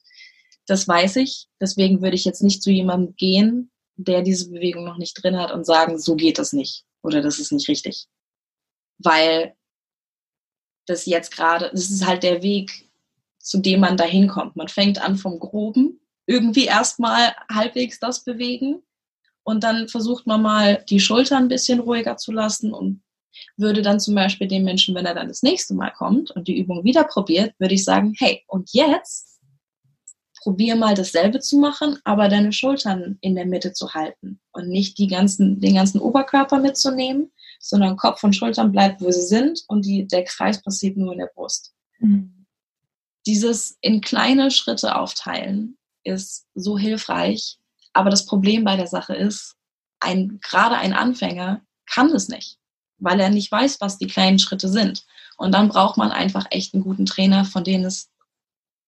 Das 0.66 0.86
weiß 0.86 1.16
ich. 1.16 1.48
Deswegen 1.60 2.02
würde 2.02 2.14
ich 2.14 2.24
jetzt 2.24 2.42
nicht 2.42 2.62
zu 2.62 2.70
jemandem 2.70 3.14
gehen, 3.16 3.70
der 3.96 4.22
diese 4.22 4.50
Bewegung 4.50 4.84
noch 4.84 4.98
nicht 4.98 5.14
drin 5.22 5.38
hat 5.38 5.52
und 5.52 5.66
sagen, 5.66 5.98
so 5.98 6.16
geht 6.16 6.38
das 6.38 6.52
nicht 6.52 6.84
oder 7.02 7.20
das 7.20 7.38
ist 7.38 7.52
nicht 7.52 7.68
richtig. 7.68 8.06
Weil 8.98 9.54
das 10.86 11.06
jetzt 11.06 11.34
gerade, 11.34 11.70
das 11.70 11.90
ist 11.90 12.06
halt 12.06 12.22
der 12.22 12.42
Weg, 12.42 12.90
zu 13.38 13.58
dem 13.58 13.80
man 13.80 13.96
da 13.96 14.04
hinkommt. 14.04 14.56
Man 14.56 14.68
fängt 14.68 15.02
an 15.02 15.16
vom 15.16 15.38
Groben, 15.38 16.00
irgendwie 16.26 16.66
erstmal 16.66 17.34
halbwegs 17.50 17.98
das 17.98 18.24
bewegen 18.24 18.82
und 19.44 19.64
dann 19.64 19.88
versucht 19.88 20.26
man 20.26 20.42
mal 20.42 20.84
die 20.88 21.00
Schultern 21.00 21.44
ein 21.44 21.48
bisschen 21.48 21.80
ruhiger 21.80 22.16
zu 22.16 22.32
lassen 22.32 22.72
und 22.72 23.02
würde 23.56 23.82
dann 23.82 24.00
zum 24.00 24.14
Beispiel 24.14 24.46
dem 24.46 24.64
Menschen, 24.64 24.94
wenn 24.94 25.06
er 25.06 25.14
dann 25.14 25.28
das 25.28 25.42
nächste 25.42 25.74
Mal 25.74 25.90
kommt 25.90 26.30
und 26.30 26.48
die 26.48 26.58
Übung 26.58 26.84
wieder 26.84 27.04
probiert, 27.04 27.54
würde 27.58 27.74
ich 27.74 27.84
sagen, 27.84 28.14
hey, 28.18 28.42
und 28.46 28.70
jetzt 28.72 29.40
probier 30.42 30.76
mal 30.76 30.94
dasselbe 30.94 31.38
zu 31.38 31.58
machen, 31.58 31.98
aber 32.04 32.28
deine 32.28 32.52
Schultern 32.52 33.16
in 33.20 33.36
der 33.36 33.46
Mitte 33.46 33.72
zu 33.72 33.94
halten 33.94 34.40
und 34.52 34.68
nicht 34.68 34.98
die 34.98 35.06
ganzen, 35.06 35.60
den 35.60 35.74
ganzen 35.74 36.00
Oberkörper 36.00 36.58
mitzunehmen, 36.58 37.30
sondern 37.60 37.96
Kopf 37.96 38.24
und 38.24 38.34
Schultern 38.34 38.72
bleibt, 38.72 39.00
wo 39.00 39.10
sie 39.10 39.22
sind 39.22 39.62
und 39.68 39.84
die, 39.84 40.06
der 40.06 40.24
Kreis 40.24 40.60
passiert 40.60 40.96
nur 40.96 41.12
in 41.12 41.20
der 41.20 41.30
Brust. 41.32 41.72
Mhm. 42.00 42.46
Dieses 43.24 43.78
in 43.80 44.00
kleine 44.00 44.50
Schritte 44.50 44.96
aufteilen 44.96 45.78
ist 46.02 46.46
so 46.54 46.76
hilfreich, 46.76 47.58
aber 47.92 48.10
das 48.10 48.26
Problem 48.26 48.64
bei 48.64 48.76
der 48.76 48.86
Sache 48.86 49.14
ist, 49.14 49.56
ein, 50.00 50.40
gerade 50.42 50.76
ein 50.76 50.92
Anfänger 50.92 51.62
kann 51.86 52.10
es 52.10 52.28
nicht, 52.28 52.58
weil 52.98 53.20
er 53.20 53.30
nicht 53.30 53.50
weiß, 53.50 53.80
was 53.80 53.98
die 53.98 54.06
kleinen 54.06 54.38
Schritte 54.38 54.68
sind. 54.68 55.04
Und 55.36 55.52
dann 55.52 55.68
braucht 55.68 55.96
man 55.96 56.10
einfach 56.10 56.46
echt 56.50 56.74
einen 56.74 56.82
guten 56.82 57.06
Trainer, 57.06 57.44
von 57.44 57.64
denen 57.64 57.84
es 57.84 58.10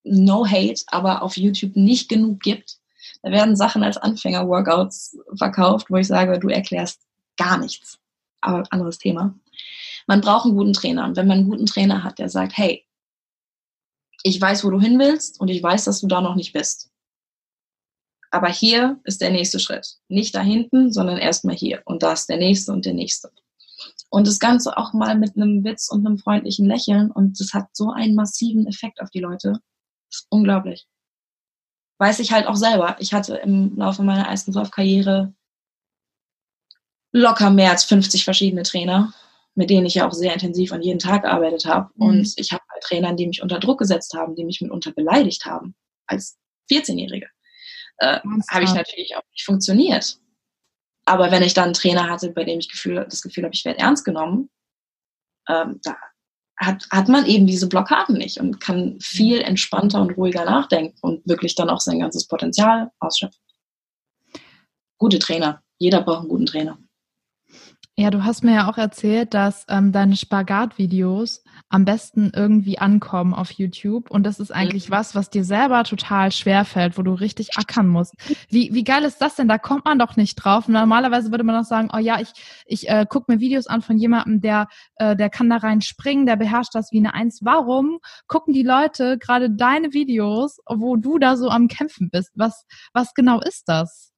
no 0.04 0.46
hate, 0.46 0.82
aber 0.88 1.22
auf 1.22 1.36
YouTube 1.36 1.76
nicht 1.76 2.08
genug 2.08 2.40
gibt. 2.40 2.78
Da 3.22 3.30
werden 3.30 3.56
Sachen 3.56 3.82
als 3.82 3.96
Anfänger-Workouts 3.96 5.18
verkauft, 5.36 5.90
wo 5.90 5.96
ich 5.96 6.06
sage, 6.06 6.38
du 6.38 6.48
erklärst 6.48 7.00
gar 7.36 7.58
nichts. 7.58 7.98
Aber 8.40 8.64
anderes 8.70 8.98
Thema. 8.98 9.34
Man 10.06 10.20
braucht 10.20 10.44
einen 10.44 10.56
guten 10.56 10.74
Trainer. 10.74 11.04
Und 11.04 11.16
wenn 11.16 11.26
man 11.26 11.38
einen 11.38 11.48
guten 11.48 11.66
Trainer 11.66 12.04
hat, 12.04 12.18
der 12.18 12.28
sagt, 12.28 12.56
hey, 12.56 12.84
ich 14.22 14.40
weiß, 14.40 14.64
wo 14.64 14.70
du 14.70 14.80
hin 14.80 14.98
willst 14.98 15.40
und 15.40 15.48
ich 15.48 15.62
weiß, 15.62 15.84
dass 15.84 16.00
du 16.00 16.06
da 16.06 16.20
noch 16.20 16.34
nicht 16.34 16.52
bist. 16.52 16.90
Aber 18.34 18.48
hier 18.48 18.98
ist 19.04 19.20
der 19.20 19.30
nächste 19.30 19.60
Schritt. 19.60 19.86
Nicht 20.08 20.34
da 20.34 20.40
hinten, 20.40 20.92
sondern 20.92 21.18
erstmal 21.18 21.54
hier. 21.54 21.82
Und 21.84 22.02
da 22.02 22.14
ist 22.14 22.28
der 22.28 22.36
nächste 22.36 22.72
und 22.72 22.84
der 22.84 22.92
nächste. 22.92 23.30
Und 24.10 24.26
das 24.26 24.40
Ganze 24.40 24.76
auch 24.76 24.92
mal 24.92 25.16
mit 25.16 25.36
einem 25.36 25.62
Witz 25.62 25.88
und 25.88 26.04
einem 26.04 26.18
freundlichen 26.18 26.66
Lächeln. 26.66 27.12
Und 27.12 27.38
das 27.38 27.54
hat 27.54 27.68
so 27.74 27.92
einen 27.92 28.16
massiven 28.16 28.66
Effekt 28.66 29.00
auf 29.00 29.10
die 29.10 29.20
Leute. 29.20 29.60
Das 30.10 30.22
ist 30.22 30.26
unglaublich. 30.30 30.88
Weiß 31.98 32.18
ich 32.18 32.32
halt 32.32 32.48
auch 32.48 32.56
selber. 32.56 32.96
Ich 32.98 33.14
hatte 33.14 33.36
im 33.36 33.76
Laufe 33.76 34.02
meiner 34.02 34.28
Eisendorf-Karriere 34.28 35.32
locker 37.12 37.50
mehr 37.50 37.70
als 37.70 37.84
50 37.84 38.24
verschiedene 38.24 38.64
Trainer, 38.64 39.14
mit 39.54 39.70
denen 39.70 39.86
ich 39.86 39.94
ja 39.94 40.08
auch 40.08 40.12
sehr 40.12 40.32
intensiv 40.32 40.72
an 40.72 40.82
jeden 40.82 40.98
Tag 40.98 41.22
gearbeitet 41.22 41.66
habe. 41.66 41.90
Mhm. 41.94 42.04
Und 42.04 42.32
ich 42.34 42.50
habe 42.50 42.64
halt 42.68 42.82
Trainer, 42.82 43.12
die 43.12 43.28
mich 43.28 43.42
unter 43.42 43.60
Druck 43.60 43.78
gesetzt 43.78 44.12
haben, 44.14 44.34
die 44.34 44.44
mich 44.44 44.60
mitunter 44.60 44.90
beleidigt 44.90 45.44
haben, 45.44 45.76
als 46.08 46.36
14-Jährige. 46.68 47.28
Äh, 47.98 48.20
habe 48.50 48.64
ich 48.64 48.74
natürlich 48.74 49.16
auch 49.16 49.22
nicht 49.30 49.44
funktioniert. 49.44 50.18
Aber 51.06 51.30
wenn 51.30 51.42
ich 51.42 51.54
dann 51.54 51.64
einen 51.64 51.74
Trainer 51.74 52.08
hatte, 52.08 52.30
bei 52.30 52.44
dem 52.44 52.58
ich 52.58 52.70
Gefühl, 52.70 53.04
das 53.08 53.22
Gefühl 53.22 53.44
habe, 53.44 53.54
ich 53.54 53.64
werde 53.64 53.78
ernst 53.78 54.04
genommen, 54.04 54.50
ähm, 55.48 55.80
da 55.82 55.96
hat, 56.58 56.86
hat 56.90 57.08
man 57.08 57.26
eben 57.26 57.46
diese 57.46 57.68
Blockaden 57.68 58.16
nicht 58.16 58.38
und 58.38 58.60
kann 58.60 58.98
viel 59.00 59.40
entspannter 59.40 60.00
und 60.00 60.16
ruhiger 60.16 60.44
nachdenken 60.44 60.96
und 61.00 61.26
wirklich 61.26 61.54
dann 61.54 61.68
auch 61.68 61.80
sein 61.80 61.98
ganzes 61.98 62.26
Potenzial 62.26 62.90
ausschöpfen. 63.00 63.40
Gute 64.98 65.18
Trainer. 65.18 65.62
Jeder 65.78 66.02
braucht 66.02 66.20
einen 66.20 66.28
guten 66.28 66.46
Trainer. 66.46 66.78
Ja, 67.96 68.10
du 68.10 68.24
hast 68.24 68.42
mir 68.42 68.54
ja 68.54 68.68
auch 68.68 68.76
erzählt, 68.76 69.34
dass 69.34 69.66
ähm, 69.68 69.92
deine 69.92 70.16
Spagat-Videos 70.16 71.44
am 71.68 71.84
besten 71.84 72.32
irgendwie 72.34 72.76
ankommen 72.78 73.32
auf 73.32 73.52
YouTube. 73.52 74.10
Und 74.10 74.24
das 74.24 74.40
ist 74.40 74.50
eigentlich 74.50 74.88
mhm. 74.88 74.94
was, 74.94 75.14
was 75.14 75.30
dir 75.30 75.44
selber 75.44 75.84
total 75.84 76.32
schwer 76.32 76.64
fällt, 76.64 76.98
wo 76.98 77.02
du 77.02 77.12
richtig 77.12 77.56
ackern 77.56 77.86
musst. 77.86 78.14
Wie, 78.48 78.74
wie 78.74 78.82
geil 78.82 79.04
ist 79.04 79.18
das 79.18 79.36
denn? 79.36 79.46
Da 79.46 79.58
kommt 79.58 79.84
man 79.84 80.00
doch 80.00 80.16
nicht 80.16 80.34
drauf. 80.34 80.66
Normalerweise 80.66 81.30
würde 81.30 81.44
man 81.44 81.56
doch 81.56 81.68
sagen, 81.68 81.88
oh 81.94 81.98
ja, 81.98 82.18
ich, 82.20 82.32
ich 82.66 82.88
äh, 82.88 83.06
gucke 83.08 83.32
mir 83.32 83.38
Videos 83.38 83.68
an 83.68 83.80
von 83.80 83.96
jemandem, 83.96 84.40
der, 84.40 84.66
äh, 84.96 85.14
der 85.14 85.30
kann 85.30 85.48
da 85.48 85.58
rein 85.58 85.80
springen, 85.80 86.26
der 86.26 86.34
beherrscht 86.34 86.74
das 86.74 86.90
wie 86.90 86.98
eine 86.98 87.14
Eins. 87.14 87.42
Warum 87.44 88.00
gucken 88.26 88.54
die 88.54 88.64
Leute 88.64 89.18
gerade 89.18 89.52
deine 89.52 89.92
Videos, 89.92 90.58
wo 90.66 90.96
du 90.96 91.18
da 91.18 91.36
so 91.36 91.48
am 91.48 91.68
Kämpfen 91.68 92.10
bist? 92.10 92.32
Was, 92.34 92.66
was 92.92 93.14
genau 93.14 93.38
ist 93.40 93.68
das? 93.68 94.13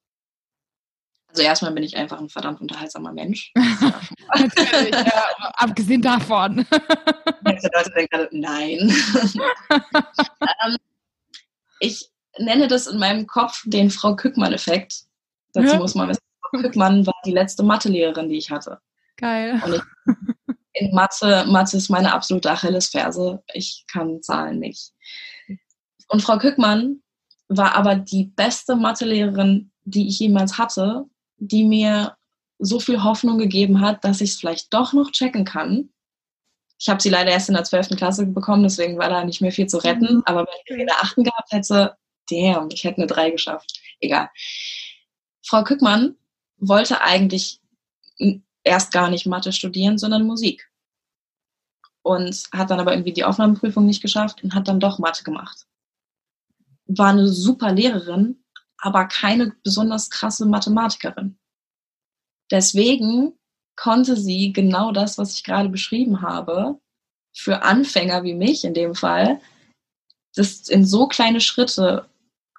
Also 1.36 1.44
erstmal 1.44 1.72
bin 1.72 1.84
ich 1.84 1.94
einfach 1.98 2.18
ein 2.18 2.30
verdammt 2.30 2.62
unterhaltsamer 2.62 3.12
Mensch. 3.12 3.52
Natürlich, 4.34 4.90
ja, 4.90 5.22
abgesehen 5.56 6.00
davon. 6.00 6.66
Nein. 8.30 8.90
ähm, 10.40 10.76
ich 11.78 12.08
nenne 12.38 12.68
das 12.68 12.86
in 12.86 12.98
meinem 12.98 13.26
Kopf 13.26 13.64
den 13.66 13.90
Frau 13.90 14.16
Kückmann-Effekt. 14.16 15.02
Dazu 15.52 15.74
ja. 15.74 15.78
muss 15.78 15.94
man 15.94 16.08
wissen, 16.08 16.22
Frau 16.40 16.62
Kückmann 16.62 17.06
war 17.06 17.20
die 17.26 17.32
letzte 17.32 17.62
Mathelehrerin, 17.62 18.30
die 18.30 18.38
ich 18.38 18.50
hatte. 18.50 18.80
Geil. 19.18 19.60
Und 19.62 19.74
ich, 19.74 19.82
in 20.72 20.94
Mathe, 20.94 21.44
Mathe 21.48 21.76
ist 21.76 21.90
meine 21.90 22.14
absolute 22.14 22.50
Achillesferse. 22.50 23.42
Ich 23.52 23.84
kann 23.92 24.22
Zahlen 24.22 24.58
nicht. 24.58 24.94
Und 26.08 26.22
Frau 26.22 26.38
Kückmann 26.38 27.02
war 27.48 27.74
aber 27.74 27.94
die 27.94 28.24
beste 28.24 28.74
Mathelehrerin, 28.74 29.70
die 29.84 30.08
ich 30.08 30.18
jemals 30.18 30.56
hatte, 30.56 31.04
die 31.38 31.64
mir 31.64 32.16
so 32.58 32.80
viel 32.80 33.02
Hoffnung 33.02 33.38
gegeben 33.38 33.80
hat, 33.80 34.04
dass 34.04 34.20
ich 34.20 34.30
es 34.30 34.40
vielleicht 34.40 34.72
doch 34.72 34.92
noch 34.92 35.10
checken 35.12 35.44
kann. 35.44 35.90
Ich 36.78 36.88
habe 36.88 37.00
sie 37.00 37.10
leider 37.10 37.30
erst 37.30 37.48
in 37.48 37.54
der 37.54 37.64
12. 37.64 37.90
Klasse 37.90 38.26
bekommen, 38.26 38.62
deswegen 38.62 38.98
war 38.98 39.08
da 39.08 39.24
nicht 39.24 39.40
mehr 39.40 39.52
viel 39.52 39.66
zu 39.66 39.78
retten. 39.78 40.16
Mhm. 40.16 40.22
Aber 40.26 40.40
wenn 40.40 40.76
ich 40.76 40.80
in 40.80 40.86
der 40.86 41.02
8. 41.02 41.16
gehabt 41.16 41.52
hätte, 41.52 41.96
damn, 42.30 42.68
ich 42.70 42.84
hätte 42.84 42.98
eine 42.98 43.06
3 43.06 43.30
geschafft. 43.30 43.80
Egal. 44.00 44.28
Frau 45.44 45.64
Kückmann 45.64 46.16
wollte 46.58 47.00
eigentlich 47.00 47.60
erst 48.62 48.92
gar 48.92 49.10
nicht 49.10 49.26
Mathe 49.26 49.52
studieren, 49.52 49.98
sondern 49.98 50.26
Musik. 50.26 50.70
Und 52.02 52.48
hat 52.52 52.70
dann 52.70 52.80
aber 52.80 52.92
irgendwie 52.92 53.12
die 53.12 53.24
Aufnahmeprüfung 53.24 53.84
nicht 53.84 54.02
geschafft 54.02 54.42
und 54.42 54.54
hat 54.54 54.68
dann 54.68 54.80
doch 54.80 54.98
Mathe 54.98 55.24
gemacht. 55.24 55.66
War 56.86 57.10
eine 57.10 57.28
super 57.28 57.72
Lehrerin, 57.72 58.44
aber 58.78 59.06
keine 59.06 59.54
besonders 59.62 60.10
krasse 60.10 60.46
Mathematikerin. 60.46 61.38
Deswegen 62.50 63.32
konnte 63.76 64.16
sie 64.16 64.52
genau 64.52 64.92
das, 64.92 65.18
was 65.18 65.34
ich 65.34 65.44
gerade 65.44 65.68
beschrieben 65.68 66.22
habe, 66.22 66.78
für 67.34 67.62
Anfänger 67.62 68.22
wie 68.24 68.34
mich 68.34 68.64
in 68.64 68.74
dem 68.74 68.94
Fall, 68.94 69.40
das 70.34 70.68
in 70.68 70.84
so 70.84 71.06
kleine 71.06 71.40
Schritte 71.40 72.08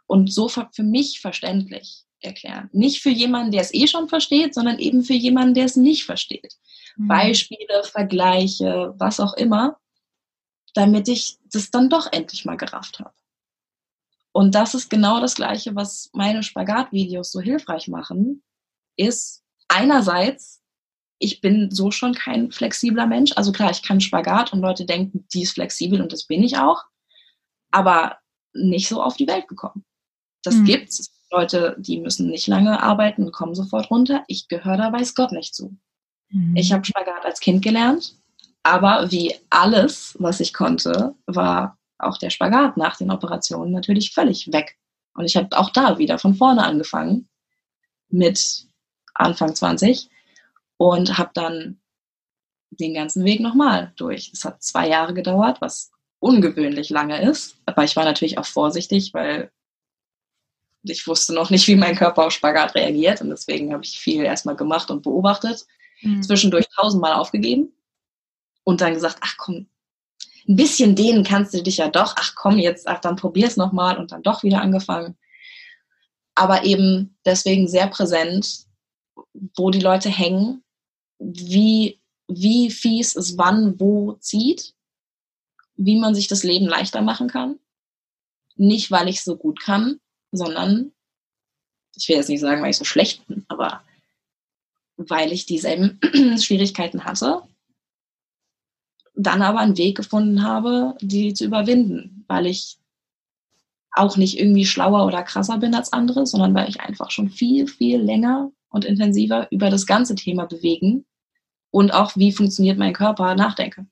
und 0.05 0.31
so 0.31 0.47
für 0.47 0.83
mich 0.83 1.19
verständlich 1.19 2.03
erklären. 2.19 2.69
Nicht 2.73 3.01
für 3.01 3.09
jemanden, 3.09 3.51
der 3.51 3.61
es 3.61 3.73
eh 3.73 3.87
schon 3.87 4.09
versteht, 4.09 4.53
sondern 4.53 4.79
eben 4.79 5.03
für 5.03 5.13
jemanden, 5.13 5.53
der 5.53 5.65
es 5.65 5.75
nicht 5.75 6.05
versteht. 6.05 6.55
Mhm. 6.95 7.07
Beispiele, 7.07 7.83
Vergleiche, 7.83 8.93
was 8.97 9.19
auch 9.19 9.33
immer, 9.33 9.77
damit 10.73 11.07
ich 11.07 11.37
das 11.51 11.71
dann 11.71 11.89
doch 11.89 12.11
endlich 12.11 12.45
mal 12.45 12.57
gerafft 12.57 12.99
habe. 12.99 13.13
Und 14.37 14.53
das 14.53 14.75
ist 14.75 14.91
genau 14.91 15.19
das 15.19 15.33
Gleiche, 15.33 15.75
was 15.75 16.11
meine 16.13 16.43
Spagatvideos 16.43 17.31
so 17.31 17.41
hilfreich 17.41 17.87
machen, 17.87 18.43
ist 18.95 19.43
einerseits, 19.67 20.61
ich 21.17 21.41
bin 21.41 21.71
so 21.71 21.89
schon 21.89 22.13
kein 22.13 22.51
flexibler 22.51 23.07
Mensch. 23.07 23.31
Also 23.35 23.51
klar, 23.51 23.71
ich 23.71 23.81
kann 23.81 23.99
Spagat 23.99 24.53
und 24.53 24.61
Leute 24.61 24.85
denken, 24.85 25.25
die 25.33 25.41
ist 25.41 25.53
flexibel 25.53 26.03
und 26.03 26.13
das 26.13 26.27
bin 26.27 26.43
ich 26.43 26.59
auch, 26.59 26.83
aber 27.71 28.19
nicht 28.53 28.87
so 28.87 29.01
auf 29.01 29.17
die 29.17 29.25
Welt 29.25 29.47
gekommen. 29.47 29.83
Das 30.43 30.53
mhm. 30.53 30.65
gibt's. 30.65 31.11
Leute, 31.31 31.75
die 31.79 31.99
müssen 31.99 32.29
nicht 32.29 32.45
lange 32.45 32.83
arbeiten 32.83 33.23
und 33.23 33.31
kommen 33.31 33.55
sofort 33.55 33.89
runter. 33.89 34.23
Ich 34.27 34.47
gehöre 34.49 34.77
da 34.77 34.93
weiß 34.93 35.15
Gott 35.15 35.31
nicht 35.31 35.55
zu. 35.55 35.75
Mhm. 36.29 36.55
Ich 36.55 36.71
habe 36.71 36.85
Spagat 36.85 37.25
als 37.25 37.39
Kind 37.39 37.63
gelernt, 37.63 38.15
aber 38.61 39.11
wie 39.11 39.33
alles, 39.49 40.15
was 40.19 40.39
ich 40.41 40.53
konnte, 40.53 41.15
war 41.25 41.76
auch 41.99 42.17
der 42.17 42.29
Spagat 42.29 42.77
nach 42.77 42.97
den 42.97 43.11
Operationen 43.11 43.71
natürlich 43.71 44.13
völlig 44.13 44.51
weg. 44.51 44.77
Und 45.13 45.25
ich 45.25 45.35
habe 45.35 45.57
auch 45.57 45.71
da 45.71 45.97
wieder 45.97 46.19
von 46.19 46.35
vorne 46.35 46.63
angefangen 46.63 47.27
mit 48.09 48.67
Anfang 49.13 49.55
20 49.55 50.09
und 50.77 51.17
habe 51.17 51.31
dann 51.33 51.79
den 52.69 52.93
ganzen 52.93 53.25
Weg 53.25 53.39
nochmal 53.39 53.93
durch. 53.95 54.31
Es 54.33 54.45
hat 54.45 54.61
zwei 54.61 54.87
Jahre 54.87 55.13
gedauert, 55.13 55.61
was 55.61 55.91
ungewöhnlich 56.19 56.89
lange 56.89 57.21
ist. 57.21 57.57
Aber 57.65 57.83
ich 57.83 57.95
war 57.95 58.03
natürlich 58.03 58.37
auch 58.37 58.45
vorsichtig, 58.45 59.13
weil 59.13 59.51
ich 60.83 61.07
wusste 61.07 61.33
noch 61.33 61.49
nicht, 61.49 61.67
wie 61.67 61.75
mein 61.75 61.95
Körper 61.95 62.25
auf 62.25 62.33
Spagat 62.33 62.75
reagiert. 62.75 63.21
Und 63.21 63.29
deswegen 63.29 63.73
habe 63.73 63.83
ich 63.83 63.99
viel 63.99 64.23
erstmal 64.23 64.55
gemacht 64.55 64.91
und 64.91 65.03
beobachtet. 65.03 65.65
Mhm. 66.01 66.21
Zwischendurch 66.21 66.67
tausendmal 66.75 67.13
aufgegeben 67.13 67.73
und 68.63 68.81
dann 68.81 68.93
gesagt, 68.93 69.17
ach 69.21 69.35
komm, 69.37 69.67
ein 70.47 70.55
bisschen 70.55 70.95
dehnen 70.95 71.23
kannst 71.23 71.53
du 71.53 71.61
dich 71.61 71.77
ja 71.77 71.89
doch, 71.89 72.15
ach 72.17 72.33
komm 72.35 72.57
jetzt, 72.57 72.87
ach 72.87 72.99
dann 72.99 73.15
probier's 73.15 73.57
nochmal 73.57 73.97
und 73.97 74.11
dann 74.11 74.23
doch 74.23 74.43
wieder 74.43 74.61
angefangen. 74.61 75.17
Aber 76.35 76.63
eben 76.63 77.17
deswegen 77.25 77.67
sehr 77.67 77.87
präsent, 77.87 78.65
wo 79.55 79.71
die 79.71 79.81
Leute 79.81 80.09
hängen, 80.09 80.63
wie, 81.19 81.99
wie 82.27 82.71
fies 82.71 83.15
es 83.15 83.37
wann 83.37 83.79
wo 83.79 84.13
zieht, 84.13 84.73
wie 85.75 85.99
man 85.99 86.15
sich 86.15 86.27
das 86.27 86.43
Leben 86.43 86.65
leichter 86.65 87.01
machen 87.01 87.27
kann. 87.27 87.59
Nicht, 88.55 88.89
weil 88.89 89.07
ich 89.07 89.23
so 89.23 89.35
gut 89.35 89.59
kann, 89.59 89.99
sondern, 90.31 90.91
ich 91.95 92.07
will 92.07 92.15
jetzt 92.15 92.29
nicht 92.29 92.41
sagen, 92.41 92.61
weil 92.61 92.71
ich 92.71 92.77
so 92.77 92.85
schlecht 92.85 93.27
bin, 93.27 93.45
aber 93.47 93.83
weil 94.95 95.31
ich 95.31 95.45
dieselben 95.45 95.99
Schwierigkeiten 96.41 97.05
hatte, 97.05 97.43
dann 99.17 99.41
aber 99.41 99.59
einen 99.59 99.77
Weg 99.77 99.97
gefunden 99.97 100.43
habe, 100.43 100.95
die 101.01 101.33
zu 101.33 101.43
überwinden, 101.43 102.23
weil 102.27 102.45
ich 102.45 102.77
auch 103.91 104.15
nicht 104.15 104.39
irgendwie 104.39 104.65
schlauer 104.65 105.05
oder 105.05 105.23
krasser 105.23 105.57
bin 105.57 105.73
als 105.73 105.91
andere, 105.91 106.27
sondern 106.27 106.53
weil 106.53 106.69
ich 106.69 106.79
einfach 106.79 107.09
schon 107.09 107.29
viel, 107.29 107.67
viel 107.67 107.99
länger 107.99 108.51
und 108.69 108.85
intensiver 108.85 109.47
über 109.51 109.71
das 109.71 109.87
ganze 109.87 110.13
Thema 110.13 110.45
bewegen 110.45 111.05
und 111.71 111.91
auch 111.91 112.15
wie 112.15 112.31
funktioniert 112.31 112.77
mein 112.77 112.93
Körper 112.93 113.33
nachdenke. 113.33 113.87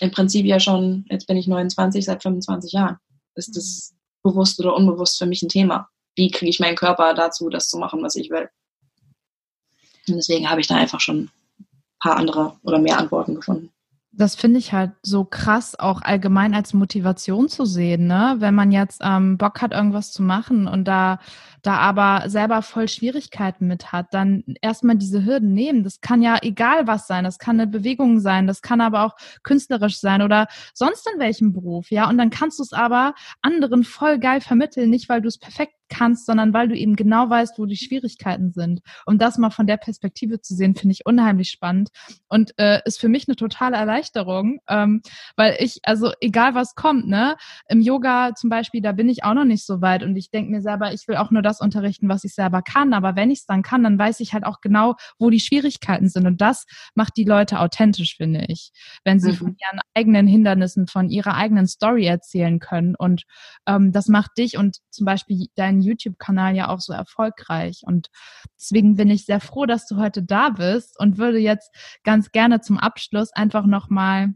Im 0.00 0.10
Prinzip 0.10 0.44
ja 0.44 0.58
schon, 0.58 1.06
jetzt 1.08 1.28
bin 1.28 1.36
ich 1.36 1.46
29, 1.46 2.04
seit 2.04 2.22
25 2.22 2.72
Jahren. 2.72 2.96
Ist 3.36 3.56
das 3.56 3.94
bewusst 4.24 4.58
oder 4.58 4.74
unbewusst 4.74 5.18
für 5.18 5.26
mich 5.26 5.42
ein 5.42 5.48
Thema? 5.48 5.88
Wie 6.16 6.30
kriege 6.32 6.50
ich 6.50 6.58
meinen 6.58 6.76
Körper 6.76 7.14
dazu, 7.14 7.48
das 7.48 7.68
zu 7.68 7.78
machen, 7.78 8.02
was 8.02 8.16
ich 8.16 8.28
will? 8.30 8.48
Und 10.08 10.16
deswegen 10.16 10.50
habe 10.50 10.60
ich 10.60 10.66
da 10.66 10.74
einfach 10.74 10.98
schon 10.98 11.30
ein 11.60 11.68
paar 12.00 12.16
andere 12.16 12.56
oder 12.64 12.80
mehr 12.80 12.98
Antworten 12.98 13.36
gefunden 13.36 13.70
das 14.12 14.34
finde 14.34 14.58
ich 14.58 14.72
halt 14.72 14.92
so 15.02 15.24
krass, 15.24 15.78
auch 15.78 16.02
allgemein 16.02 16.54
als 16.54 16.74
Motivation 16.74 17.48
zu 17.48 17.64
sehen, 17.64 18.06
ne? 18.06 18.36
Wenn 18.38 18.54
man 18.54 18.70
jetzt 18.70 19.00
ähm, 19.02 19.38
Bock 19.38 19.62
hat, 19.62 19.72
irgendwas 19.72 20.12
zu 20.12 20.22
machen 20.22 20.68
und 20.68 20.84
da, 20.84 21.18
da 21.62 21.76
aber 21.76 22.28
selber 22.28 22.62
voll 22.62 22.88
Schwierigkeiten 22.88 23.66
mit 23.66 23.92
hat, 23.92 24.12
dann 24.12 24.44
erstmal 24.60 24.96
diese 24.96 25.24
Hürden 25.24 25.52
nehmen. 25.54 25.84
Das 25.84 26.00
kann 26.00 26.22
ja 26.22 26.38
egal 26.42 26.86
was 26.86 27.06
sein. 27.06 27.24
Das 27.24 27.38
kann 27.38 27.60
eine 27.60 27.70
Bewegung 27.70 28.20
sein, 28.20 28.46
das 28.46 28.62
kann 28.62 28.80
aber 28.80 29.04
auch 29.04 29.16
künstlerisch 29.42 29.98
sein 29.98 30.22
oder 30.22 30.48
sonst 30.74 31.08
in 31.12 31.20
welchem 31.20 31.52
Beruf, 31.52 31.90
ja. 31.90 32.08
Und 32.08 32.18
dann 32.18 32.30
kannst 32.30 32.58
du 32.58 32.62
es 32.62 32.72
aber 32.72 33.14
anderen 33.40 33.84
voll 33.84 34.18
geil 34.18 34.40
vermitteln, 34.40 34.90
nicht 34.90 35.08
weil 35.08 35.22
du 35.22 35.28
es 35.28 35.38
perfekt 35.38 35.74
kannst, 35.92 36.26
sondern 36.26 36.52
weil 36.52 36.68
du 36.68 36.76
eben 36.76 36.96
genau 36.96 37.28
weißt, 37.28 37.58
wo 37.58 37.66
die 37.66 37.76
Schwierigkeiten 37.76 38.52
sind. 38.52 38.80
Um 39.06 39.18
das 39.18 39.38
mal 39.38 39.50
von 39.50 39.66
der 39.66 39.76
Perspektive 39.76 40.40
zu 40.40 40.54
sehen, 40.54 40.74
finde 40.74 40.92
ich 40.92 41.06
unheimlich 41.06 41.50
spannend 41.50 41.90
und 42.28 42.58
äh, 42.58 42.80
ist 42.84 42.98
für 42.98 43.08
mich 43.08 43.28
eine 43.28 43.36
totale 43.36 43.76
Erleichterung, 43.76 44.60
ähm, 44.68 45.02
weil 45.36 45.56
ich, 45.60 45.80
also 45.82 46.12
egal 46.20 46.54
was 46.54 46.74
kommt, 46.74 47.08
ne, 47.08 47.36
im 47.68 47.80
Yoga 47.80 48.34
zum 48.34 48.48
Beispiel, 48.50 48.80
da 48.80 48.92
bin 48.92 49.08
ich 49.08 49.24
auch 49.24 49.34
noch 49.34 49.44
nicht 49.44 49.66
so 49.66 49.82
weit 49.82 50.02
und 50.02 50.16
ich 50.16 50.30
denke 50.30 50.50
mir 50.50 50.62
selber, 50.62 50.92
ich 50.92 51.06
will 51.08 51.16
auch 51.16 51.30
nur 51.30 51.42
das 51.42 51.51
unterrichten, 51.60 52.08
was 52.08 52.24
ich 52.24 52.34
selber 52.34 52.62
kann, 52.62 52.92
aber 52.92 53.16
wenn 53.16 53.30
ich 53.30 53.40
es 53.40 53.46
dann 53.46 53.62
kann, 53.62 53.82
dann 53.82 53.98
weiß 53.98 54.20
ich 54.20 54.32
halt 54.32 54.44
auch 54.44 54.60
genau, 54.60 54.94
wo 55.18 55.30
die 55.30 55.40
Schwierigkeiten 55.40 56.08
sind 56.08 56.26
und 56.26 56.40
das 56.40 56.64
macht 56.94 57.16
die 57.16 57.24
Leute 57.24 57.60
authentisch, 57.60 58.16
finde 58.16 58.44
ich, 58.48 58.72
wenn 59.04 59.20
sie 59.20 59.32
mhm. 59.32 59.36
von 59.36 59.48
ihren 59.48 59.80
eigenen 59.94 60.26
Hindernissen, 60.26 60.86
von 60.86 61.08
ihrer 61.08 61.34
eigenen 61.34 61.66
Story 61.66 62.06
erzählen 62.06 62.58
können 62.58 62.94
und 62.94 63.24
ähm, 63.66 63.92
das 63.92 64.08
macht 64.08 64.38
dich 64.38 64.56
und 64.56 64.78
zum 64.90 65.06
Beispiel 65.06 65.46
deinen 65.56 65.80
YouTube-Kanal 65.80 66.54
ja 66.54 66.68
auch 66.68 66.80
so 66.80 66.92
erfolgreich. 66.92 67.82
Und 67.84 68.08
deswegen 68.58 68.96
bin 68.96 69.10
ich 69.10 69.24
sehr 69.24 69.40
froh, 69.40 69.66
dass 69.66 69.86
du 69.86 69.96
heute 69.96 70.22
da 70.22 70.50
bist 70.50 70.98
und 70.98 71.18
würde 71.18 71.38
jetzt 71.38 71.74
ganz 72.04 72.30
gerne 72.30 72.60
zum 72.60 72.78
Abschluss 72.78 73.32
einfach 73.32 73.66
nochmal 73.66 74.34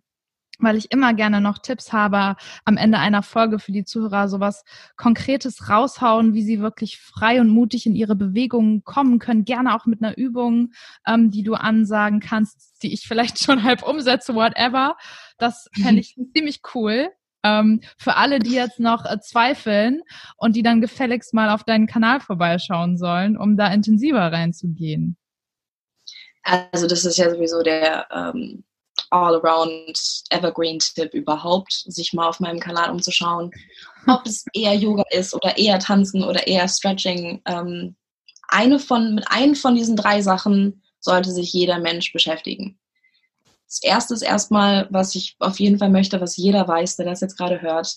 weil 0.59 0.77
ich 0.77 0.91
immer 0.91 1.15
gerne 1.15 1.41
noch 1.41 1.59
Tipps 1.59 1.93
habe 1.93 2.37
am 2.65 2.77
Ende 2.77 2.99
einer 2.99 3.23
Folge 3.23 3.59
für 3.59 3.73
die 3.73 3.85
Zuhörer, 3.85 4.29
sowas 4.29 4.65
Konkretes 4.97 5.69
raushauen, 5.69 6.35
wie 6.35 6.43
sie 6.43 6.61
wirklich 6.61 6.99
frei 6.99 7.41
und 7.41 7.49
mutig 7.49 7.87
in 7.87 7.95
ihre 7.95 8.17
Bewegungen 8.17 8.85
kommen 8.85 9.19
können. 9.19 9.45
Gerne 9.45 9.75
auch 9.75 9.87
mit 9.87 10.03
einer 10.03 10.17
Übung, 10.17 10.73
ähm, 11.07 11.31
die 11.31 11.43
du 11.43 11.55
ansagen 11.55 12.21
kannst, 12.21 12.83
die 12.83 12.93
ich 12.93 13.07
vielleicht 13.07 13.39
schon 13.43 13.63
halb 13.63 13.83
umsetze, 13.83 14.35
whatever. 14.35 14.97
Das 15.39 15.69
fände 15.75 16.01
ich 16.01 16.17
ziemlich 16.35 16.61
cool. 16.75 17.09
Ähm, 17.45 17.81
für 17.99 18.17
alle, 18.17 18.39
die 18.39 18.55
jetzt 18.55 18.81
noch 18.81 19.05
äh, 19.05 19.21
zweifeln 19.21 20.01
und 20.37 20.57
die 20.57 20.63
dann 20.63 20.81
gefälligst 20.81 21.33
mal 21.35 21.51
auf 21.51 21.65
deinen 21.65 21.87
Kanal 21.87 22.21
vorbeischauen 22.21 22.97
sollen, 22.97 23.37
um 23.37 23.57
da 23.57 23.73
intensiver 23.73 24.33
reinzugehen. 24.33 25.17
Also 26.43 26.87
das 26.87 27.05
ist 27.05 27.19
ja 27.19 27.31
sowieso 27.31 27.63
der 27.63 28.07
ähm, 28.11 28.65
All-Around 29.11 29.99
Evergreen-Tipp 30.31 31.15
überhaupt, 31.15 31.73
sich 31.87 32.13
mal 32.13 32.29
auf 32.29 32.41
meinem 32.41 32.61
Kanal 32.61 32.91
umzuschauen, 32.91 33.51
ob 34.07 34.27
es 34.27 34.45
eher 34.53 34.75
Yoga 34.75 35.05
ist 35.11 35.35
oder 35.35 35.57
eher 35.57 35.79
Tanzen 35.79 36.23
oder 36.25 36.47
eher 36.47 36.69
Stretching. 36.69 37.43
Ähm, 37.47 37.97
eine 38.49 38.79
von, 38.79 39.15
mit 39.15 39.29
einem 39.29 39.55
von 39.55 39.75
diesen 39.75 39.97
drei 39.97 40.23
Sachen 40.23 40.83
sollte 41.01 41.31
sich 41.31 41.53
jeder 41.53 41.79
Mensch 41.79 42.13
beschäftigen. 42.13 42.79
Das 43.67 43.83
erste 43.83 44.15
ist 44.15 44.23
erstmal, 44.23 44.87
was 44.91 45.15
ich 45.15 45.37
auf 45.41 45.59
jeden 45.59 45.79
Fall 45.79 45.91
möchte, 45.91 46.21
was 46.21 46.37
jeder 46.37 46.67
weiß, 46.67 46.97
der 46.97 47.07
das 47.07 47.21
jetzt 47.21 47.37
gerade 47.37 47.61
hört. 47.61 47.97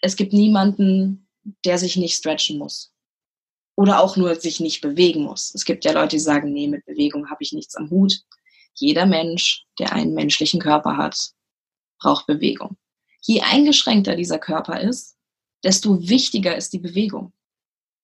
Es 0.00 0.16
gibt 0.16 0.32
niemanden, 0.32 1.28
der 1.64 1.78
sich 1.78 1.96
nicht 1.96 2.16
stretchen 2.16 2.58
muss. 2.58 2.92
Oder 3.76 4.00
auch 4.00 4.16
nur 4.16 4.34
sich 4.34 4.60
nicht 4.60 4.80
bewegen 4.80 5.22
muss. 5.22 5.54
Es 5.54 5.64
gibt 5.64 5.84
ja 5.84 5.92
Leute, 5.92 6.16
die 6.16 6.18
sagen, 6.18 6.52
nee, 6.52 6.66
mit 6.66 6.84
Bewegung 6.84 7.30
habe 7.30 7.42
ich 7.42 7.52
nichts 7.52 7.76
am 7.76 7.88
Hut. 7.88 8.20
Jeder 8.74 9.06
Mensch, 9.06 9.64
der 9.78 9.92
einen 9.92 10.14
menschlichen 10.14 10.60
Körper 10.60 10.96
hat, 10.96 11.32
braucht 12.00 12.26
Bewegung. 12.26 12.76
Je 13.22 13.42
eingeschränkter 13.42 14.16
dieser 14.16 14.38
Körper 14.38 14.80
ist, 14.80 15.16
desto 15.62 16.08
wichtiger 16.08 16.56
ist 16.56 16.72
die 16.72 16.78
Bewegung. 16.78 17.32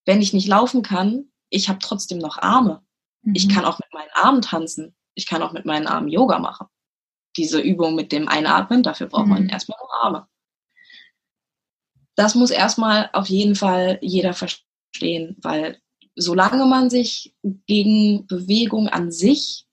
Wenn 0.05 0.21
ich 0.21 0.33
nicht 0.33 0.49
laufen 0.49 0.83
kann, 0.83 1.33
ich 1.49 1.69
habe 1.69 1.79
trotzdem 1.81 2.19
noch 2.19 2.39
Arme. 2.39 2.85
Mhm. 3.23 3.35
Ich 3.35 3.49
kann 3.49 3.65
auch 3.65 3.79
mit 3.79 3.93
meinen 3.93 4.11
Armen 4.13 4.43
tanzen. 4.43 4.95
Ich 5.15 5.27
kann 5.27 5.43
auch 5.43 5.53
mit 5.53 5.65
meinen 5.65 5.87
Armen 5.87 6.09
Yoga 6.09 6.39
machen 6.39 6.67
diese 7.37 7.61
Übung 7.61 7.95
mit 7.95 8.13
dem 8.13 8.29
Einatmen, 8.29 8.83
dafür 8.83 9.07
braucht 9.09 9.27
man 9.27 9.45
mhm. 9.45 9.51
erstmal 9.51 9.79
nur 9.81 9.95
Arme. 9.95 10.29
Das 12.15 12.35
muss 12.35 12.51
erstmal 12.51 13.11
auf 13.13 13.29
jeden 13.29 13.55
Fall 13.55 13.99
jeder 14.01 14.33
verstehen, 14.33 15.37
weil 15.43 15.81
solange 16.15 16.65
man 16.65 16.89
sich 16.89 17.37
gegen 17.67 18.27
Bewegung 18.27 18.89
an 18.89 19.13
sich 19.13 19.66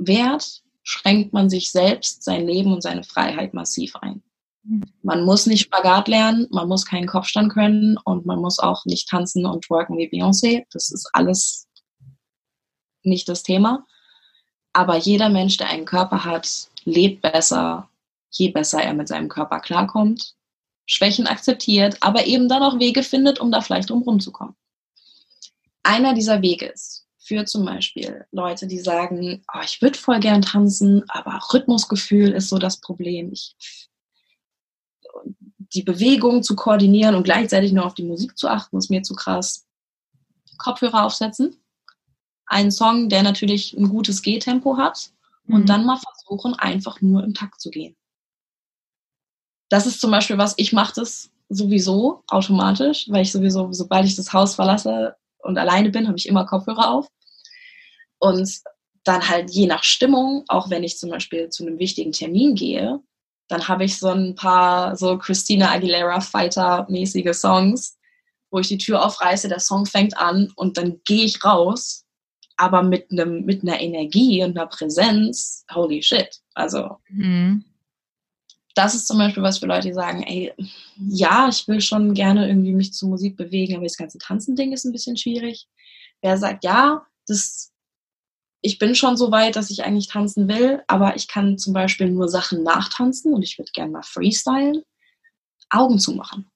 wehrt, 0.00 0.62
schränkt 0.82 1.32
man 1.32 1.48
sich 1.50 1.70
selbst, 1.70 2.24
sein 2.24 2.46
Leben 2.46 2.72
und 2.72 2.82
seine 2.82 3.04
Freiheit 3.04 3.54
massiv 3.54 3.96
ein. 3.96 4.22
Mhm. 4.64 4.82
Man 5.02 5.24
muss 5.24 5.46
nicht 5.46 5.62
Spagat 5.62 6.08
lernen, 6.08 6.46
man 6.50 6.68
muss 6.68 6.84
keinen 6.84 7.06
Kopfstand 7.06 7.52
können 7.52 7.96
und 8.04 8.26
man 8.26 8.40
muss 8.40 8.58
auch 8.58 8.84
nicht 8.86 9.08
tanzen 9.08 9.46
und 9.46 9.68
worken 9.70 9.98
wie 9.98 10.08
Beyoncé. 10.08 10.64
Das 10.72 10.90
ist 10.90 11.08
alles 11.12 11.68
nicht 13.02 13.28
das 13.28 13.42
Thema. 13.42 13.86
Aber 14.72 14.96
jeder 14.96 15.28
Mensch, 15.28 15.56
der 15.56 15.68
einen 15.68 15.84
Körper 15.84 16.24
hat, 16.24 16.68
lebt 16.84 17.22
besser, 17.22 17.88
je 18.30 18.50
besser 18.50 18.82
er 18.82 18.94
mit 18.94 19.08
seinem 19.08 19.28
Körper 19.28 19.60
klarkommt, 19.60 20.34
Schwächen 20.86 21.26
akzeptiert, 21.26 21.98
aber 22.00 22.26
eben 22.26 22.48
dann 22.48 22.62
auch 22.62 22.78
Wege 22.78 23.02
findet, 23.02 23.40
um 23.40 23.50
da 23.50 23.60
vielleicht 23.60 23.90
drum 23.90 24.02
rumzukommen. 24.02 24.54
Einer 25.82 26.14
dieser 26.14 26.42
Wege 26.42 26.66
ist 26.66 26.99
für 27.30 27.44
zum 27.44 27.64
Beispiel 27.64 28.26
Leute, 28.32 28.66
die 28.66 28.80
sagen, 28.80 29.44
oh, 29.54 29.60
ich 29.62 29.80
würde 29.80 29.96
voll 29.96 30.18
gern 30.18 30.42
tanzen, 30.42 31.04
aber 31.08 31.38
Rhythmusgefühl 31.52 32.32
ist 32.32 32.48
so 32.48 32.58
das 32.58 32.80
Problem. 32.80 33.30
Ich, 33.32 33.54
die 35.58 35.84
Bewegung 35.84 36.42
zu 36.42 36.56
koordinieren 36.56 37.14
und 37.14 37.22
gleichzeitig 37.22 37.70
nur 37.70 37.86
auf 37.86 37.94
die 37.94 38.02
Musik 38.02 38.36
zu 38.36 38.48
achten, 38.48 38.78
ist 38.78 38.90
mir 38.90 39.04
zu 39.04 39.14
krass. 39.14 39.68
Kopfhörer 40.58 41.04
aufsetzen. 41.04 41.56
Einen 42.46 42.72
Song, 42.72 43.08
der 43.08 43.22
natürlich 43.22 43.74
ein 43.74 43.88
gutes 43.88 44.22
Gehtempo 44.22 44.76
hat 44.76 45.12
und 45.46 45.60
mhm. 45.60 45.66
dann 45.66 45.86
mal 45.86 45.98
versuchen, 45.98 46.54
einfach 46.54 47.00
nur 47.00 47.22
im 47.22 47.32
Takt 47.32 47.60
zu 47.60 47.70
gehen. 47.70 47.94
Das 49.68 49.86
ist 49.86 50.00
zum 50.00 50.10
Beispiel 50.10 50.36
was, 50.36 50.54
ich 50.56 50.72
mache 50.72 50.94
das 50.96 51.30
sowieso 51.48 52.24
automatisch, 52.26 53.08
weil 53.08 53.22
ich 53.22 53.30
sowieso, 53.30 53.72
sobald 53.72 54.04
ich 54.06 54.16
das 54.16 54.32
Haus 54.32 54.56
verlasse 54.56 55.14
und 55.38 55.58
alleine 55.58 55.90
bin, 55.90 56.08
habe 56.08 56.18
ich 56.18 56.28
immer 56.28 56.44
Kopfhörer 56.44 56.90
auf. 56.90 57.06
Und 58.20 58.60
dann 59.02 59.28
halt 59.28 59.50
je 59.50 59.66
nach 59.66 59.82
Stimmung, 59.82 60.44
auch 60.46 60.70
wenn 60.70 60.84
ich 60.84 60.98
zum 60.98 61.10
Beispiel 61.10 61.48
zu 61.48 61.66
einem 61.66 61.78
wichtigen 61.78 62.12
Termin 62.12 62.54
gehe, 62.54 63.00
dann 63.48 63.66
habe 63.66 63.84
ich 63.84 63.98
so 63.98 64.08
ein 64.08 64.36
paar 64.36 64.96
so 64.96 65.18
Christina 65.18 65.72
Aguilera 65.72 66.20
Fighter-mäßige 66.20 67.34
Songs, 67.34 67.98
wo 68.52 68.60
ich 68.60 68.68
die 68.68 68.78
Tür 68.78 69.04
aufreiße, 69.04 69.48
der 69.48 69.58
Song 69.58 69.86
fängt 69.86 70.16
an 70.16 70.52
und 70.54 70.76
dann 70.76 71.00
gehe 71.04 71.24
ich 71.24 71.44
raus 71.44 72.04
aber 72.60 72.82
mit 72.82 73.10
einem 73.10 73.46
mit 73.46 73.62
einer 73.62 73.80
Energie 73.80 74.44
und 74.44 74.56
einer 74.56 74.66
Präsenz, 74.66 75.64
holy 75.72 76.02
shit. 76.02 76.40
Also 76.52 76.98
mhm. 77.08 77.64
das 78.74 78.94
ist 78.94 79.08
zum 79.08 79.16
Beispiel 79.16 79.42
was 79.42 79.58
für 79.58 79.66
Leute, 79.66 79.88
die 79.88 79.94
sagen, 79.94 80.22
ey, 80.24 80.52
ja, 81.08 81.48
ich 81.48 81.66
will 81.68 81.80
schon 81.80 82.12
gerne 82.12 82.46
irgendwie 82.46 82.72
mich 82.72 82.92
zu 82.92 83.08
Musik 83.08 83.38
bewegen, 83.38 83.76
aber 83.76 83.84
das 83.84 83.96
ganze 83.96 84.18
Tanzen-Ding 84.18 84.72
ist 84.72 84.84
ein 84.84 84.92
bisschen 84.92 85.16
schwierig. 85.16 85.68
Wer 86.20 86.36
sagt, 86.36 86.62
ja, 86.64 87.06
das 87.26 87.69
ich 88.62 88.78
bin 88.78 88.94
schon 88.94 89.16
so 89.16 89.30
weit, 89.30 89.56
dass 89.56 89.70
ich 89.70 89.84
eigentlich 89.84 90.08
tanzen 90.08 90.48
will, 90.48 90.82
aber 90.86 91.16
ich 91.16 91.28
kann 91.28 91.58
zum 91.58 91.72
Beispiel 91.72 92.10
nur 92.10 92.28
Sachen 92.28 92.62
nachtanzen 92.62 93.32
und 93.32 93.42
ich 93.42 93.58
würde 93.58 93.70
gerne 93.72 93.92
mal 93.92 94.02
freestylen. 94.02 94.82
Augen 95.70 95.98
zumachen. 95.98 96.50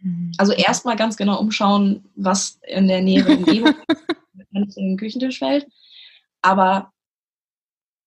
Mhm. 0.00 0.32
Also 0.38 0.52
erstmal 0.52 0.96
ganz 0.96 1.16
genau 1.16 1.38
umschauen, 1.38 2.08
was 2.14 2.60
in 2.66 2.88
der 2.88 3.02
näheren 3.02 3.38
Umgebung 3.38 3.74
in 4.52 4.68
den 4.76 4.96
Küchentisch 4.96 5.38
fällt. 5.38 5.66
Aber 6.40 6.92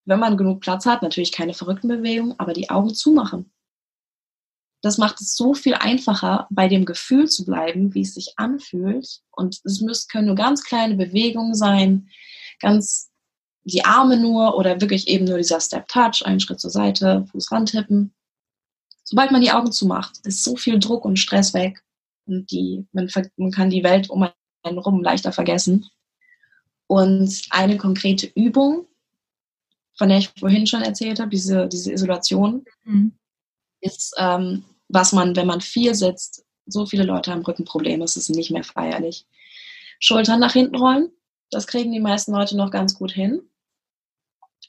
wenn 0.05 0.19
man 0.19 0.37
genug 0.37 0.61
Platz 0.61 0.85
hat, 0.85 1.01
natürlich 1.01 1.31
keine 1.31 1.53
verrückten 1.53 1.89
Bewegungen, 1.89 2.39
aber 2.39 2.53
die 2.53 2.69
Augen 2.69 2.95
zumachen. 2.95 3.51
Das 4.81 4.97
macht 4.97 5.19
es 5.19 5.35
so 5.35 5.53
viel 5.53 5.73
einfacher, 5.73 6.47
bei 6.49 6.67
dem 6.67 6.85
Gefühl 6.85 7.27
zu 7.27 7.45
bleiben, 7.45 7.93
wie 7.93 8.01
es 8.01 8.13
sich 8.13 8.33
anfühlt. 8.37 9.21
Und 9.31 9.59
es 9.65 9.81
müssen, 9.81 10.07
können 10.09 10.27
nur 10.27 10.35
ganz 10.35 10.63
kleine 10.63 10.95
Bewegungen 10.95 11.55
sein, 11.55 12.09
ganz 12.59 13.11
die 13.67 13.83
Arme 13.83 14.17
nur 14.17 14.55
oder 14.55 14.79
wirklich 14.79 15.07
eben 15.09 15.25
nur 15.25 15.37
dieser 15.37 15.59
Step 15.59 15.89
Touch, 15.89 16.25
einen 16.25 16.39
Schritt 16.39 16.59
zur 16.59 16.69
Seite, 16.69 17.25
Fuß 17.31 17.51
rantippen. 17.51 18.13
Sobald 19.03 19.31
man 19.31 19.41
die 19.41 19.51
Augen 19.51 19.71
zumacht, 19.73 20.19
ist 20.25 20.43
so 20.43 20.55
viel 20.55 20.79
Druck 20.79 21.03
und 21.03 21.19
Stress 21.19 21.53
weg 21.53 21.83
und 22.25 22.49
die, 22.49 22.87
man, 22.93 23.09
man 23.35 23.51
kann 23.51 23.69
die 23.69 23.83
Welt 23.83 24.09
um 24.09 24.23
einen 24.23 24.33
herum 24.63 25.03
leichter 25.03 25.33
vergessen. 25.33 25.85
Und 26.87 27.41
eine 27.49 27.75
konkrete 27.77 28.27
Übung, 28.35 28.87
von 29.97 30.07
der 30.07 30.19
ich 30.19 30.29
vorhin 30.39 30.65
schon 30.65 30.81
erzählt 30.81 31.19
habe, 31.19 31.31
diese, 31.31 31.67
diese 31.67 31.91
Isolation, 31.91 32.63
mhm. 32.85 33.11
ist, 33.81 34.15
ähm, 34.17 34.63
was 34.87 35.11
man, 35.11 35.35
wenn 35.35 35.47
man 35.47 35.59
viel 35.59 35.93
sitzt, 35.93 36.45
so 36.65 36.85
viele 36.85 37.03
Leute 37.03 37.31
haben 37.31 37.43
Rückenprobleme, 37.43 38.05
es 38.05 38.15
ist 38.15 38.29
nicht 38.29 38.51
mehr 38.51 38.63
feierlich. 38.63 39.25
Schultern 39.99 40.39
nach 40.39 40.53
hinten 40.53 40.75
rollen, 40.75 41.11
das 41.49 41.67
kriegen 41.67 41.91
die 41.91 41.99
meisten 41.99 42.31
Leute 42.31 42.55
noch 42.55 42.71
ganz 42.71 42.97
gut 42.97 43.11
hin. 43.11 43.41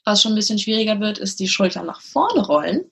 Was 0.09 0.23
schon 0.23 0.31
ein 0.31 0.35
bisschen 0.35 0.57
schwieriger 0.57 0.99
wird, 0.99 1.19
ist 1.19 1.39
die 1.39 1.47
Schultern 1.47 1.85
nach 1.85 2.01
vorne 2.01 2.43
rollen. 2.43 2.89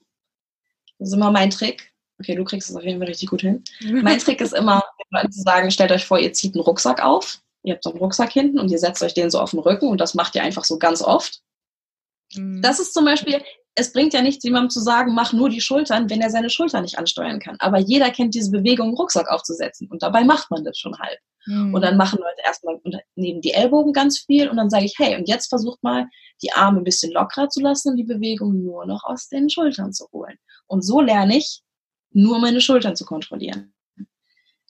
Das 1.00 1.08
ist 1.08 1.14
immer 1.14 1.32
mein 1.32 1.50
Trick. 1.50 1.92
Okay, 2.20 2.36
du 2.36 2.44
kriegst 2.44 2.70
es 2.70 2.76
auf 2.76 2.84
jeden 2.84 3.00
Fall 3.00 3.08
richtig 3.08 3.28
gut 3.28 3.40
hin. 3.40 3.64
mein 4.02 4.20
Trick 4.20 4.40
ist 4.40 4.54
immer, 4.54 4.84
zu 5.28 5.42
sagen, 5.42 5.72
stellt 5.72 5.90
euch 5.90 6.06
vor, 6.06 6.20
ihr 6.20 6.32
zieht 6.32 6.54
einen 6.54 6.62
Rucksack 6.62 7.02
auf. 7.02 7.40
Ihr 7.64 7.74
habt 7.74 7.82
so 7.82 7.90
einen 7.90 7.98
Rucksack 7.98 8.30
hinten 8.30 8.60
und 8.60 8.70
ihr 8.70 8.78
setzt 8.78 9.02
euch 9.02 9.14
den 9.14 9.32
so 9.32 9.40
auf 9.40 9.50
den 9.50 9.58
Rücken 9.58 9.88
und 9.88 10.00
das 10.00 10.14
macht 10.14 10.36
ihr 10.36 10.44
einfach 10.44 10.62
so 10.62 10.78
ganz 10.78 11.02
oft. 11.02 11.42
Mhm. 12.34 12.62
Das 12.62 12.78
ist 12.78 12.94
zum 12.94 13.04
Beispiel, 13.04 13.42
es 13.78 13.92
bringt 13.92 14.12
ja 14.12 14.22
nichts, 14.22 14.42
jemandem 14.42 14.70
zu 14.70 14.80
sagen, 14.80 15.14
mach 15.14 15.32
nur 15.32 15.48
die 15.48 15.60
Schultern, 15.60 16.10
wenn 16.10 16.20
er 16.20 16.30
seine 16.30 16.50
Schultern 16.50 16.82
nicht 16.82 16.98
ansteuern 16.98 17.38
kann. 17.38 17.56
Aber 17.60 17.78
jeder 17.78 18.10
kennt 18.10 18.34
diese 18.34 18.50
Bewegung, 18.50 18.88
einen 18.88 18.96
Rucksack 18.96 19.28
aufzusetzen. 19.30 19.88
Und 19.88 20.02
dabei 20.02 20.24
macht 20.24 20.50
man 20.50 20.64
das 20.64 20.76
schon 20.76 20.98
halb. 20.98 21.18
Mhm. 21.46 21.74
Und 21.74 21.82
dann 21.82 21.96
machen 21.96 22.18
Leute 22.18 22.42
erstmal 22.44 22.80
neben 23.14 23.40
die 23.40 23.52
Ellbogen 23.52 23.92
ganz 23.92 24.18
viel 24.18 24.48
und 24.48 24.56
dann 24.56 24.68
sage 24.68 24.84
ich, 24.84 24.94
hey, 24.98 25.16
und 25.16 25.28
jetzt 25.28 25.48
versucht 25.48 25.82
mal, 25.82 26.08
die 26.42 26.52
Arme 26.52 26.78
ein 26.78 26.84
bisschen 26.84 27.12
lockerer 27.12 27.48
zu 27.48 27.60
lassen 27.60 27.90
und 27.90 27.96
die 27.96 28.04
Bewegung 28.04 28.62
nur 28.62 28.84
noch 28.84 29.04
aus 29.04 29.28
den 29.28 29.48
Schultern 29.48 29.92
zu 29.92 30.08
holen. 30.12 30.36
Und 30.66 30.82
so 30.82 31.00
lerne 31.00 31.38
ich, 31.38 31.62
nur 32.10 32.40
meine 32.40 32.60
Schultern 32.60 32.96
zu 32.96 33.04
kontrollieren. 33.04 33.72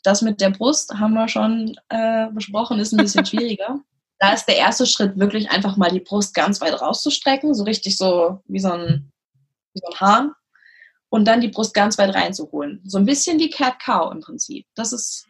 Das 0.02 0.22
mit 0.22 0.40
der 0.40 0.50
Brust 0.50 0.92
haben 0.94 1.14
wir 1.14 1.28
schon 1.28 1.74
äh, 1.88 2.28
besprochen, 2.30 2.78
ist 2.78 2.92
ein 2.92 2.98
bisschen 2.98 3.26
schwieriger. 3.26 3.80
Da 4.18 4.32
ist 4.32 4.46
der 4.46 4.56
erste 4.56 4.86
Schritt 4.86 5.18
wirklich 5.18 5.50
einfach 5.50 5.76
mal 5.76 5.90
die 5.90 6.00
Brust 6.00 6.34
ganz 6.34 6.60
weit 6.60 6.80
rauszustrecken, 6.80 7.54
so 7.54 7.64
richtig 7.64 7.96
so 7.96 8.42
wie 8.46 8.58
so 8.58 8.72
ein, 8.72 9.12
wie 9.74 9.80
so 9.80 9.86
ein 9.86 10.00
Hahn. 10.00 10.32
Und 11.10 11.24
dann 11.24 11.40
die 11.40 11.48
Brust 11.48 11.72
ganz 11.72 11.96
weit 11.96 12.14
reinzuholen. 12.14 12.82
So 12.84 12.98
ein 12.98 13.06
bisschen 13.06 13.38
wie 13.38 13.48
Cat 13.48 13.80
Cow 13.80 14.12
im 14.12 14.20
Prinzip. 14.20 14.66
Das 14.74 14.92
ist 14.92 15.26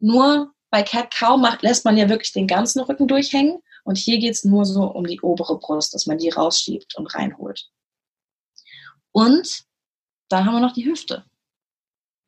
nur 0.00 0.52
bei 0.70 0.82
Cat 0.82 1.14
Cow 1.14 1.38
macht, 1.38 1.62
lässt 1.62 1.84
man 1.84 1.96
ja 1.96 2.08
wirklich 2.08 2.32
den 2.32 2.46
ganzen 2.46 2.80
Rücken 2.80 3.08
durchhängen. 3.08 3.62
Und 3.84 3.96
hier 3.96 4.18
geht 4.18 4.34
es 4.34 4.44
nur 4.44 4.66
so 4.66 4.84
um 4.84 5.06
die 5.06 5.20
obere 5.22 5.58
Brust, 5.58 5.94
dass 5.94 6.06
man 6.06 6.18
die 6.18 6.28
rausschiebt 6.28 6.94
und 6.96 7.14
reinholt. 7.14 7.70
Und 9.12 9.64
dann 10.28 10.44
haben 10.44 10.54
wir 10.54 10.60
noch 10.60 10.74
die 10.74 10.84
Hüfte. 10.84 11.24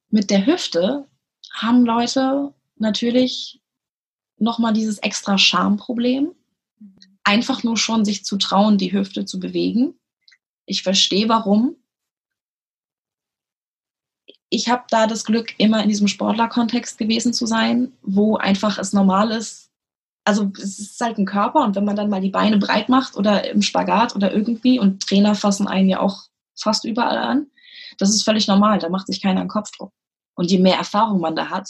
Mit 0.09 0.31
der 0.31 0.47
Hüfte 0.47 1.07
haben 1.53 1.85
Leute 1.85 2.55
natürlich 2.77 3.61
nochmal 4.41 4.73
dieses 4.73 4.99
extra 4.99 5.39
Schamproblem. 5.39 6.33
Einfach 7.25 7.63
nur 7.63 7.77
schon 7.77 8.05
sich 8.05 8.25
zu 8.25 8.39
trauen, 8.39 8.79
die 8.79 8.93
Hüfte 8.93 9.25
zu 9.25 9.39
bewegen. 9.39 9.95
Ich 10.67 10.83
verstehe 10.83 11.29
warum. 11.29 11.77
Ich 14.49 14.69
habe 14.69 14.85
da 14.91 15.07
das 15.07 15.25
Glück, 15.25 15.55
immer 15.59 15.83
in 15.83 15.89
diesem 15.89 16.09
Sportlerkontext 16.09 16.99
gewesen 16.99 17.33
zu 17.33 17.47
sein, 17.47 17.93
wo 18.03 18.37
einfach 18.37 18.79
es 18.79 18.93
normal 18.93 19.31
ist. 19.31 19.71
Also 20.25 20.51
es 20.57 20.79
ist 20.79 21.01
halt 21.01 21.19
ein 21.19 21.27
Körper 21.27 21.65
und 21.65 21.77
wenn 21.77 21.85
man 21.85 21.97
dann 21.97 22.11
mal 22.11 22.21
die 22.21 22.31
Beine 22.31 22.59
breit 22.59 22.89
macht 22.89 23.17
oder 23.17 23.49
im 23.49 23.63
Spagat 23.63 24.17
oder 24.17 24.33
irgendwie 24.33 24.79
und 24.79 25.07
Trainer 25.07 25.35
fassen 25.35 25.69
einen 25.69 25.89
ja 25.89 26.01
auch 26.01 26.25
fast 26.59 26.85
überall 26.85 27.17
an, 27.17 27.47
das 27.99 28.11
ist 28.11 28.23
völlig 28.23 28.49
normal. 28.49 28.79
Da 28.79 28.89
macht 28.89 29.07
sich 29.07 29.23
keiner 29.23 29.41
einen 29.41 29.49
Kopfdruck. 29.49 29.93
Und 30.35 30.51
je 30.51 30.59
mehr 30.59 30.77
Erfahrung 30.77 31.21
man 31.21 31.37
da 31.37 31.51
hat, 31.51 31.69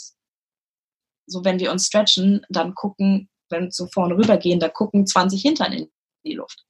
so 1.27 1.43
wenn 1.43 1.59
wir 1.59 1.71
uns 1.71 1.87
stretchen, 1.87 2.45
dann 2.49 2.75
gucken, 2.75 3.29
wenn 3.49 3.65
wir 3.65 3.71
so 3.71 3.87
vorne 3.87 4.15
rübergehen, 4.15 4.59
da 4.59 4.69
gucken 4.69 5.05
20 5.05 5.41
Hintern 5.41 5.73
in 5.73 5.91
die 6.23 6.33
Luft. 6.33 6.65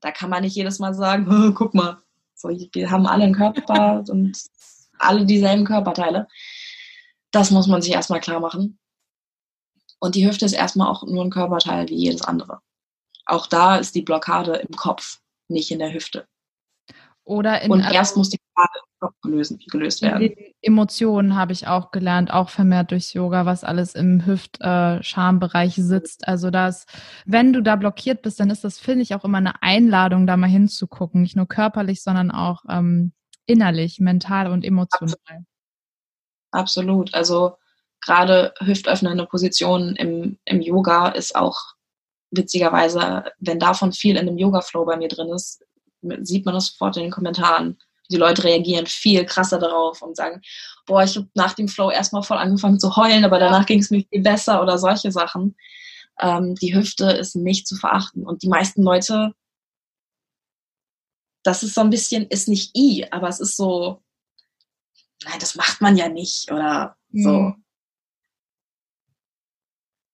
Da 0.00 0.10
kann 0.10 0.30
man 0.30 0.42
nicht 0.42 0.56
jedes 0.56 0.78
Mal 0.78 0.94
sagen, 0.94 1.54
guck 1.54 1.74
mal, 1.74 1.98
so, 2.34 2.48
wir 2.48 2.90
haben 2.90 3.06
alle 3.06 3.24
einen 3.24 3.34
Körper 3.34 4.04
und 4.08 4.38
alle 4.98 5.24
dieselben 5.24 5.64
Körperteile. 5.64 6.28
Das 7.30 7.50
muss 7.50 7.66
man 7.66 7.82
sich 7.82 7.92
erstmal 7.92 8.20
klar 8.20 8.40
machen. 8.40 8.78
Und 9.98 10.14
die 10.14 10.26
Hüfte 10.26 10.44
ist 10.44 10.52
erstmal 10.52 10.88
auch 10.88 11.04
nur 11.04 11.24
ein 11.24 11.30
Körperteil 11.30 11.88
wie 11.88 11.96
jedes 11.96 12.22
andere. 12.22 12.60
Auch 13.26 13.46
da 13.46 13.76
ist 13.76 13.94
die 13.94 14.02
Blockade 14.02 14.56
im 14.56 14.76
Kopf, 14.76 15.20
nicht 15.48 15.70
in 15.70 15.78
der 15.78 15.92
Hüfte. 15.92 16.26
Oder 17.24 17.62
in 17.62 17.70
und 17.70 17.80
erst 17.80 18.16
muss 18.16 18.28
die 18.28 18.38
Frage 19.08 19.14
gelöst, 19.22 19.58
gelöst 19.70 20.02
werden. 20.02 20.34
Emotionen 20.62 21.36
habe 21.36 21.52
ich 21.52 21.66
auch 21.66 21.90
gelernt, 21.90 22.32
auch 22.32 22.48
vermehrt 22.48 22.90
durchs 22.90 23.12
Yoga, 23.12 23.46
was 23.46 23.64
alles 23.64 23.94
im 23.94 24.24
Hüft-Schambereich 24.26 25.78
äh, 25.78 25.82
sitzt. 25.82 26.28
Also 26.28 26.50
das, 26.50 26.86
wenn 27.26 27.52
du 27.52 27.62
da 27.62 27.76
blockiert 27.76 28.22
bist, 28.22 28.40
dann 28.40 28.50
ist 28.50 28.64
das, 28.64 28.78
finde 28.78 29.02
ich, 29.02 29.14
auch 29.14 29.24
immer 29.24 29.38
eine 29.38 29.62
Einladung, 29.62 30.26
da 30.26 30.36
mal 30.36 30.48
hinzugucken. 30.48 31.22
Nicht 31.22 31.36
nur 31.36 31.46
körperlich, 31.46 32.02
sondern 32.02 32.30
auch 32.30 32.64
ähm, 32.68 33.12
innerlich, 33.46 34.00
mental 34.00 34.50
und 34.50 34.64
emotional. 34.64 35.14
Absolut. 35.14 35.46
Absolut. 36.50 37.14
Also 37.14 37.56
gerade 38.00 38.54
hüftöffnende 38.60 39.26
Positionen 39.26 39.96
im, 39.96 40.38
im 40.44 40.60
Yoga 40.60 41.08
ist 41.08 41.34
auch 41.34 41.58
witzigerweise, 42.30 43.24
wenn 43.38 43.58
davon 43.58 43.92
viel 43.92 44.16
in 44.16 44.26
dem 44.26 44.38
Yoga-Flow 44.38 44.84
bei 44.84 44.96
mir 44.96 45.08
drin 45.08 45.28
ist, 45.28 45.64
sieht 46.20 46.44
man 46.44 46.54
das 46.54 46.68
sofort 46.68 46.96
in 46.96 47.04
den 47.04 47.12
Kommentaren 47.12 47.78
die 48.10 48.16
Leute 48.16 48.44
reagieren 48.44 48.86
viel 48.86 49.24
krasser 49.24 49.58
darauf 49.58 50.02
und 50.02 50.16
sagen, 50.16 50.42
boah, 50.86 51.02
ich 51.02 51.16
habe 51.16 51.28
nach 51.34 51.54
dem 51.54 51.68
Flow 51.68 51.90
erstmal 51.90 52.22
voll 52.22 52.36
angefangen 52.36 52.78
zu 52.78 52.96
heulen, 52.96 53.24
aber 53.24 53.38
danach 53.38 53.66
ging 53.66 53.80
es 53.80 53.90
mir 53.90 54.04
viel 54.04 54.22
besser 54.22 54.62
oder 54.62 54.78
solche 54.78 55.10
Sachen. 55.10 55.56
Ähm, 56.20 56.54
die 56.56 56.74
Hüfte 56.74 57.10
ist 57.10 57.34
nicht 57.34 57.66
zu 57.66 57.76
verachten. 57.76 58.26
Und 58.26 58.42
die 58.42 58.48
meisten 58.48 58.82
Leute, 58.82 59.34
das 61.42 61.62
ist 61.62 61.74
so 61.74 61.80
ein 61.80 61.90
bisschen, 61.90 62.26
ist 62.26 62.48
nicht 62.48 62.76
i, 62.76 63.06
aber 63.10 63.28
es 63.28 63.40
ist 63.40 63.56
so, 63.56 64.02
nein, 65.24 65.38
das 65.40 65.54
macht 65.54 65.80
man 65.80 65.96
ja 65.96 66.08
nicht 66.08 66.50
oder 66.50 66.96
so. 67.12 67.30
Mhm. 67.30 67.64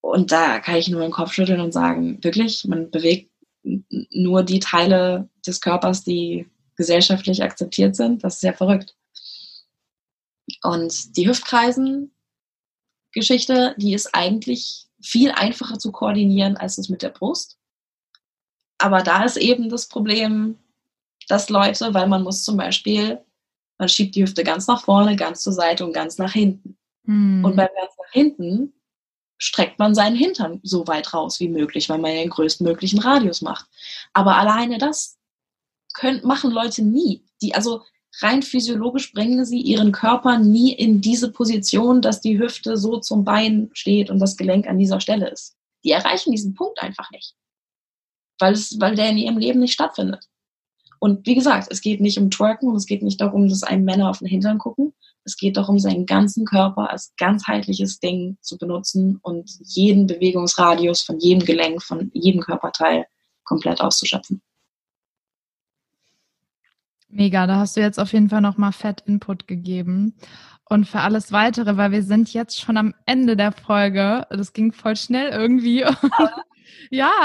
Und 0.03 0.33
da 0.33 0.61
kann 0.61 0.77
ich 0.77 0.89
nur 0.89 1.03
den 1.03 1.13
Kopf 1.13 1.33
schütteln 1.33 1.61
und 1.61 1.73
sagen, 1.73 2.23
wirklich, 2.25 2.65
man 2.65 2.91
bewegt 2.91 3.31
nur 3.63 4.43
die 4.43 4.61
Teile 4.61 5.29
des 5.47 5.61
Körpers, 5.61 6.03
die 6.03 6.49
gesellschaftlich 6.81 7.43
akzeptiert 7.43 7.95
sind. 7.95 8.25
Das 8.25 8.37
ist 8.37 8.43
ja 8.43 8.55
verrückt. 8.55 8.97
Und 10.63 11.19
die 11.19 11.29
Hüftkreisen-Geschichte, 11.29 13.75
die 13.77 13.93
ist 13.93 14.15
eigentlich 14.15 14.87
viel 15.03 15.31
einfacher 15.31 15.79
zu 15.79 15.93
koordinieren 15.93 16.57
als 16.57 16.79
es 16.79 16.89
mit 16.89 17.03
der 17.03 17.11
Brust. 17.11 17.59
Aber 18.79 19.03
da 19.03 19.25
ist 19.25 19.37
eben 19.37 19.69
das 19.69 19.89
Problem, 19.89 20.59
dass 21.29 21.51
Leute, 21.51 21.93
weil 21.93 22.09
man 22.09 22.23
muss 22.23 22.45
zum 22.45 22.57
Beispiel, 22.57 23.23
man 23.77 23.91
schiebt 23.91 24.15
die 24.15 24.23
Hüfte 24.23 24.43
ganz 24.43 24.67
nach 24.67 24.85
vorne, 24.85 25.17
ganz 25.17 25.43
zur 25.43 25.53
Seite 25.53 25.85
und 25.85 25.93
ganz 25.93 26.17
nach 26.17 26.33
hinten. 26.33 26.79
Hm. 27.05 27.45
Und 27.45 27.57
beim 27.57 27.69
ganz 27.79 27.93
nach 27.99 28.11
hinten 28.11 28.73
streckt 29.37 29.79
man 29.79 29.95
seinen 29.95 30.17
Hintern 30.17 30.61
so 30.63 30.87
weit 30.87 31.13
raus 31.13 31.41
wie 31.41 31.49
möglich, 31.49 31.91
weil 31.91 31.99
man 31.99 32.13
ja 32.13 32.23
den 32.23 32.31
größtmöglichen 32.31 33.01
Radius 33.01 33.43
macht. 33.43 33.67
Aber 34.15 34.39
alleine 34.39 34.79
das 34.79 35.20
können, 35.95 36.27
machen 36.27 36.51
Leute 36.51 36.83
nie. 36.83 37.25
Die, 37.43 37.55
also 37.55 37.83
rein 38.21 38.43
physiologisch 38.43 39.13
bringen 39.13 39.45
sie 39.45 39.61
ihren 39.61 39.93
Körper 39.93 40.39
nie 40.39 40.73
in 40.73 41.01
diese 41.01 41.31
Position, 41.31 42.03
dass 42.03 42.21
die 42.21 42.39
Hüfte 42.39 42.77
so 42.77 42.99
zum 42.99 43.25
Bein 43.25 43.71
steht 43.73 44.11
und 44.11 44.19
das 44.19 44.37
Gelenk 44.37 44.67
an 44.67 44.79
dieser 44.79 45.01
Stelle 45.01 45.31
ist. 45.31 45.57
Die 45.85 45.91
erreichen 45.91 46.33
diesen 46.33 46.55
Punkt 46.55 46.83
einfach 46.83 47.11
nicht. 47.11 47.35
Weil, 48.39 48.55
es, 48.55 48.79
weil 48.81 48.95
der 48.95 49.11
in 49.11 49.19
ihrem 49.19 49.39
Leben 49.39 49.61
nicht 49.61 49.73
stattfindet. 49.73 50.27
Und 50.99 51.27
wie 51.27 51.35
gesagt, 51.35 51.69
es 51.71 51.81
geht 51.81 52.01
nicht 52.01 52.19
um 52.19 52.31
Twerken 52.31 52.69
und 52.69 52.77
es 52.77 52.87
geht 52.87 53.03
nicht 53.03 53.21
darum, 53.21 53.49
dass 53.49 53.63
einem 53.63 53.85
Männer 53.85 54.11
auf 54.11 54.19
den 54.19 54.29
Hintern 54.29 54.59
gucken. 54.59 54.93
Es 55.25 55.37
geht 55.37 55.57
darum, 55.57 55.79
seinen 55.79 56.05
ganzen 56.05 56.45
Körper 56.45 56.91
als 56.91 57.15
ganzheitliches 57.17 58.01
Ding 58.01 58.37
zu 58.43 58.59
benutzen 58.59 59.19
und 59.23 59.51
jeden 59.61 60.07
Bewegungsradius 60.07 61.03
von 61.03 61.19
jedem 61.19 61.45
Gelenk, 61.45 61.83
von 61.83 62.11
jedem 62.13 62.43
Körperteil 62.43 63.07
komplett 63.45 63.81
auszuschöpfen. 63.81 64.43
Mega, 67.11 67.47
da 67.47 67.57
hast 67.57 67.77
du 67.77 67.81
jetzt 67.81 67.99
auf 67.99 68.13
jeden 68.13 68.29
Fall 68.29 68.41
nochmal 68.41 68.73
fett 68.73 69.03
Input 69.07 69.49
gegeben. 69.49 70.15
Und 70.65 70.87
für 70.87 71.01
alles 71.01 71.33
weitere, 71.33 71.77
weil 71.77 71.91
wir 71.91 72.05
sind 72.05 72.33
jetzt 72.33 72.61
schon 72.61 72.77
am 72.77 72.95
Ende 73.05 73.37
der 73.37 73.51
Folge. 73.51 74.27
Das 74.31 74.53
ging 74.53 74.71
voll 74.71 74.95
schnell 74.95 75.31
irgendwie. 75.31 75.85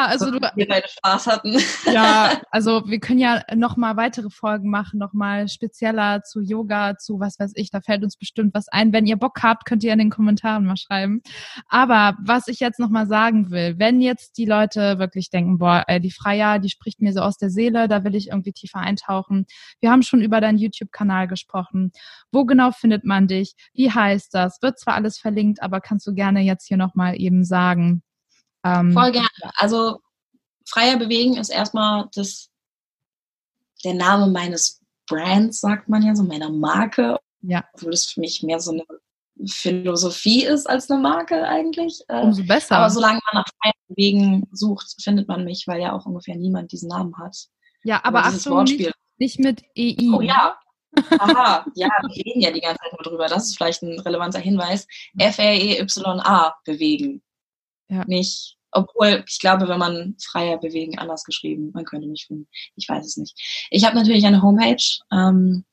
also 0.06 0.32
du. 0.32 0.40
Wir 0.56 0.68
beide 0.68 0.88
Spaß 0.88 1.28
hatten. 1.28 1.58
Ja, 1.86 2.42
also 2.52 2.84
wir 2.88 3.00
können 3.00 3.20
ja 3.20 3.44
nochmal 3.56 3.96
weitere 3.96 4.30
Folgen 4.30 4.70
machen, 4.70 5.00
nochmal 5.00 5.48
spezieller 5.48 6.24
zu 6.24 6.42
Yoga, 6.42 6.98
zu 6.98 7.20
was 7.20 7.40
weiß 7.40 7.54
ich. 7.56 7.70
Da 7.70 7.80
fällt 7.82 8.04
uns 8.04 8.18
bestimmt 8.18 8.54
was 8.54 8.68
ein. 8.68 8.92
Wenn 8.92 9.06
ihr 9.06 9.18
Bock 9.18 9.42
habt, 9.44 9.66
könnt 9.66 9.84
ihr 9.84 9.94
in 9.94 10.00
den 10.00 10.10
Kommentaren 10.10 10.66
mal 10.66 10.78
schreiben. 10.78 11.22
Aber 11.68 12.18
was 12.24 12.48
ich 12.48 12.60
jetzt 12.60 12.80
nochmal 12.80 13.08
sagen 13.08 13.52
will, 13.52 13.76
wenn 13.78 14.02
jetzt 14.02 14.38
die 14.38 14.46
Leute 14.46 15.00
wirklich 15.00 15.30
denken, 15.30 15.58
boah, 15.58 15.86
die 16.00 16.12
Freier, 16.12 16.60
die 16.60 16.70
spricht 16.70 17.02
mir 17.02 17.14
so 17.14 17.22
aus 17.22 17.38
der 17.38 17.50
Seele, 17.50 17.88
da 17.88 18.04
will 18.04 18.16
ich 18.16 18.30
irgendwie 18.30 18.54
tiefer 18.54 18.80
eintauchen. 18.80 19.46
Wir 19.80 19.92
haben 19.92 20.04
schon 20.04 20.22
über 20.22 20.42
deinen 20.42 20.58
YouTube-Kanal 20.58 21.28
gesprochen. 21.28 21.92
Wo 22.32 22.46
genau 22.46 22.72
findet 22.72 23.04
man 23.06 23.28
dich? 23.28 23.56
Wie 23.74 23.92
heißt 23.92 24.34
das? 24.34 24.62
Wird 24.62 24.80
zwar 24.80 24.96
alles 24.96 25.18
verlinkt, 25.18 25.62
aber 25.62 25.82
kannst 25.82 26.08
du 26.08 26.14
gerne 26.14 26.42
jetzt 26.42 26.68
hier 26.68 26.78
nochmal 26.78 27.16
eben 27.20 27.44
sagen, 27.44 28.02
ähm, 28.66 28.92
Voll 28.94 29.12
gerne. 29.12 29.30
Also 29.56 30.00
freier 30.68 30.98
bewegen 30.98 31.38
ist 31.38 31.50
erstmal 31.50 32.10
das, 32.14 32.50
der 33.84 33.94
Name 33.94 34.28
meines 34.28 34.82
Brands, 35.08 35.62
sagt 35.62 35.88
man 35.88 36.02
ja, 36.02 36.16
so 36.16 36.24
meiner 36.24 36.50
Marke. 36.50 37.20
Ja. 37.42 37.64
Obwohl 37.74 37.92
das 37.92 38.06
für 38.06 38.20
mich 38.20 38.42
mehr 38.44 38.60
so 38.60 38.72
eine 38.72 38.84
Philosophie 39.48 40.46
ist 40.46 40.68
als 40.68 40.90
eine 40.90 41.02
Marke 41.02 41.48
eigentlich. 41.48 42.04
Äh, 42.08 42.22
Umso 42.22 42.44
besser. 42.44 42.78
Aber 42.78 42.90
solange 42.90 43.20
man 43.32 43.44
nach 43.44 43.48
freier 43.62 43.74
bewegen 43.88 44.48
sucht, 44.52 44.96
findet 45.02 45.28
man 45.28 45.46
mich, 45.46 45.68
weil 45.68 45.82
ja 45.82 45.94
auch 45.94 46.06
ungefähr 46.06 46.36
niemand 46.36 46.72
diesen 46.72 46.90
Namen 46.90 47.16
hat. 47.18 47.38
Ja, 47.84 47.98
aber, 48.04 48.20
aber 48.24 48.36
Achtung, 48.36 48.54
Wortspiel. 48.54 48.92
Nicht, 49.18 49.40
nicht 49.40 49.40
mit 49.40 49.64
EI. 49.78 50.12
Oh 50.12 50.22
ja, 50.22 50.58
Aha, 51.20 51.66
ja, 51.76 51.90
wir 52.08 52.26
reden 52.26 52.42
ja 52.42 52.52
die 52.52 52.62
ganze 52.62 52.80
Zeit 52.80 52.94
nur 52.94 53.04
drüber. 53.04 53.28
Das 53.28 53.46
ist 53.46 53.58
vielleicht 53.58 53.82
ein 53.84 54.00
relevanter 54.00 54.40
Hinweis. 54.40 54.88
F-R-E-Y-A 55.18 56.56
bewegen. 56.64 57.22
Ja. 57.90 58.04
Nicht 58.06 58.55
obwohl, 58.76 59.24
ich 59.28 59.40
glaube, 59.40 59.68
wenn 59.68 59.80
man 59.80 60.16
freier 60.22 60.58
bewegen, 60.58 61.00
anders 61.00 61.24
geschrieben, 61.24 61.72
man 61.74 61.86
könnte 61.86 62.08
mich 62.08 62.28
finden. 62.28 62.48
Ich 62.76 62.88
weiß 62.88 63.06
es 63.06 63.18
nicht. 63.18 63.40
Ich 63.72 63.86
habe 63.86 63.96
natürlich 63.96 64.26
eine 64.26 64.42
Homepage, 64.42 64.84
ähm, 65.12 65.64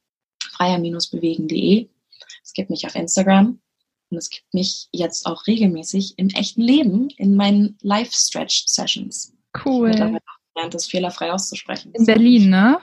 freier-bewegen.de. 0.53 1.89
Es 2.45 2.53
gibt 2.53 2.71
mich 2.71 2.87
auf 2.87 2.95
Instagram 2.95 3.61
und 4.11 4.17
es 4.17 4.31
gibt 4.31 4.55
mich 4.55 4.89
jetzt 4.93 5.27
auch 5.27 5.47
regelmäßig 5.47 6.15
im 6.17 6.29
echten 6.29 6.63
Leben 6.63 7.09
in 7.17 7.35
meinen 7.35 7.77
Live-Stretch-Sessions. 7.83 9.35
Cool. 9.65 9.91
Ich 9.91 10.01
habe 10.01 10.19
gelernt, 10.55 10.75
das 10.75 10.87
fehlerfrei 10.87 11.33
auszusprechen. 11.33 11.93
In 11.95 12.07
Berlin, 12.07 12.51
ne? 12.51 12.79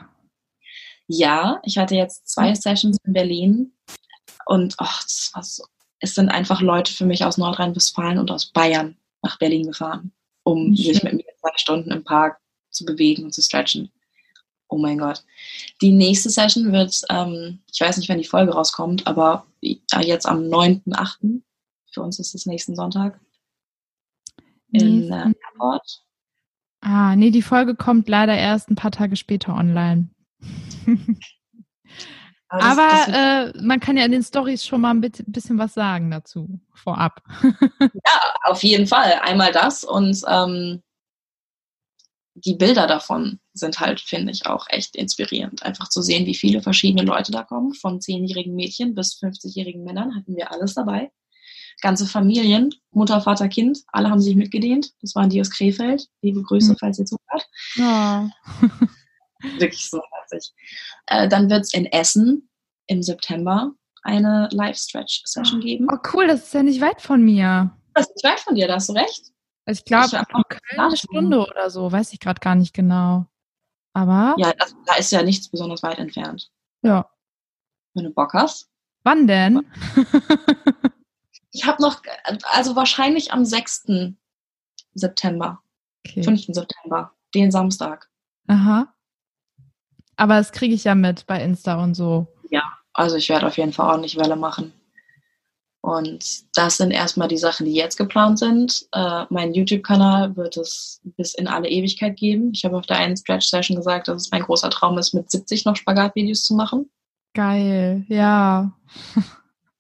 Ja, 1.07 1.61
ich 1.63 1.78
hatte 1.78 1.95
jetzt 1.95 2.28
zwei 2.28 2.53
Sessions 2.53 2.97
in 3.05 3.13
Berlin 3.13 3.74
und 4.45 4.76
ach, 4.78 5.01
das 5.03 5.32
war 5.34 5.43
so. 5.43 5.63
Es 6.01 6.15
sind 6.15 6.30
einfach 6.30 6.61
Leute 6.61 6.93
für 6.93 7.05
mich 7.05 7.26
aus 7.26 7.38
Nordrhein-Westfalen 7.38 8.20
und 8.20 8.32
aus 8.32 8.45
Bayern 8.45 8.95
nach 9.22 9.38
Berlin 9.38 9.67
gefahren, 9.67 10.11
um 10.43 10.76
Schön. 10.76 10.93
sich 10.93 11.03
mit 11.03 11.13
mir 11.13 11.26
zwei 11.39 11.51
Stunden 11.55 11.91
im 11.91 12.03
Park 12.03 12.39
zu 12.70 12.86
bewegen 12.86 13.24
und 13.26 13.34
zu 13.34 13.41
stretchen. 13.41 13.91
Oh 14.67 14.78
mein 14.78 14.99
Gott. 14.99 15.24
Die 15.82 15.91
nächste 15.91 16.30
Session 16.30 16.72
wird, 16.72 17.01
ähm, 17.09 17.59
ich 17.72 17.82
weiß 17.82 17.97
nicht, 17.97 18.07
wann 18.07 18.20
die 18.20 18.24
Folge 18.24 18.53
rauskommt, 18.53 19.07
aber 19.07 19.47
jetzt 19.61 20.28
am 20.28 20.43
9.8. 20.43 21.41
Für 21.91 22.01
uns 22.03 22.20
ist 22.20 22.36
es 22.36 22.45
nächsten 22.45 22.76
Sonntag. 22.76 23.20
In 24.72 25.11
äh, 25.11 25.34
Airport. 25.51 26.03
Ah, 26.82 27.15
nee, 27.15 27.32
die 27.32 27.41
Folge 27.41 27.76
kommt 27.76 28.07
leider 28.07 28.38
erst 28.38 28.70
ein 28.70 28.76
paar 28.76 28.91
Tage 28.91 29.15
später 29.15 29.55
online. 29.55 30.09
Aber, 32.50 32.88
das, 32.89 33.06
das 33.06 33.56
äh, 33.56 33.62
man 33.62 33.80
kann 33.80 33.95
ja 33.95 34.06
in 34.06 34.12
den 34.12 34.24
Stories 34.24 34.66
schon 34.66 34.82
mal 34.82 34.91
ein 34.91 35.02
bisschen 35.02 35.58
was 35.58 35.74
sagen 35.74 36.10
dazu, 36.10 36.60
vorab. 36.74 37.22
ja, 37.80 38.34
auf 38.43 38.64
jeden 38.64 38.88
Fall. 38.88 39.20
Einmal 39.22 39.52
das 39.52 39.84
und 39.84 40.22
ähm, 40.28 40.82
die 42.34 42.56
Bilder 42.56 42.88
davon 42.88 43.39
sind 43.54 43.80
halt, 43.80 44.02
finde 44.02 44.32
ich, 44.32 44.45
auch 44.47 44.66
echt 44.70 44.95
inspirierend. 44.95 45.64
Einfach 45.64 45.89
zu 45.89 46.02
sehen, 46.02 46.26
wie 46.26 46.36
viele 46.36 46.62
verschiedene 46.62 47.04
Leute 47.04 47.32
da 47.32 47.43
kommen. 47.43 47.74
Von 47.74 48.02
zehnjährigen 48.02 48.56
Mädchen 48.56 48.95
bis 48.95 49.20
50-jährigen 49.22 49.84
Männern 49.84 50.16
hatten 50.16 50.36
wir 50.36 50.52
alles 50.52 50.74
dabei. 50.74 51.12
Ganze 51.82 52.08
Familien, 52.08 52.74
Mutter, 52.91 53.22
Vater, 53.22 53.47
Kind, 53.47 53.80
alle 53.88 54.10
haben 54.10 54.20
sich 54.20 54.36
mitgedehnt. 54.36 54.91
Das 55.02 55.16
waren 55.16 55.30
die 55.30 55.39
aus 55.39 55.50
Krefeld. 55.50 56.08
Liebe 56.22 56.41
Grüße, 56.41 56.74
mhm. 56.74 56.78
falls 56.78 57.00
ihr 57.00 57.06
zuhört. 57.06 57.47
Ja. 57.76 58.30
Wirklich 59.42 59.90
so 59.90 60.02
herzig. 60.12 60.54
Äh, 61.08 61.28
dann 61.28 61.50
wird 61.50 61.62
es 61.62 61.74
in 61.74 61.86
Essen 61.86 62.50
im 62.88 63.02
September 63.02 63.74
eine 64.04 64.50
Live-Stretch-Session 64.52 65.60
geben. 65.62 65.88
Oh, 65.92 65.98
cool, 66.14 66.28
das 66.28 66.44
ist 66.44 66.54
ja 66.54 66.64
nicht 66.64 66.82
weit 66.82 67.02
von 67.02 67.24
mir. 67.24 67.76
Das 67.94 68.08
ist 68.08 68.16
nicht 68.16 68.32
weit 68.32 68.40
von 68.40 68.56
dir, 68.56 68.68
da 68.68 68.76
hast 68.76 68.90
du 68.90 68.94
recht. 68.94 69.32
Ich 69.66 69.86
glaube, 69.86 70.24
eine 70.78 70.98
Stunde 70.98 71.40
oder 71.46 71.70
so, 71.70 71.92
weiß 71.92 72.14
ich 72.14 72.20
gerade 72.20 72.40
gar 72.40 72.56
nicht 72.56 72.74
genau. 72.74 73.28
Aber. 73.94 74.36
Ja, 74.38 74.54
das, 74.54 74.76
da 74.86 74.96
ist 74.96 75.12
ja 75.12 75.22
nichts 75.22 75.50
besonders 75.50 75.84
weit 75.84 76.00
entfernt. 76.00 76.50
Ja. 76.82 77.10
Wenn 77.94 78.06
du 78.06 78.12
Bock 78.12 78.34
hast. 78.34 78.70
Wann 79.04 79.28
denn? 79.28 79.66
ich 81.52 81.66
habe 81.66 81.82
noch, 81.82 82.02
also 82.44 82.76
wahrscheinlich 82.76 83.32
am 83.32 83.46
6. 83.46 84.14
September. 84.94 85.62
Okay. 86.08 86.24
5. 86.24 86.48
September, 86.48 87.14
den 87.34 87.52
Samstag. 87.52 88.10
Aha. 88.48 88.94
Aber 90.20 90.36
das 90.36 90.51
kriege 90.51 90.76
ich 90.76 90.84
ja 90.84 90.95
mit 90.95 91.26
bei 91.28 91.41
Insta 91.41 91.82
und 91.82 91.95
so. 91.95 92.28
Ja, 92.49 92.63
also 92.91 93.15
ich 93.15 93.30
werde 93.30 93.47
auf 93.47 93.57
jeden 93.57 93.72
Fall 93.72 93.89
ordentlich 93.89 94.17
Welle 94.17 94.36
machen. 94.36 94.74
Und 95.80 96.43
das 96.57 96.76
sind 96.76 96.91
erstmal 96.91 97.30
die 97.30 97.38
Sachen, 97.38 97.65
die 97.65 97.74
jetzt 97.74 97.95
geplant 97.95 98.38
sind. 98.38 98.86
Äh, 98.91 99.24
mein 99.30 99.53
YouTube-Kanal 99.53 100.36
wird 100.36 100.57
es 100.57 100.99
bis 101.15 101.36
in 101.36 101.47
alle 101.47 101.70
Ewigkeit 101.70 102.17
geben. 102.17 102.51
Ich 102.53 102.65
habe 102.65 102.76
auf 102.76 102.86
der 102.86 102.97
einen 102.97 103.15
Stretch-Session 103.15 103.78
gesagt, 103.78 104.09
dass 104.09 104.24
es 104.24 104.32
mein 104.32 104.41
großer 104.41 104.70
Traum 104.70 104.97
ist, 104.97 105.13
mit 105.13 105.32
70 105.32 105.63
noch 105.63 105.78
Spagat-Videos 105.78 106.43
zu 106.43 106.53
machen. 106.53 106.89
Geil, 107.34 108.05
ja. 108.09 108.74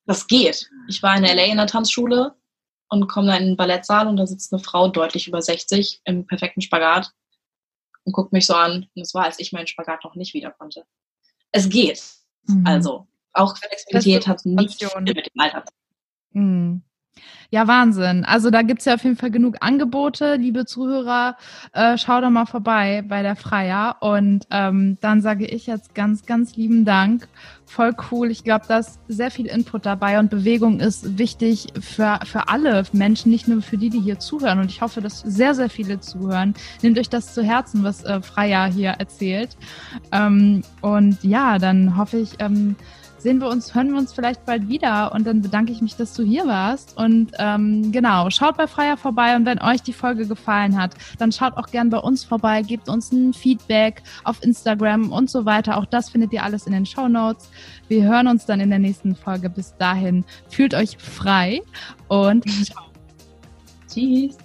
Das 0.05 0.25
geht. 0.25 0.71
Ich 0.87 1.03
war 1.03 1.15
in 1.15 1.23
LA 1.23 1.51
in 1.51 1.57
der 1.57 1.67
Tanzschule 1.67 2.33
und 2.89 3.07
komme 3.07 3.27
da 3.27 3.35
in 3.35 3.45
den 3.45 3.57
Ballettsaal 3.57 4.07
und 4.07 4.17
da 4.17 4.25
sitzt 4.25 4.51
eine 4.51 4.63
Frau 4.63 4.87
deutlich 4.87 5.27
über 5.27 5.39
60 5.39 6.01
im 6.05 6.25
perfekten 6.25 6.61
Spagat 6.61 7.11
und 8.09 8.13
guckt 8.13 8.33
mich 8.33 8.47
so 8.47 8.55
an. 8.55 8.87
Und 8.95 9.01
es 9.01 9.13
war, 9.13 9.25
als 9.25 9.39
ich 9.39 9.51
meinen 9.51 9.67
Spagat 9.67 10.03
noch 10.03 10.15
nicht 10.15 10.33
wieder 10.33 10.51
konnte. 10.51 10.83
Es 11.51 11.69
geht. 11.69 12.01
Mhm. 12.47 12.65
Also, 12.65 13.07
auch 13.33 13.55
Flexibilität 13.55 14.27
hat 14.27 14.43
nichts 14.45 14.81
mit 14.99 15.15
dem 15.15 15.23
Alter. 15.37 15.63
Mhm. 16.31 16.81
Ja, 17.51 17.67
Wahnsinn. 17.67 18.25
Also 18.25 18.51
da 18.51 18.61
gibt 18.61 18.81
es 18.81 18.85
ja 18.85 18.93
auf 18.93 19.03
jeden 19.03 19.15
Fall 19.15 19.31
genug 19.31 19.55
Angebote. 19.61 20.35
Liebe 20.35 20.65
Zuhörer, 20.65 21.35
äh, 21.73 21.97
schau 21.97 22.21
doch 22.21 22.29
mal 22.29 22.45
vorbei 22.45 23.03
bei 23.07 23.23
der 23.23 23.35
Freier. 23.35 23.95
Und 24.01 24.45
ähm, 24.51 24.99
dann 25.01 25.21
sage 25.21 25.47
ich 25.47 25.65
jetzt 25.65 25.95
ganz, 25.95 26.27
ganz 26.27 26.55
lieben 26.57 26.85
Dank. 26.85 27.27
Voll 27.65 27.95
cool. 28.11 28.29
Ich 28.29 28.43
glaube, 28.43 28.65
da 28.67 28.77
ist 28.77 28.99
sehr 29.07 29.31
viel 29.31 29.47
Input 29.47 29.87
dabei 29.87 30.19
und 30.19 30.29
Bewegung 30.29 30.79
ist 30.79 31.17
wichtig 31.17 31.69
für, 31.79 32.19
für 32.23 32.49
alle 32.49 32.83
Menschen, 32.93 33.31
nicht 33.31 33.47
nur 33.47 33.63
für 33.63 33.77
die, 33.77 33.89
die 33.89 33.99
hier 33.99 34.19
zuhören. 34.19 34.59
Und 34.59 34.69
ich 34.69 34.81
hoffe, 34.81 35.01
dass 35.01 35.21
sehr, 35.21 35.55
sehr 35.55 35.71
viele 35.71 35.99
zuhören. 35.99 36.53
Nehmt 36.83 36.99
euch 36.99 37.09
das 37.09 37.33
zu 37.33 37.41
Herzen, 37.41 37.83
was 37.83 38.03
äh, 38.03 38.21
Freier 38.21 38.67
hier 38.67 38.91
erzählt. 38.91 39.57
Ähm, 40.11 40.61
und 40.81 41.23
ja, 41.23 41.57
dann 41.57 41.97
hoffe 41.97 42.17
ich, 42.17 42.35
ähm, 42.37 42.75
sehen 43.19 43.39
wir 43.39 43.49
uns, 43.49 43.75
hören 43.75 43.91
wir 43.91 43.97
uns 43.97 44.13
vielleicht 44.13 44.45
bald 44.45 44.67
wieder 44.67 45.11
und 45.13 45.27
dann 45.27 45.41
bedanke 45.41 45.71
ich 45.71 45.81
mich, 45.81 45.95
dass 45.95 46.13
du 46.13 46.23
hier 46.23 46.47
warst. 46.47 46.97
Und 46.97 47.31
ähm, 47.37 47.91
genau, 47.91 48.29
schaut 48.29 48.57
bei 48.57 48.67
Freier 48.67 48.97
vorbei 48.97 49.35
und 49.35 49.45
wenn 49.45 49.61
euch 49.61 49.81
die 49.81 49.93
Folge 49.93 50.25
gefallen 50.25 50.81
hat, 50.81 50.95
dann 51.17 51.31
schaut 51.31 51.57
auch 51.57 51.67
gern 51.67 51.89
bei 51.89 51.99
uns 51.99 52.23
vorbei, 52.23 52.61
gebt 52.61 52.89
uns 52.89 53.11
ein 53.11 53.33
Feedback 53.33 54.01
auf 54.23 54.41
Instagram 54.43 55.11
und 55.11 55.29
so 55.29 55.45
weiter. 55.45 55.77
Auch 55.77 55.85
das 55.85 56.09
findet 56.09 56.33
ihr 56.33 56.43
alles 56.43 56.65
in 56.65 56.73
den 56.73 56.85
Show 56.85 57.07
Notes. 57.07 57.49
Wir 57.87 58.03
hören 58.03 58.27
uns 58.27 58.45
dann 58.45 58.59
in 58.59 58.69
der 58.69 58.79
nächsten 58.79 59.15
Folge. 59.15 59.49
Bis 59.49 59.75
dahin, 59.77 60.23
fühlt 60.49 60.73
euch 60.73 60.97
frei 60.97 61.61
und 62.07 62.45
ciao. 62.65 62.83
Tschüss. 63.93 64.37